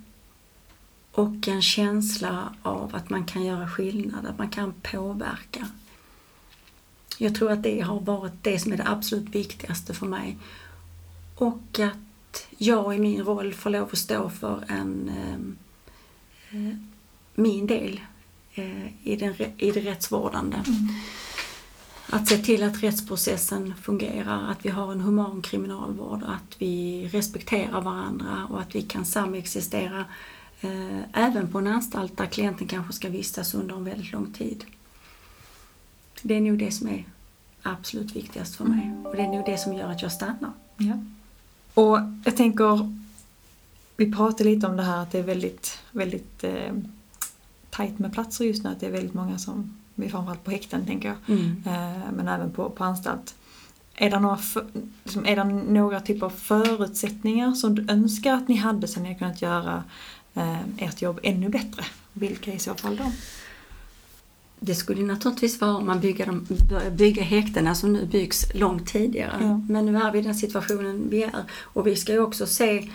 Och 1.12 1.48
en 1.48 1.62
känsla 1.62 2.54
av 2.62 2.94
att 2.94 3.10
man 3.10 3.24
kan 3.24 3.44
göra 3.44 3.68
skillnad, 3.68 4.26
att 4.26 4.38
man 4.38 4.50
kan 4.50 4.72
påverka. 4.82 5.68
Jag 7.18 7.34
tror 7.34 7.52
att 7.52 7.62
det 7.62 7.80
har 7.80 8.00
varit 8.00 8.32
det 8.42 8.58
som 8.58 8.72
är 8.72 8.76
det 8.76 8.88
absolut 8.88 9.28
viktigaste 9.28 9.94
för 9.94 10.06
mig. 10.06 10.38
Och 11.34 11.80
att 11.80 11.98
jag 12.58 12.94
i 12.96 12.98
min 12.98 13.24
roll 13.24 13.54
får 13.54 13.70
lov 13.70 13.88
att 13.92 13.98
stå 13.98 14.30
för 14.30 14.64
en, 14.68 15.08
eh, 15.08 16.58
eh, 16.58 16.76
min 17.34 17.66
del 17.66 18.00
eh, 18.54 19.06
i, 19.06 19.16
den, 19.16 19.34
i 19.56 19.70
det 19.70 19.80
rättsvårdande. 19.80 20.56
Att 22.10 22.28
se 22.28 22.38
till 22.38 22.62
att 22.62 22.82
rättsprocessen 22.82 23.74
fungerar, 23.82 24.50
att 24.50 24.64
vi 24.66 24.68
har 24.68 24.92
en 24.92 25.00
human 25.00 25.42
kriminalvård, 25.42 26.22
att 26.22 26.56
vi 26.58 27.08
respekterar 27.12 27.80
varandra 27.80 28.46
och 28.50 28.60
att 28.60 28.74
vi 28.74 28.82
kan 28.82 29.04
samexistera 29.04 30.04
eh, 30.60 31.00
även 31.12 31.52
på 31.52 31.58
en 31.58 31.66
anstalt 31.66 32.16
där 32.16 32.26
klienten 32.26 32.68
kanske 32.68 32.92
ska 32.92 33.08
vistas 33.08 33.54
under 33.54 33.76
en 33.76 33.84
väldigt 33.84 34.12
lång 34.12 34.32
tid. 34.32 34.64
Det 36.22 36.34
är 36.34 36.40
nog 36.40 36.58
det 36.58 36.70
som 36.70 36.88
är 36.88 37.04
absolut 37.62 38.16
viktigast 38.16 38.56
för 38.56 38.64
mig 38.64 38.92
och 39.04 39.16
det 39.16 39.22
är 39.22 39.28
nog 39.28 39.46
det 39.46 39.58
som 39.58 39.74
gör 39.74 39.90
att 39.90 40.02
jag 40.02 40.12
stannar. 40.12 40.52
Ja. 40.76 40.98
Och 41.76 41.98
jag 42.24 42.36
tänker, 42.36 42.92
vi 43.96 44.12
pratade 44.12 44.44
lite 44.50 44.66
om 44.66 44.76
det 44.76 44.82
här 44.82 45.02
att 45.02 45.12
det 45.12 45.18
är 45.18 45.22
väldigt, 45.22 45.78
väldigt 45.90 46.44
eh, 46.44 46.72
tajt 47.70 47.98
med 47.98 48.12
platser 48.12 48.44
just 48.44 48.64
nu, 48.64 48.70
att 48.70 48.80
det 48.80 48.86
är 48.86 48.90
väldigt 48.92 49.14
många 49.14 49.38
som, 49.38 49.76
framförallt 49.96 50.44
på 50.44 50.50
häkten 50.50 50.86
tänker 50.86 51.08
jag, 51.08 51.16
Mm. 51.38 51.62
eh, 51.66 52.12
men 52.16 52.28
även 52.28 52.50
på, 52.50 52.70
på 52.70 52.84
anstalt. 52.84 53.34
Är 53.94 54.10
det, 54.10 54.18
några, 54.20 54.36
för, 54.36 54.66
liksom, 55.04 55.26
är 55.26 55.36
det 55.36 55.44
några 55.44 56.00
typer 56.00 56.26
av 56.26 56.30
förutsättningar 56.30 57.52
som 57.52 57.74
du 57.74 57.86
önskar 57.92 58.34
att 58.34 58.48
ni 58.48 58.56
hade 58.56 58.88
så 58.88 59.00
ni 59.00 59.06
hade 59.08 59.18
kunnat 59.18 59.42
göra 59.42 59.84
eh, 60.34 60.60
ert 60.78 61.02
jobb 61.02 61.20
ännu 61.22 61.48
bättre? 61.48 61.84
Vilka 62.12 62.50
är 62.52 62.56
i 62.56 62.58
så 62.58 62.74
fall 62.74 62.96
de? 62.96 63.12
Det 64.60 64.74
skulle 64.74 65.02
naturligtvis 65.02 65.60
vara 65.60 65.76
om 65.76 65.86
man 65.86 66.00
bygger, 66.00 66.26
de, 66.26 66.46
bygga 66.96 67.22
häktena 67.22 67.74
som 67.74 67.92
nu 67.92 68.06
byggs 68.06 68.54
långt 68.54 68.86
tidigare. 68.86 69.36
Ja. 69.40 69.60
Men 69.68 69.86
nu 69.86 69.96
är 69.96 70.12
vi 70.12 70.18
i 70.18 70.22
den 70.22 70.34
situationen 70.34 71.10
vi 71.10 71.22
är. 71.22 71.44
Och 71.62 71.86
vi 71.86 71.96
ska 71.96 72.12
ju 72.12 72.20
också 72.20 72.46
se 72.46 72.90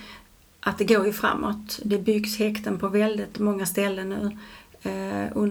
att 0.59 0.78
det 0.78 0.86
går 0.86 1.05
ju 1.05 1.14
framåt. 1.14 1.80
Det 1.84 1.97
byggs 1.97 2.38
häkten 2.38 2.80
på 2.80 2.88
väldigt 2.88 3.39
många 3.39 3.66
ställen 3.66 4.09
nu. 4.09 4.38
Eh, 4.84 5.32
och 5.32 5.47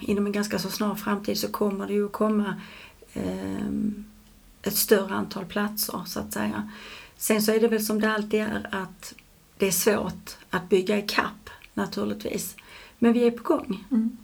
inom 0.00 0.26
en 0.26 0.32
ganska 0.32 0.58
så 0.58 0.70
snar 0.70 0.94
framtid 0.94 1.38
så 1.38 1.48
kommer 1.48 1.86
det 1.86 1.92
ju 1.92 2.06
att 2.06 2.12
komma 2.12 2.60
eh, 3.12 3.66
ett 4.62 4.76
större 4.76 5.14
antal 5.14 5.44
platser 5.44 6.00
så 6.06 6.20
att 6.20 6.32
säga. 6.32 6.70
Sen 7.16 7.42
så 7.42 7.52
är 7.52 7.60
det 7.60 7.68
väl 7.68 7.84
som 7.84 8.00
det 8.00 8.12
alltid 8.12 8.40
är 8.40 8.68
att 8.70 9.14
det 9.58 9.66
är 9.66 9.72
svårt 9.72 10.36
att 10.50 10.68
bygga 10.68 10.98
i 10.98 11.02
kapp 11.02 11.50
naturligtvis. 11.74 12.56
Men 12.98 13.12
vi 13.12 13.26
är 13.26 13.30
på 13.30 13.42
gång. 13.42 13.84
Mm. 13.90 14.16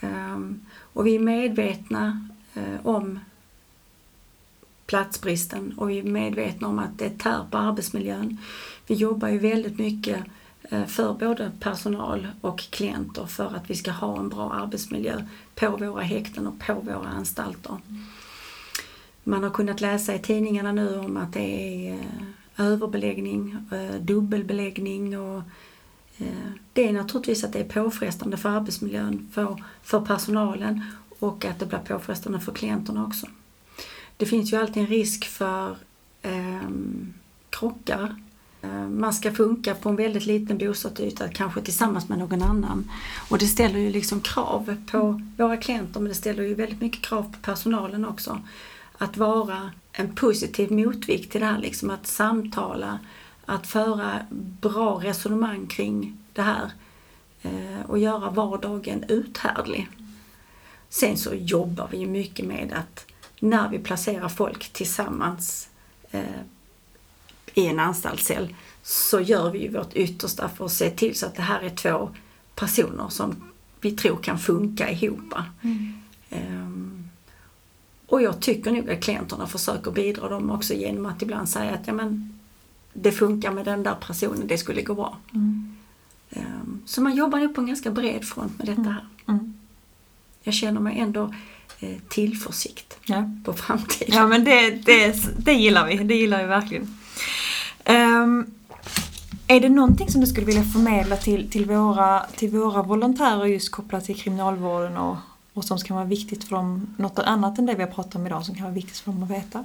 Ehm, 0.00 0.60
och 0.92 1.06
vi 1.06 1.14
är 1.14 1.20
medvetna 1.20 2.28
eh, 2.54 2.86
om 2.86 3.18
platsbristen 4.86 5.74
och 5.76 5.90
vi 5.90 5.98
är 5.98 6.02
medvetna 6.02 6.68
om 6.68 6.78
att 6.78 6.98
det 6.98 7.18
tär 7.18 7.44
på 7.50 7.58
arbetsmiljön. 7.58 8.38
Vi 8.86 8.94
jobbar 8.94 9.28
ju 9.28 9.38
väldigt 9.38 9.78
mycket 9.78 10.24
eh, 10.62 10.84
för 10.86 11.14
både 11.14 11.52
personal 11.60 12.28
och 12.40 12.58
klienter 12.58 13.26
för 13.26 13.56
att 13.56 13.70
vi 13.70 13.74
ska 13.74 13.90
ha 13.90 14.18
en 14.18 14.28
bra 14.28 14.52
arbetsmiljö 14.52 15.24
på 15.54 15.70
våra 15.70 16.02
häkten 16.02 16.46
och 16.46 16.58
på 16.58 16.74
våra 16.74 17.08
anstalter. 17.08 17.76
Man 19.24 19.42
har 19.42 19.50
kunnat 19.50 19.80
läsa 19.80 20.14
i 20.14 20.18
tidningarna 20.18 20.72
nu 20.72 20.98
om 20.98 21.16
att 21.16 21.32
det 21.32 21.40
är 21.88 21.92
eh, 21.92 22.66
överbeläggning, 22.66 23.56
dubbelbeläggning 24.00 25.18
och 25.18 25.42
Eh, 26.18 26.50
det 26.72 26.88
är 26.88 26.92
naturligtvis 26.92 27.44
att 27.44 27.52
det 27.52 27.58
är 27.58 27.64
påfrestande 27.64 28.36
för 28.36 28.48
arbetsmiljön, 28.48 29.28
för, 29.32 29.64
för 29.82 30.00
personalen 30.00 30.84
och 31.18 31.44
att 31.44 31.58
det 31.58 31.66
blir 31.66 31.78
påfrestande 31.78 32.40
för 32.40 32.52
klienterna 32.52 33.06
också. 33.06 33.26
Det 34.16 34.26
finns 34.26 34.52
ju 34.52 34.56
alltid 34.56 34.82
en 34.82 34.88
risk 34.88 35.24
för 35.24 35.76
ehm, 36.22 37.14
eh, 37.14 37.20
krockar. 37.50 38.16
Man 38.90 39.12
ska 39.12 39.32
funka 39.32 39.74
på 39.74 39.88
en 39.88 39.96
väldigt 39.96 40.26
liten 40.26 40.58
bostadsyta, 40.58 41.28
kanske 41.28 41.60
tillsammans 41.60 42.08
med 42.08 42.18
någon 42.18 42.42
annan. 42.42 42.90
Och 43.30 43.38
det 43.38 43.46
ställer 43.46 43.78
ju 43.78 43.90
liksom 43.90 44.20
krav 44.20 44.76
på 44.90 45.22
våra 45.36 45.56
klienter, 45.56 46.00
men 46.00 46.08
det 46.08 46.14
ställer 46.14 46.42
ju 46.42 46.54
väldigt 46.54 46.80
mycket 46.80 47.02
krav 47.02 47.22
på 47.22 47.38
personalen 47.42 48.04
också. 48.04 48.40
Att 48.98 49.16
vara 49.16 49.70
en 49.92 50.14
positiv 50.14 50.72
motvikt 50.72 51.32
till 51.32 51.40
det 51.40 51.46
här, 51.46 51.58
liksom 51.58 51.90
att 51.90 52.06
samtala, 52.06 52.98
att 53.48 53.66
föra 53.66 54.26
bra 54.60 55.00
resonemang 55.02 55.66
kring 55.66 56.16
det 56.32 56.42
här 56.42 56.70
eh, 57.42 57.80
och 57.86 57.98
göra 57.98 58.30
vardagen 58.30 59.04
uthärdlig. 59.08 59.88
Sen 60.88 61.16
så 61.16 61.34
jobbar 61.34 61.88
vi 61.90 61.98
ju 61.98 62.06
mycket 62.06 62.46
med 62.46 62.72
att 62.72 63.06
när 63.40 63.68
vi 63.68 63.78
placerar 63.78 64.28
folk 64.28 64.72
tillsammans 64.72 65.68
eh, 66.10 66.40
i 67.54 67.66
en 67.66 67.80
anstaltscell 67.80 68.54
så 68.82 69.20
gör 69.20 69.50
vi 69.50 69.58
ju 69.58 69.72
vårt 69.72 69.94
yttersta 69.94 70.48
för 70.48 70.64
att 70.64 70.72
se 70.72 70.90
till 70.90 71.18
så 71.18 71.26
att 71.26 71.34
det 71.34 71.42
här 71.42 71.60
är 71.60 71.70
två 71.70 72.10
personer 72.54 73.08
som 73.08 73.52
vi 73.80 73.92
tror 73.92 74.16
kan 74.16 74.38
funka 74.38 74.90
ihop. 74.90 75.34
Ehm, 76.30 77.10
och 78.06 78.22
jag 78.22 78.40
tycker 78.40 78.70
nog 78.70 78.90
att 78.90 79.00
klienterna 79.00 79.46
försöker 79.46 79.90
bidra 79.90 80.28
dem 80.28 80.50
också 80.50 80.74
genom 80.74 81.06
att 81.06 81.22
ibland 81.22 81.48
säga 81.48 81.74
att 81.74 81.86
ja, 81.86 81.92
men, 81.92 82.37
det 83.02 83.12
funkar 83.12 83.52
med 83.52 83.64
den 83.64 83.82
där 83.82 83.94
personen, 83.94 84.46
det 84.46 84.58
skulle 84.58 84.82
gå 84.82 84.94
bra. 84.94 85.16
Mm. 85.34 85.76
Ehm, 86.30 86.82
Så 86.86 87.00
man 87.00 87.14
jobbar 87.14 87.38
nog 87.38 87.54
på 87.54 87.60
en 87.60 87.66
ganska 87.66 87.90
bred 87.90 88.24
front 88.24 88.58
med 88.58 88.66
detta 88.66 88.82
här. 88.90 89.04
Mm. 89.28 89.54
jag 90.42 90.54
känner 90.54 90.80
mig 90.80 90.98
ändå 90.98 91.34
eh, 91.80 91.96
tillförsikt 92.08 92.96
Ja. 93.06 93.30
på 93.44 93.52
framtiden. 93.52 94.14
Ja 94.16 94.26
men 94.26 94.44
det, 94.44 94.70
det, 94.70 95.16
det 95.44 95.52
gillar 95.52 95.86
vi, 95.86 95.96
det 95.96 96.14
gillar 96.14 96.42
vi 96.42 96.46
verkligen. 96.48 96.94
Ehm, 97.84 98.46
är 99.46 99.60
det 99.60 99.68
någonting 99.68 100.10
som 100.10 100.20
du 100.20 100.26
skulle 100.26 100.46
vilja 100.46 100.62
förmedla 100.64 101.16
till, 101.16 101.50
till, 101.50 101.64
våra, 101.66 102.20
till 102.36 102.50
våra 102.50 102.82
volontärer 102.82 103.44
just 103.46 103.70
kopplat 103.70 104.04
till 104.04 104.16
kriminalvården 104.16 104.96
och, 104.96 105.16
och 105.52 105.64
som 105.64 105.78
kan 105.78 105.96
vara 105.96 106.06
viktigt 106.06 106.44
för 106.44 106.56
dem, 106.56 106.94
något 106.96 107.18
annat 107.18 107.58
än 107.58 107.66
det 107.66 107.74
vi 107.74 107.82
har 107.82 107.90
pratat 107.90 108.14
om 108.14 108.26
idag 108.26 108.44
som 108.46 108.54
kan 108.54 108.64
vara 108.64 108.74
viktigt 108.74 108.98
för 108.98 109.12
dem 109.12 109.22
att 109.22 109.30
veta? 109.30 109.64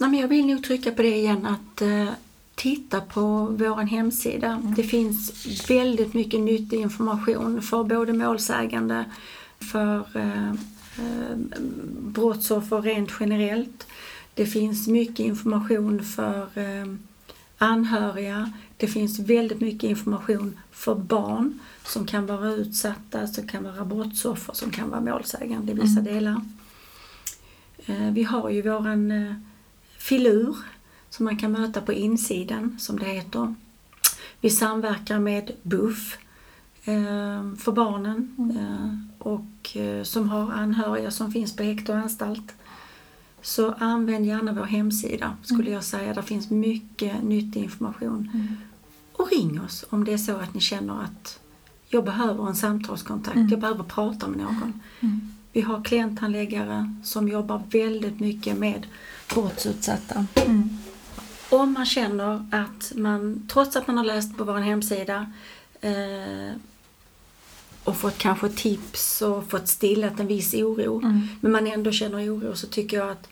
Nej, 0.00 0.10
men 0.10 0.20
jag 0.20 0.28
vill 0.28 0.46
nog 0.46 0.64
trycka 0.64 0.92
på 0.92 1.02
det 1.02 1.16
igen 1.16 1.46
att 1.46 1.82
eh, 1.82 2.08
titta 2.54 3.00
på 3.00 3.46
vår 3.58 3.76
hemsida. 3.82 4.62
Det 4.76 4.82
finns 4.82 5.46
väldigt 5.70 6.14
mycket 6.14 6.40
nyttig 6.40 6.80
information 6.80 7.62
för 7.62 7.84
både 7.84 8.12
målsägande, 8.12 9.04
för 9.58 10.04
eh, 10.14 10.50
eh, 10.50 11.36
brottsoffer 12.00 12.82
rent 12.82 13.10
generellt. 13.20 13.86
Det 14.34 14.46
finns 14.46 14.88
mycket 14.88 15.20
information 15.20 16.04
för 16.04 16.48
eh, 16.54 16.86
anhöriga. 17.58 18.52
Det 18.76 18.86
finns 18.86 19.18
väldigt 19.18 19.60
mycket 19.60 19.90
information 19.90 20.60
för 20.70 20.94
barn 20.94 21.58
som 21.84 22.06
kan 22.06 22.26
vara 22.26 22.50
utsatta, 22.50 23.26
som 23.26 23.48
kan 23.48 23.64
vara 23.64 23.84
brottsoffer, 23.84 24.54
som 24.54 24.70
kan 24.70 24.90
vara 24.90 25.00
målsägande 25.00 25.72
i 25.72 25.74
vissa 25.74 26.00
delar. 26.00 26.40
Eh, 27.86 28.10
vi 28.10 28.22
har 28.22 28.50
ju 28.50 28.62
våran 28.62 29.10
eh, 29.10 29.34
filur 30.00 30.56
som 31.10 31.24
man 31.24 31.36
kan 31.36 31.52
möta 31.52 31.80
på 31.80 31.92
insidan, 31.92 32.76
som 32.78 32.98
det 32.98 33.06
heter. 33.06 33.54
Vi 34.40 34.50
samverkar 34.50 35.18
med 35.18 35.52
BUFF 35.62 36.18
eh, 36.84 37.54
för 37.58 37.72
barnen 37.72 38.36
eh, 38.58 39.26
och 39.26 39.76
eh, 39.76 40.02
som 40.02 40.28
har 40.28 40.52
anhöriga 40.52 41.10
som 41.10 41.32
finns 41.32 41.56
på 41.56 41.62
häkte 41.62 41.92
och 41.92 41.98
anstalt. 41.98 42.54
Så 43.42 43.72
använd 43.78 44.26
gärna 44.26 44.52
vår 44.52 44.64
hemsida 44.64 45.36
skulle 45.42 45.70
jag 45.70 45.84
säga. 45.84 46.14
Där 46.14 46.22
finns 46.22 46.50
mycket 46.50 47.22
nyttig 47.22 47.62
information. 47.62 48.56
Och 49.12 49.30
ring 49.30 49.60
oss 49.60 49.84
om 49.90 50.04
det 50.04 50.12
är 50.12 50.18
så 50.18 50.36
att 50.36 50.54
ni 50.54 50.60
känner 50.60 51.02
att 51.02 51.40
jag 51.88 52.04
behöver 52.04 52.48
en 52.48 52.56
samtalskontakt, 52.56 53.50
jag 53.50 53.60
behöver 53.60 53.84
prata 53.84 54.28
med 54.28 54.38
någon. 54.38 54.80
Vi 55.52 55.60
har 55.60 55.84
klienthandläggare 55.84 56.94
som 57.04 57.28
jobbar 57.28 57.62
väldigt 57.70 58.20
mycket 58.20 58.58
med 58.58 58.86
brottsutsatta. 59.34 60.26
Om 61.50 61.72
man 61.72 61.86
känner 61.86 62.48
att 62.52 62.92
man, 62.96 63.48
trots 63.52 63.76
att 63.76 63.86
man 63.86 63.96
har 63.96 64.04
läst 64.04 64.36
på 64.36 64.44
vår 64.44 64.58
hemsida 64.58 65.32
eh, 65.80 66.56
och 67.84 67.96
fått 67.96 68.18
kanske 68.18 68.48
tips 68.48 69.22
och 69.22 69.50
fått 69.50 69.68
stillat 69.68 70.20
en 70.20 70.26
viss 70.26 70.54
oro, 70.54 71.00
men 71.40 71.52
man 71.52 71.66
ändå 71.66 71.92
känner 71.92 72.34
oro 72.34 72.56
så 72.56 72.66
tycker 72.66 72.96
jag 72.96 73.10
att 73.10 73.28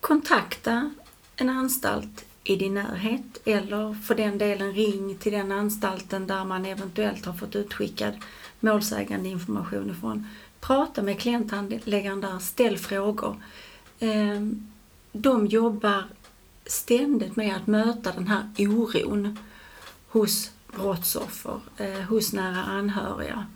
kontakta 0.00 0.90
en 1.36 1.48
anstalt 1.48 2.24
i 2.44 2.56
din 2.56 2.74
närhet 2.74 3.38
eller 3.44 3.94
för 3.94 4.14
den 4.14 4.38
delen 4.38 4.72
ring 4.72 5.16
till 5.18 5.32
den 5.32 5.52
anstalten 5.52 6.26
där 6.26 6.44
man 6.44 6.66
eventuellt 6.66 7.26
har 7.26 7.32
fått 7.32 7.56
utskickad 7.56 8.14
målsägande 8.60 9.28
information 9.28 9.90
ifrån. 9.90 10.26
Prata 10.60 11.02
med 11.02 11.20
klienthandläggaren 11.20 12.20
där, 12.20 12.38
ställ 12.38 12.78
frågor. 12.78 13.36
De 15.16 15.46
jobbar 15.46 16.04
ständigt 16.66 17.36
med 17.36 17.56
att 17.56 17.66
möta 17.66 18.12
den 18.12 18.26
här 18.26 18.48
oron 18.58 19.38
hos 20.08 20.50
brottsoffer, 20.76 21.60
eh, 21.76 22.00
hos 22.00 22.32
nära 22.32 22.62
anhöriga. 22.62 23.46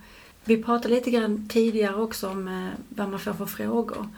Vi 0.44 0.62
pratade 0.62 0.94
lite 0.94 1.10
grann 1.10 1.48
tidigare 1.48 1.94
också 1.94 2.28
om 2.28 2.48
eh, 2.48 2.68
vad 2.88 3.08
man 3.08 3.20
får 3.20 3.32
för 3.32 3.46
frågor. 3.46 4.08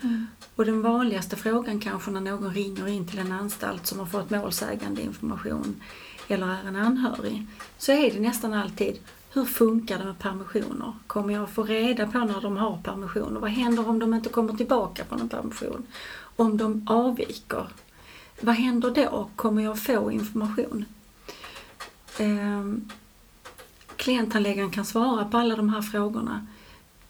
Och 0.57 0.65
den 0.65 0.83
vanligaste 0.83 1.37
frågan 1.37 1.81
kanske 1.81 2.11
när 2.11 2.21
någon 2.21 2.55
ringer 2.55 2.89
in 2.89 3.07
till 3.07 3.19
en 3.19 3.33
anstalt 3.33 3.87
som 3.87 3.99
har 3.99 4.07
fått 4.07 4.31
målsägande 4.31 5.03
information 5.03 5.81
eller 6.29 6.47
är 6.47 6.69
en 6.69 6.77
anhörig, 6.77 7.47
så 7.79 7.93
är 7.93 8.13
det 8.13 8.21
nästan 8.21 8.55
alltid 8.55 8.99
hur 9.35 9.45
funkar 9.45 9.99
det 9.99 10.05
med 10.05 10.19
permissioner? 10.19 10.93
Kommer 11.07 11.35
jag 11.35 11.51
få 11.51 11.63
reda 11.63 12.07
på 12.07 12.19
när 12.19 12.41
de 12.41 12.57
har 12.57 12.79
permissioner? 12.83 13.41
Vad 13.41 13.51
händer 13.51 13.89
om 13.89 13.99
de 13.99 14.15
inte 14.15 14.29
kommer 14.29 14.53
tillbaka 14.53 15.05
från 15.05 15.21
en 15.21 15.29
permission? 15.29 15.87
Om 16.37 16.57
de 16.57 16.87
avviker? 16.89 17.67
Vad 18.41 18.55
händer 18.55 18.91
då? 18.91 19.31
Kommer 19.37 19.63
jag 19.63 19.83
få 19.83 20.13
information? 20.13 20.85
Ehm, 22.19 22.91
klienthandläggaren 23.97 24.71
kan 24.71 24.85
svara 24.85 25.25
på 25.25 25.39
alla 25.39 25.57
de 25.57 25.69
här 25.69 25.83
frågorna. 25.83 26.47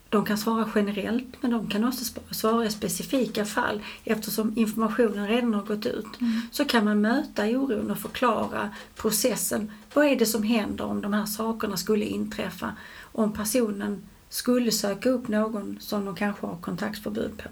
De 0.08 0.24
kan 0.24 0.38
svara 0.38 0.68
generellt 0.74 1.36
men 1.40 1.50
de 1.50 1.66
kan 1.66 1.84
också 1.84 2.04
svara 2.30 2.66
i 2.66 2.70
specifika 2.70 3.44
fall 3.44 3.82
eftersom 4.04 4.52
informationen 4.56 5.28
redan 5.28 5.54
har 5.54 5.62
gått 5.62 5.86
ut. 5.86 6.06
Så 6.50 6.64
kan 6.64 6.84
man 6.84 7.00
möta 7.00 7.46
oron 7.46 7.90
och 7.90 7.98
förklara 7.98 8.70
processen. 8.96 9.72
Vad 9.94 10.06
är 10.06 10.16
det 10.16 10.26
som 10.26 10.42
händer 10.42 10.84
om 10.84 11.00
de 11.00 11.12
här 11.12 11.26
sakerna 11.26 11.76
skulle 11.76 12.04
inträffa? 12.04 12.72
Om 13.12 13.32
personen 13.32 14.02
skulle 14.28 14.72
söka 14.72 15.08
upp 15.08 15.28
någon 15.28 15.76
som 15.80 16.04
de 16.04 16.16
kanske 16.16 16.46
har 16.46 16.56
kontaktförbud 16.56 17.38
på. 17.38 17.48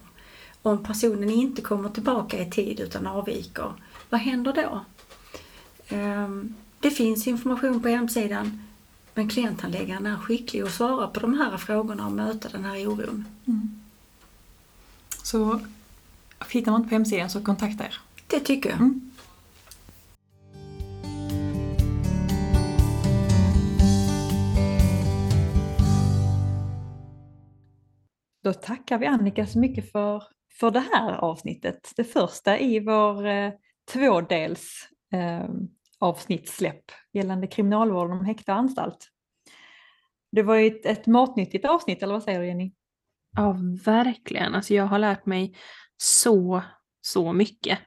Om 0.63 0.85
personen 0.85 1.31
inte 1.31 1.63
kommer 1.63 1.89
tillbaka 1.89 2.39
i 2.43 2.51
tid 2.51 2.81
utan 2.81 3.07
avviker, 3.07 3.73
vad 4.11 4.21
händer 4.21 4.53
då? 4.53 4.85
Ehm, 5.89 6.55
Det 6.81 6.91
finns 6.91 7.27
information 7.27 7.83
på 7.83 7.89
hemsidan 7.89 8.63
men 9.15 9.29
klienthandläggaren 9.29 10.07
är 10.07 10.17
skicklig 10.17 10.63
att 10.63 10.73
svara 10.73 11.07
på 11.07 11.21
de 11.21 11.35
här 11.35 11.57
frågorna 11.57 12.07
och 12.07 12.13
möta 12.13 12.49
den 12.49 12.65
här 12.65 12.87
oron. 12.89 13.25
Så 15.23 15.61
hittar 16.51 16.73
man 16.73 16.81
inte 16.81 16.89
på 16.89 16.95
hemsidan 16.95 17.31
så 17.31 17.45
kontakta 17.45 17.85
er. 17.85 18.01
Det 18.27 18.41
tycker 18.41 18.71
jag. 18.71 18.79
Mm. 18.79 19.11
Då 28.43 28.53
tackar 28.53 28.99
vi 28.99 29.07
Annika 29.07 29.47
så 29.47 29.59
mycket 29.59 29.93
för, 29.93 30.23
för 30.61 30.71
det 30.71 30.85
här 30.93 31.13
avsnittet. 31.13 31.93
Det 31.97 32.05
första 32.05 32.59
i 32.59 32.81
vår 32.81 33.27
eh, 33.27 33.53
tvådels 33.93 34.89
eh, 35.13 35.49
avsnittssläpp 35.99 36.85
gällande 37.13 37.47
kriminalvården 37.47 38.19
om 38.19 38.25
häkte 38.25 38.53
och 38.53 38.59
anstalt. 38.59 39.09
Det 40.33 40.43
var 40.43 40.57
ju 40.57 40.67
ett, 40.67 40.87
ett 40.87 41.07
matnyttigt 41.07 41.65
avsnitt, 41.65 42.03
eller 42.03 42.13
vad 42.13 42.23
säger 42.23 42.41
du 42.41 42.47
Jenny? 42.47 42.73
Ja, 43.37 43.57
verkligen. 43.85 44.55
Alltså 44.55 44.75
jag 44.75 44.85
har 44.85 44.99
lärt 44.99 45.27
mig 45.27 45.57
så, 45.97 46.63
så 47.01 47.33
mycket. 47.33 47.79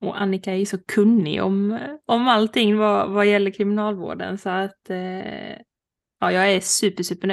Och 0.00 0.20
Annika 0.20 0.52
är 0.52 0.56
ju 0.56 0.66
så 0.66 0.78
kunnig 0.78 1.42
om, 1.42 1.78
om 2.06 2.28
allting 2.28 2.76
vad, 2.76 3.10
vad 3.10 3.26
gäller 3.26 3.50
kriminalvården 3.50 4.38
så 4.38 4.50
att 4.50 4.90
eh, 4.90 5.56
ja, 6.20 6.32
jag 6.32 6.52
är 6.52 6.60
super, 6.60 7.02
super 7.02 7.28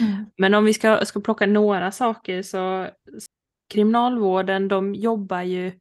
nöjd. 0.00 0.26
Men 0.36 0.54
om 0.54 0.64
vi 0.64 0.74
ska, 0.74 1.04
ska 1.04 1.20
plocka 1.20 1.46
några 1.46 1.92
saker 1.92 2.42
så 2.42 2.88
kriminalvården, 3.72 4.68
de 4.68 4.94
jobbar 4.94 5.42
ju, 5.42 5.72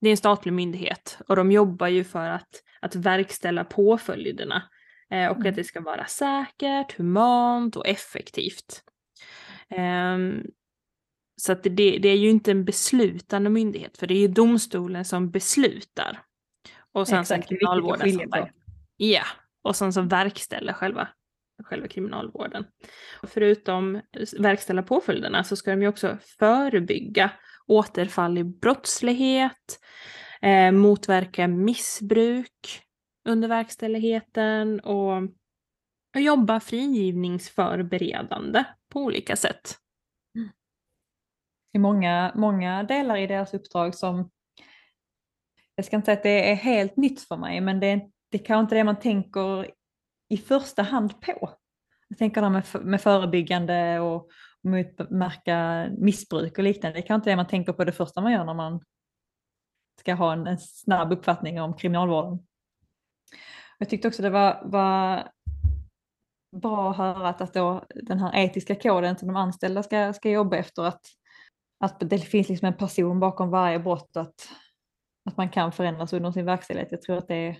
det 0.00 0.08
är 0.08 0.10
en 0.10 0.16
statlig 0.16 0.52
myndighet 0.52 1.18
och 1.28 1.36
de 1.36 1.52
jobbar 1.52 1.88
ju 1.88 2.04
för 2.04 2.28
att, 2.28 2.62
att 2.80 2.94
verkställa 2.94 3.64
påföljderna 3.64 4.62
eh, 5.10 5.28
och 5.28 5.36
Mm. 5.36 5.48
att 5.48 5.56
det 5.56 5.64
ska 5.64 5.80
vara 5.80 6.06
säkert, 6.06 6.98
humant 6.98 7.76
och 7.76 7.86
effektivt. 7.86 8.82
Ehm, 9.68 10.42
så 11.36 11.52
att 11.52 11.62
det, 11.62 11.70
det 11.98 12.08
är 12.08 12.16
ju 12.16 12.30
inte 12.30 12.50
en 12.50 12.64
beslutande 12.64 13.50
myndighet 13.50 13.98
för 13.98 14.06
det 14.06 14.14
är 14.14 14.18
ju 14.18 14.28
domstolen 14.28 15.04
som 15.04 15.30
beslutar. 15.30 16.22
Och 16.92 17.08
sen 17.08 17.26
så 17.26 17.34
Exakt, 17.34 17.44
att 17.44 17.48
kriminalvården 17.48 18.12
som 18.12 18.48
Ja, 18.96 19.24
och 19.62 19.76
sen 19.76 19.92
så 19.92 20.02
verkställer 20.02 20.72
själva, 20.72 21.08
själva 21.64 21.88
kriminalvården. 21.88 22.64
Förutom 23.22 24.00
verkställa 24.38 24.82
påföljderna 24.82 25.44
så 25.44 25.56
ska 25.56 25.70
de 25.70 25.82
ju 25.82 25.88
också 25.88 26.18
förebygga 26.38 27.30
återfall 27.66 28.38
i 28.38 28.44
brottslighet, 28.44 29.80
eh, 30.42 30.72
motverka 30.72 31.48
missbruk 31.48 32.82
under 33.28 33.48
verkställigheten 33.48 34.80
och, 34.80 35.16
och 36.14 36.20
jobba 36.20 36.60
frigivningsförberedande 36.60 38.64
på 38.92 39.00
olika 39.00 39.36
sätt. 39.36 39.76
Mm. 40.36 40.48
Det 41.72 41.78
är 41.78 41.80
många, 41.80 42.32
många 42.34 42.82
delar 42.82 43.16
i 43.16 43.26
deras 43.26 43.54
uppdrag 43.54 43.94
som, 43.94 44.30
jag 45.74 45.84
ska 45.84 45.96
inte 45.96 46.06
säga 46.06 46.16
att 46.16 46.22
det 46.22 46.50
är 46.50 46.54
helt 46.54 46.96
nytt 46.96 47.20
för 47.20 47.36
mig, 47.36 47.60
men 47.60 47.80
det, 47.80 47.86
är- 47.86 48.10
det 48.30 48.40
är 48.40 48.44
kanske 48.44 48.62
inte 48.62 48.74
det 48.74 48.84
man 48.84 49.00
tänker 49.00 49.70
i 50.32 50.36
första 50.36 50.82
hand 50.82 51.20
på. 51.20 51.50
Jag 52.08 52.18
tänker 52.18 52.40
det 52.40 52.46
här 52.46 52.52
med, 52.52 52.86
med 52.86 53.00
förebyggande 53.00 54.00
och 54.00 54.28
motverka 54.62 55.88
missbruk 55.98 56.58
och 56.58 56.64
liknande. 56.64 56.98
Det 56.98 57.02
kan 57.02 57.14
inte 57.14 57.30
det 57.30 57.36
man 57.36 57.46
tänker 57.46 57.72
på 57.72 57.84
det 57.84 57.92
första 57.92 58.20
man 58.20 58.32
gör 58.32 58.44
när 58.44 58.54
man 58.54 58.80
ska 60.00 60.14
ha 60.14 60.32
en, 60.32 60.46
en 60.46 60.58
snabb 60.58 61.12
uppfattning 61.12 61.60
om 61.60 61.76
kriminalvården. 61.76 62.38
Jag 63.78 63.88
tyckte 63.88 64.08
också 64.08 64.22
det 64.22 64.30
var, 64.30 64.62
var 64.64 65.28
bra 66.56 66.90
att 66.90 66.96
höra 66.96 67.28
att, 67.28 67.40
att 67.40 67.54
då 67.54 67.84
den 67.88 68.18
här 68.18 68.44
etiska 68.44 68.74
koden 68.74 69.18
som 69.18 69.28
de 69.28 69.36
anställda 69.36 69.82
ska, 69.82 70.12
ska 70.12 70.30
jobba 70.30 70.56
efter, 70.56 70.82
att, 70.82 71.00
att 71.80 72.00
det 72.00 72.18
finns 72.18 72.48
liksom 72.48 72.66
en 72.66 72.76
person 72.76 73.20
bakom 73.20 73.50
varje 73.50 73.78
brott 73.78 74.16
och 74.16 74.22
att, 74.22 74.48
att 75.30 75.36
man 75.36 75.48
kan 75.48 75.72
förändras 75.72 76.12
under 76.12 76.32
sin 76.32 76.44
verkställighet. 76.44 76.92
Jag 76.92 77.02
tror 77.02 77.18
att 77.18 77.28
det 77.28 77.34
är, 77.34 77.58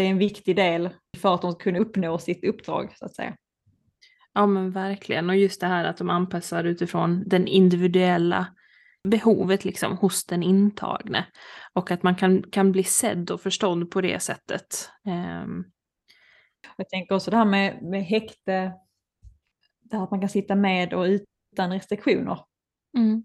det 0.00 0.04
är 0.06 0.10
en 0.10 0.18
viktig 0.18 0.56
del 0.56 0.90
för 1.16 1.34
att 1.34 1.42
de 1.42 1.52
ska 1.52 1.62
kunna 1.62 1.78
uppnå 1.78 2.18
sitt 2.18 2.44
uppdrag 2.44 2.92
så 2.96 3.04
att 3.04 3.14
säga. 3.14 3.36
Ja 4.32 4.46
men 4.46 4.70
verkligen 4.70 5.30
och 5.30 5.36
just 5.36 5.60
det 5.60 5.66
här 5.66 5.84
att 5.84 5.96
de 5.96 6.10
anpassar 6.10 6.64
utifrån 6.64 7.22
den 7.26 7.46
individuella 7.46 8.46
behovet 9.08 9.64
liksom 9.64 9.96
hos 9.96 10.26
den 10.26 10.42
intagne. 10.42 11.26
Och 11.72 11.90
att 11.90 12.02
man 12.02 12.14
kan, 12.14 12.42
kan 12.42 12.72
bli 12.72 12.84
sedd 12.84 13.30
och 13.30 13.40
förstådd 13.40 13.90
på 13.90 14.00
det 14.00 14.22
sättet. 14.22 14.90
Um. 15.44 15.64
Jag 16.76 16.88
tänker 16.88 17.14
också 17.14 17.30
det 17.30 17.36
här 17.36 17.44
med, 17.44 17.82
med 17.82 18.04
häkte, 18.04 18.72
det 19.80 19.96
här 19.96 20.04
att 20.04 20.10
man 20.10 20.20
kan 20.20 20.28
sitta 20.28 20.54
med 20.54 20.94
och 20.94 21.04
utan 21.04 21.72
restriktioner. 21.72 22.38
Mm. 22.96 23.24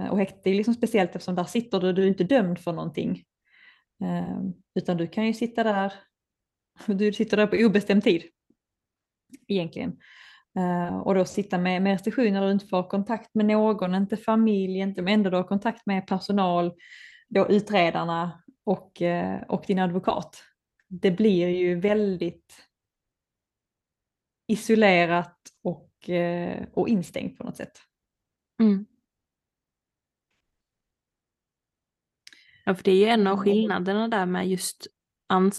Eh, 0.00 0.08
och 0.08 0.18
häkte 0.18 0.50
är 0.50 0.54
liksom 0.54 0.74
speciellt 0.74 1.10
eftersom 1.14 1.34
där 1.34 1.44
sitter 1.44 1.80
du, 1.80 1.92
du 1.92 2.02
är 2.02 2.08
inte 2.08 2.24
dömd 2.24 2.58
för 2.58 2.72
någonting. 2.72 3.24
Ehm, 4.04 4.52
utan 4.74 4.96
du 4.96 5.06
kan 5.06 5.26
ju 5.26 5.34
sitta 5.34 5.62
där, 5.64 5.92
du 6.86 7.12
sitter 7.12 7.36
där 7.36 7.46
på 7.46 7.56
obestämd 7.56 8.04
tid. 8.04 8.22
Egentligen. 9.48 9.98
Ehm, 10.58 10.94
och 10.94 11.14
då 11.14 11.24
sitta 11.24 11.58
med, 11.58 11.82
med 11.82 11.92
restriktioner 11.92 12.40
där 12.40 12.46
du 12.46 12.52
inte 12.52 12.66
får 12.66 12.88
kontakt 12.88 13.34
med 13.34 13.46
någon, 13.46 13.94
inte 13.94 14.16
familj, 14.16 14.78
inte, 14.78 15.02
men 15.02 15.14
ändå 15.14 15.30
du 15.30 15.36
har 15.36 15.44
kontakt 15.44 15.86
med 15.86 16.06
personal, 16.06 16.72
då 17.28 17.48
utredarna 17.48 18.42
och, 18.64 19.02
eh, 19.02 19.42
och 19.42 19.64
din 19.66 19.78
advokat. 19.78 20.42
Det 20.88 21.10
blir 21.10 21.48
ju 21.48 21.80
väldigt 21.80 22.68
isolerat 24.46 25.38
och, 25.62 26.10
eh, 26.10 26.66
och 26.72 26.88
instängt 26.88 27.38
på 27.38 27.44
något 27.44 27.56
sätt. 27.56 27.78
Mm. 28.60 28.86
Ja, 32.64 32.74
för 32.74 32.84
det 32.84 32.90
är 32.90 32.96
ju 32.96 33.04
en 33.04 33.26
av 33.26 33.36
skillnaderna 33.36 34.08
där 34.08 34.26
med 34.26 34.48
just 34.48 34.86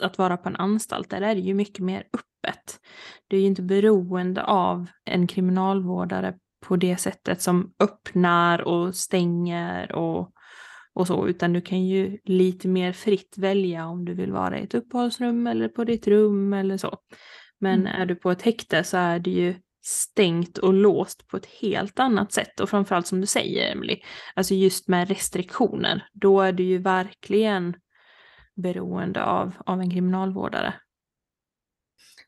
att 0.01 0.17
vara 0.17 0.37
på 0.37 0.49
en 0.49 0.55
anstalt. 0.55 1.09
Där 1.09 1.21
är 1.21 1.35
det 1.35 1.41
ju 1.41 1.53
mycket 1.53 1.79
mer 1.79 2.03
öppet. 2.13 2.79
Du 3.27 3.37
är 3.37 3.41
ju 3.41 3.47
inte 3.47 3.61
beroende 3.61 4.43
av 4.43 4.87
en 5.05 5.27
kriminalvårdare 5.27 6.35
på 6.65 6.75
det 6.75 6.97
sättet 6.97 7.41
som 7.41 7.73
öppnar 7.79 8.61
och 8.61 8.95
stänger 8.95 9.91
och, 9.91 10.31
och 10.93 11.07
så, 11.07 11.27
utan 11.27 11.53
du 11.53 11.61
kan 11.61 11.85
ju 11.85 12.17
lite 12.23 12.67
mer 12.67 12.91
fritt 12.91 13.37
välja 13.37 13.87
om 13.87 14.05
du 14.05 14.13
vill 14.13 14.31
vara 14.31 14.59
i 14.59 14.63
ett 14.63 14.73
uppehållsrum 14.73 15.47
eller 15.47 15.67
på 15.67 15.83
ditt 15.83 16.07
rum 16.07 16.53
eller 16.53 16.77
så. 16.77 16.97
Men 17.59 17.79
mm. 17.79 18.01
är 18.01 18.05
du 18.05 18.15
på 18.15 18.31
ett 18.31 18.41
häkte 18.41 18.83
så 18.83 18.97
är 18.97 19.19
det 19.19 19.31
ju 19.31 19.55
stängt 19.85 20.57
och 20.57 20.73
låst 20.73 21.27
på 21.27 21.37
ett 21.37 21.45
helt 21.45 21.99
annat 21.99 22.31
sätt 22.31 22.59
och 22.59 22.69
framförallt 22.69 23.07
som 23.07 23.21
du 23.21 23.27
säger 23.27 23.71
Emily, 23.71 24.01
alltså 24.35 24.53
just 24.53 24.87
med 24.87 25.07
restriktioner, 25.07 26.07
då 26.13 26.41
är 26.41 26.51
du 26.51 26.63
ju 26.63 26.77
verkligen 26.77 27.75
beroende 28.55 29.23
av, 29.23 29.55
av 29.65 29.81
en 29.81 29.91
kriminalvårdare. 29.91 30.73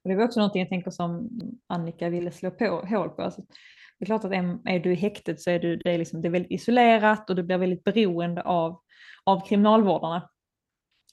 Och 0.04 0.10
det 0.10 0.16
var 0.16 0.24
också 0.24 0.40
någonting 0.40 0.62
jag 0.62 0.70
tänker 0.70 0.92
som 0.92 1.30
Annika 1.68 2.10
ville 2.10 2.32
slå 2.32 2.52
på 2.52 2.66
hål 2.66 3.10
på. 3.10 3.22
Alltså, 3.22 3.42
det 4.00 4.04
är 4.04 4.06
klart 4.06 4.24
att 4.24 4.32
är 4.66 4.80
du 4.80 4.92
i 4.92 4.96
häktet 4.96 5.42
så 5.42 5.50
är 5.50 5.60
du, 5.60 5.76
det 5.76 5.92
är, 5.92 5.98
liksom, 5.98 6.22
det 6.22 6.28
är 6.28 6.32
väldigt 6.32 6.52
isolerat 6.52 7.30
och 7.30 7.36
du 7.36 7.44
blir 7.44 7.58
väldigt 7.58 7.84
beroende 7.84 8.42
av, 8.42 8.80
av 9.24 9.48
kriminalvårdarna. 9.48 10.30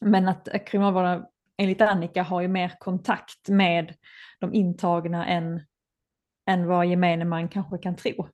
Men 0.01 0.29
att 0.29 0.49
kriminalvårdarna 0.67 1.27
enligt 1.57 1.81
Annika 1.81 2.23
har 2.23 2.41
ju 2.41 2.49
mer 2.49 2.73
kontakt 2.79 3.49
med 3.49 3.95
de 4.41 4.55
intagna 4.55 5.27
än, 5.27 5.61
än 6.47 6.67
vad 6.67 6.87
gemene 6.87 7.25
man 7.25 7.49
kanske 7.49 7.79
kan 7.79 7.97
tro. 7.97 8.29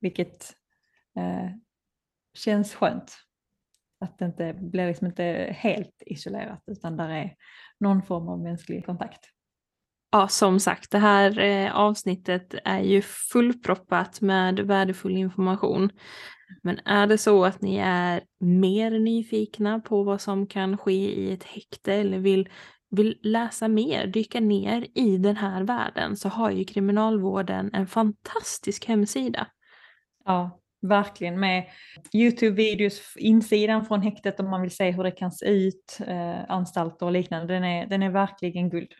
Vilket 0.00 0.54
eh, 1.16 1.50
känns 2.34 2.74
skönt. 2.74 3.16
Att 4.00 4.18
det 4.18 4.24
inte 4.24 4.54
blir 4.54 4.86
liksom 4.86 5.06
inte 5.06 5.56
helt 5.58 6.02
isolerat 6.06 6.62
utan 6.66 6.96
där 6.96 7.08
är 7.08 7.34
någon 7.80 8.02
form 8.02 8.28
av 8.28 8.40
mänsklig 8.40 8.86
kontakt. 8.86 9.20
Ja, 10.12 10.28
som 10.28 10.60
sagt, 10.60 10.90
det 10.90 10.98
här 10.98 11.38
eh, 11.38 11.76
avsnittet 11.76 12.54
är 12.64 12.80
ju 12.80 13.02
fullproppat 13.02 14.20
med 14.20 14.60
värdefull 14.60 15.16
information. 15.16 15.90
Men 16.62 16.78
är 16.84 17.06
det 17.06 17.18
så 17.18 17.44
att 17.44 17.62
ni 17.62 17.76
är 17.76 18.22
mer 18.40 18.90
nyfikna 18.90 19.80
på 19.80 20.02
vad 20.02 20.20
som 20.20 20.46
kan 20.46 20.78
ske 20.78 21.20
i 21.20 21.32
ett 21.32 21.44
häkte 21.44 21.94
eller 21.94 22.18
vill, 22.18 22.48
vill 22.90 23.18
läsa 23.22 23.68
mer, 23.68 24.06
dyka 24.06 24.40
ner 24.40 24.86
i 24.94 25.18
den 25.18 25.36
här 25.36 25.62
världen 25.62 26.16
så 26.16 26.28
har 26.28 26.50
ju 26.50 26.64
Kriminalvården 26.64 27.70
en 27.72 27.86
fantastisk 27.86 28.88
hemsida. 28.88 29.46
Ja, 30.24 30.60
verkligen 30.82 31.40
med 31.40 31.70
Youtube-videos, 32.12 33.16
insidan 33.16 33.84
från 33.84 34.02
häktet 34.02 34.40
om 34.40 34.50
man 34.50 34.62
vill 34.62 34.76
se 34.76 34.90
hur 34.90 35.04
det 35.04 35.10
kan 35.10 35.32
se 35.32 35.46
ut, 35.46 35.98
eh, 36.06 36.50
anstalter 36.50 37.06
och 37.06 37.12
liknande. 37.12 37.54
Den 37.54 37.64
är, 37.64 37.86
den 37.86 38.02
är 38.02 38.10
verkligen 38.10 38.70
guld. 38.70 38.92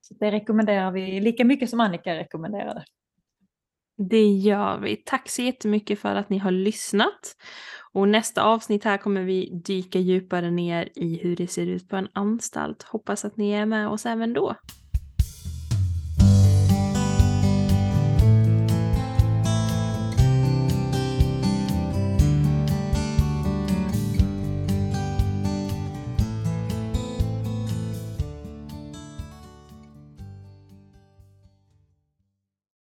Så 0.00 0.14
det 0.14 0.30
rekommenderar 0.30 0.90
vi 0.90 1.20
lika 1.20 1.44
mycket 1.44 1.70
som 1.70 1.80
Annika 1.80 2.14
rekommenderade. 2.14 2.84
Det 3.96 4.26
gör 4.26 4.78
vi. 4.78 4.96
Tack 4.96 5.28
så 5.28 5.42
jättemycket 5.42 5.98
för 5.98 6.14
att 6.14 6.28
ni 6.28 6.38
har 6.38 6.50
lyssnat. 6.50 7.36
Och 7.92 8.08
nästa 8.08 8.42
avsnitt 8.42 8.84
här 8.84 8.98
kommer 8.98 9.22
vi 9.22 9.62
dyka 9.66 9.98
djupare 9.98 10.50
ner 10.50 10.88
i 10.94 11.18
hur 11.22 11.36
det 11.36 11.46
ser 11.46 11.66
ut 11.66 11.88
på 11.88 11.96
en 11.96 12.08
anstalt. 12.12 12.82
Hoppas 12.82 13.24
att 13.24 13.36
ni 13.36 13.50
är 13.50 13.66
med 13.66 13.88
oss 13.88 14.06
även 14.06 14.32
då. 14.32 14.54